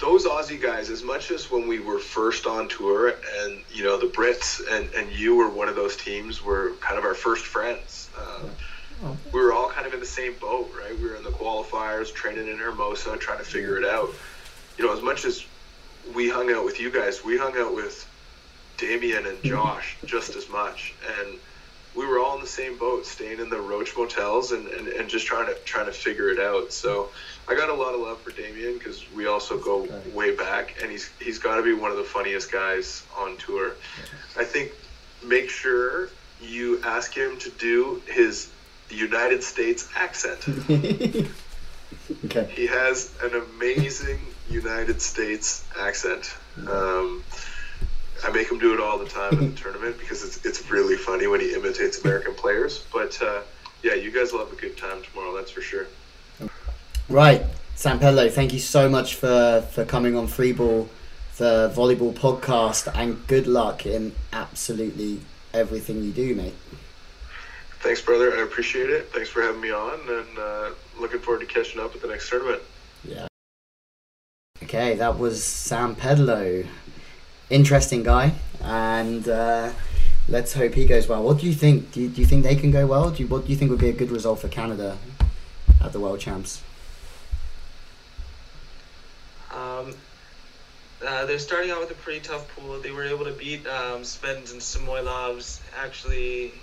those 0.00 0.24
Aussie 0.24 0.60
guys, 0.60 0.88
as 0.88 1.02
much 1.02 1.30
as 1.30 1.50
when 1.50 1.68
we 1.68 1.78
were 1.78 1.98
first 1.98 2.46
on 2.46 2.68
tour, 2.68 3.14
and 3.38 3.62
you 3.70 3.84
know 3.84 3.98
the 3.98 4.06
Brits 4.06 4.60
and 4.70 4.88
and 4.94 5.10
you 5.12 5.36
were 5.36 5.48
one 5.48 5.68
of 5.68 5.76
those 5.76 5.96
teams, 5.96 6.42
were 6.42 6.72
kind 6.80 6.98
of 6.98 7.04
our 7.04 7.14
first 7.14 7.44
friends. 7.44 8.08
Um, 8.18 8.26
oh. 8.26 8.50
We 9.32 9.40
were 9.40 9.52
all 9.52 9.70
kind 9.70 9.86
of 9.86 9.94
in 9.94 10.00
the 10.00 10.06
same 10.06 10.34
boat, 10.34 10.70
right? 10.76 10.98
We 10.98 11.08
were 11.08 11.16
in 11.16 11.24
the 11.24 11.30
qualifiers, 11.30 12.12
training 12.12 12.48
in 12.48 12.58
Hermosa, 12.58 13.16
trying 13.16 13.38
to 13.38 13.44
figure 13.44 13.78
it 13.78 13.84
out. 13.84 14.10
You 14.76 14.86
know, 14.86 14.92
as 14.92 15.02
much 15.02 15.24
as 15.24 15.44
we 16.14 16.28
hung 16.28 16.52
out 16.52 16.64
with 16.64 16.80
you 16.80 16.90
guys, 16.90 17.24
we 17.24 17.38
hung 17.38 17.56
out 17.56 17.74
with 17.74 18.06
Damien 18.76 19.26
and 19.26 19.38
mm-hmm. 19.38 19.48
Josh 19.48 19.96
just 20.04 20.36
as 20.36 20.48
much, 20.48 20.94
and 21.18 21.38
we 21.94 22.06
were 22.06 22.18
all 22.18 22.36
in 22.36 22.40
the 22.40 22.46
same 22.46 22.78
boat, 22.78 23.04
staying 23.04 23.40
in 23.40 23.50
the 23.50 23.60
Roach 23.60 23.96
motels 23.96 24.52
and, 24.52 24.66
and, 24.68 24.88
and 24.88 25.08
just 25.08 25.26
trying 25.26 25.46
to 25.46 25.54
trying 25.64 25.86
to 25.86 25.92
figure 25.92 26.30
it 26.30 26.38
out. 26.38 26.72
So 26.72 27.10
I 27.48 27.54
got 27.54 27.68
a 27.68 27.74
lot 27.74 27.94
of 27.94 28.00
love 28.00 28.20
for 28.20 28.30
Damien 28.30 28.74
because 28.78 29.04
we 29.12 29.26
also 29.26 29.58
go 29.58 29.88
way 30.14 30.34
back, 30.34 30.76
and 30.82 30.90
he's 30.90 31.10
he's 31.20 31.38
got 31.38 31.56
to 31.56 31.62
be 31.62 31.74
one 31.74 31.90
of 31.90 31.96
the 31.96 32.04
funniest 32.04 32.52
guys 32.52 33.04
on 33.16 33.36
tour. 33.38 33.72
I 34.38 34.44
think 34.44 34.72
make 35.24 35.50
sure 35.50 36.08
you 36.40 36.80
ask 36.84 37.12
him 37.12 37.38
to 37.38 37.50
do 37.50 38.02
his 38.06 38.50
United 38.96 39.42
States 39.42 39.88
accent. 39.96 40.46
okay. 42.24 42.50
He 42.54 42.66
has 42.66 43.12
an 43.22 43.34
amazing 43.34 44.20
United 44.48 45.00
States 45.00 45.64
accent. 45.78 46.34
Um, 46.58 47.22
I 48.24 48.30
make 48.32 48.50
him 48.50 48.58
do 48.58 48.74
it 48.74 48.80
all 48.80 48.98
the 48.98 49.06
time 49.06 49.38
in 49.38 49.54
the 49.54 49.56
tournament 49.60 49.98
because 49.98 50.24
it's 50.24 50.44
it's 50.44 50.70
really 50.70 50.96
funny 50.96 51.26
when 51.26 51.40
he 51.40 51.54
imitates 51.54 52.02
American 52.04 52.34
players. 52.34 52.84
But 52.92 53.20
uh, 53.22 53.40
yeah, 53.82 53.94
you 53.94 54.10
guys 54.10 54.32
will 54.32 54.40
have 54.40 54.52
a 54.52 54.60
good 54.60 54.76
time 54.76 55.02
tomorrow. 55.02 55.34
That's 55.34 55.50
for 55.50 55.62
sure. 55.62 55.86
Right, 57.08 57.44
Sam 57.74 57.98
Pedlow, 57.98 58.30
thank 58.30 58.52
you 58.52 58.58
so 58.58 58.88
much 58.88 59.14
for 59.14 59.66
for 59.72 59.84
coming 59.84 60.16
on 60.16 60.26
Freeball, 60.28 60.88
the 61.38 61.72
volleyball 61.74 62.12
podcast, 62.12 62.92
and 62.94 63.26
good 63.26 63.46
luck 63.46 63.86
in 63.86 64.14
absolutely 64.32 65.20
everything 65.54 66.02
you 66.02 66.12
do, 66.12 66.34
mate. 66.34 66.54
Thanks, 67.80 68.02
brother. 68.02 68.36
I 68.36 68.42
appreciate 68.42 68.90
it. 68.90 69.10
Thanks 69.12 69.30
for 69.30 69.42
having 69.42 69.60
me 69.60 69.70
on, 69.70 70.00
and 70.08 70.38
uh, 70.38 70.70
looking 70.98 71.18
forward 71.18 71.40
to 71.40 71.46
catching 71.46 71.80
up 71.80 71.94
at 71.94 72.02
the 72.02 72.08
next 72.08 72.28
tournament. 72.28 72.62
Yeah. 73.04 73.26
Okay, 74.62 74.94
that 74.96 75.18
was 75.18 75.42
Sam 75.42 75.96
Pedlow 75.96 76.66
interesting 77.50 78.02
guy, 78.02 78.32
and 78.62 79.28
uh, 79.28 79.72
let's 80.28 80.54
hope 80.54 80.74
he 80.74 80.86
goes 80.86 81.08
well. 81.08 81.22
What 81.22 81.38
do 81.38 81.46
you 81.46 81.52
think? 81.52 81.92
Do 81.92 82.00
you, 82.00 82.08
do 82.08 82.20
you 82.20 82.26
think 82.26 82.44
they 82.44 82.56
can 82.56 82.70
go 82.70 82.86
well? 82.86 83.10
Do 83.10 83.22
you, 83.22 83.28
what 83.28 83.44
do 83.44 83.50
you 83.50 83.56
think 83.56 83.70
would 83.70 83.80
be 83.80 83.88
a 83.88 83.92
good 83.92 84.10
result 84.10 84.38
for 84.38 84.48
Canada 84.48 84.96
at 85.82 85.92
the 85.92 86.00
World 86.00 86.20
Champs? 86.20 86.62
Um, 89.52 89.94
uh, 91.06 91.26
they're 91.26 91.38
starting 91.38 91.70
out 91.70 91.80
with 91.80 91.90
a 91.90 91.94
pretty 91.94 92.20
tough 92.20 92.48
pool. 92.54 92.80
They 92.80 92.92
were 92.92 93.04
able 93.04 93.24
to 93.24 93.32
beat 93.32 93.66
um, 93.66 94.04
Spence 94.04 94.52
and 94.52 94.60
Samoilovs 94.60 95.60
actually 95.76 96.54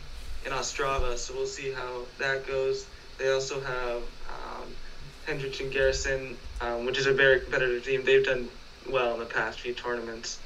in 0.47 0.53
Ostrava, 0.53 1.17
so 1.17 1.33
we'll 1.35 1.45
see 1.45 1.71
how 1.71 2.03
that 2.17 2.47
goes. 2.47 2.87
They 3.19 3.29
also 3.31 3.59
have 3.61 4.01
um, 4.29 4.67
and 5.27 5.71
Garrison, 5.71 6.37
um, 6.61 6.85
which 6.85 6.97
is 6.97 7.05
a 7.05 7.13
very 7.13 7.41
competitive 7.41 7.83
team. 7.83 8.03
They've 8.05 8.25
done 8.25 8.47
well 8.89 9.13
in 9.13 9.19
the 9.19 9.25
past 9.25 9.59
few 9.59 9.73
tournaments. 9.73 10.39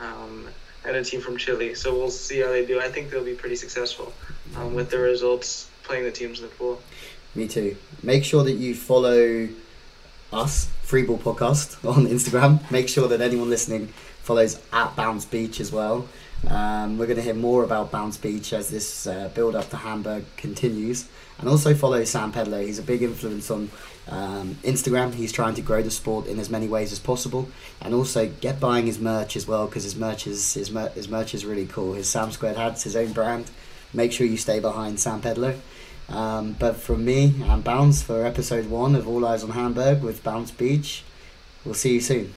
Um, 0.00 0.48
and 0.84 0.96
a 0.96 1.04
team 1.04 1.20
from 1.20 1.36
Chile. 1.36 1.74
So 1.74 1.94
we'll 1.96 2.10
see 2.10 2.40
how 2.40 2.48
they 2.48 2.64
do. 2.64 2.80
I 2.80 2.88
think 2.88 3.10
they'll 3.10 3.24
be 3.24 3.34
pretty 3.34 3.56
successful 3.56 4.12
um, 4.56 4.74
with 4.74 4.90
their 4.90 5.02
results 5.02 5.68
playing 5.82 6.04
the 6.04 6.10
teams 6.10 6.40
in 6.40 6.46
the 6.46 6.54
pool. 6.54 6.80
Me 7.34 7.48
too. 7.48 7.76
Make 8.02 8.24
sure 8.24 8.44
that 8.44 8.52
you 8.52 8.74
follow 8.74 9.48
us, 10.32 10.70
Freeball 10.84 11.18
Podcast, 11.18 11.84
on 11.88 12.06
Instagram. 12.06 12.68
Make 12.70 12.88
sure 12.88 13.08
that 13.08 13.20
anyone 13.20 13.50
listening 13.50 13.88
follows 14.22 14.60
at 14.72 14.94
Bounce 14.96 15.24
Beach 15.24 15.60
as 15.60 15.72
well. 15.72 16.08
Um, 16.46 16.98
we're 16.98 17.06
going 17.06 17.16
to 17.16 17.22
hear 17.22 17.34
more 17.34 17.64
about 17.64 17.90
Bounce 17.90 18.16
Beach 18.16 18.52
as 18.52 18.70
this 18.70 19.06
uh, 19.06 19.30
build 19.34 19.56
up 19.56 19.70
to 19.70 19.76
Hamburg 19.76 20.24
continues. 20.36 21.08
And 21.38 21.48
also 21.48 21.74
follow 21.74 22.04
Sam 22.04 22.32
Pedlar. 22.32 22.62
He's 22.62 22.78
a 22.78 22.82
big 22.82 23.02
influence 23.02 23.50
on 23.50 23.70
um, 24.08 24.56
Instagram. 24.62 25.14
He's 25.14 25.32
trying 25.32 25.54
to 25.54 25.62
grow 25.62 25.82
the 25.82 25.90
sport 25.90 26.26
in 26.26 26.38
as 26.38 26.50
many 26.50 26.66
ways 26.66 26.92
as 26.92 26.98
possible. 26.98 27.48
And 27.80 27.94
also 27.94 28.28
get 28.40 28.58
buying 28.60 28.86
his 28.86 28.98
merch 28.98 29.36
as 29.36 29.46
well 29.46 29.66
because 29.66 29.84
his 29.84 29.96
merch 29.96 30.26
is 30.26 30.54
his, 30.54 30.70
mer- 30.70 30.90
his 30.90 31.08
merch 31.08 31.34
is 31.34 31.44
really 31.44 31.66
cool. 31.66 31.94
His 31.94 32.08
Sam 32.08 32.30
Squared 32.32 32.56
hats, 32.56 32.84
his 32.84 32.96
own 32.96 33.12
brand. 33.12 33.50
Make 33.92 34.12
sure 34.12 34.26
you 34.26 34.36
stay 34.36 34.60
behind 34.60 35.00
Sam 35.00 35.20
Pedlar. 35.20 35.56
Um, 36.08 36.56
but 36.58 36.76
from 36.76 37.04
me 37.04 37.34
and 37.42 37.62
Bounce 37.62 38.02
for 38.02 38.24
episode 38.24 38.66
one 38.70 38.94
of 38.94 39.06
All 39.06 39.26
Eyes 39.26 39.44
on 39.44 39.50
Hamburg 39.50 40.02
with 40.02 40.24
Bounce 40.24 40.50
Beach, 40.50 41.04
we'll 41.64 41.74
see 41.74 41.94
you 41.94 42.00
soon. 42.00 42.34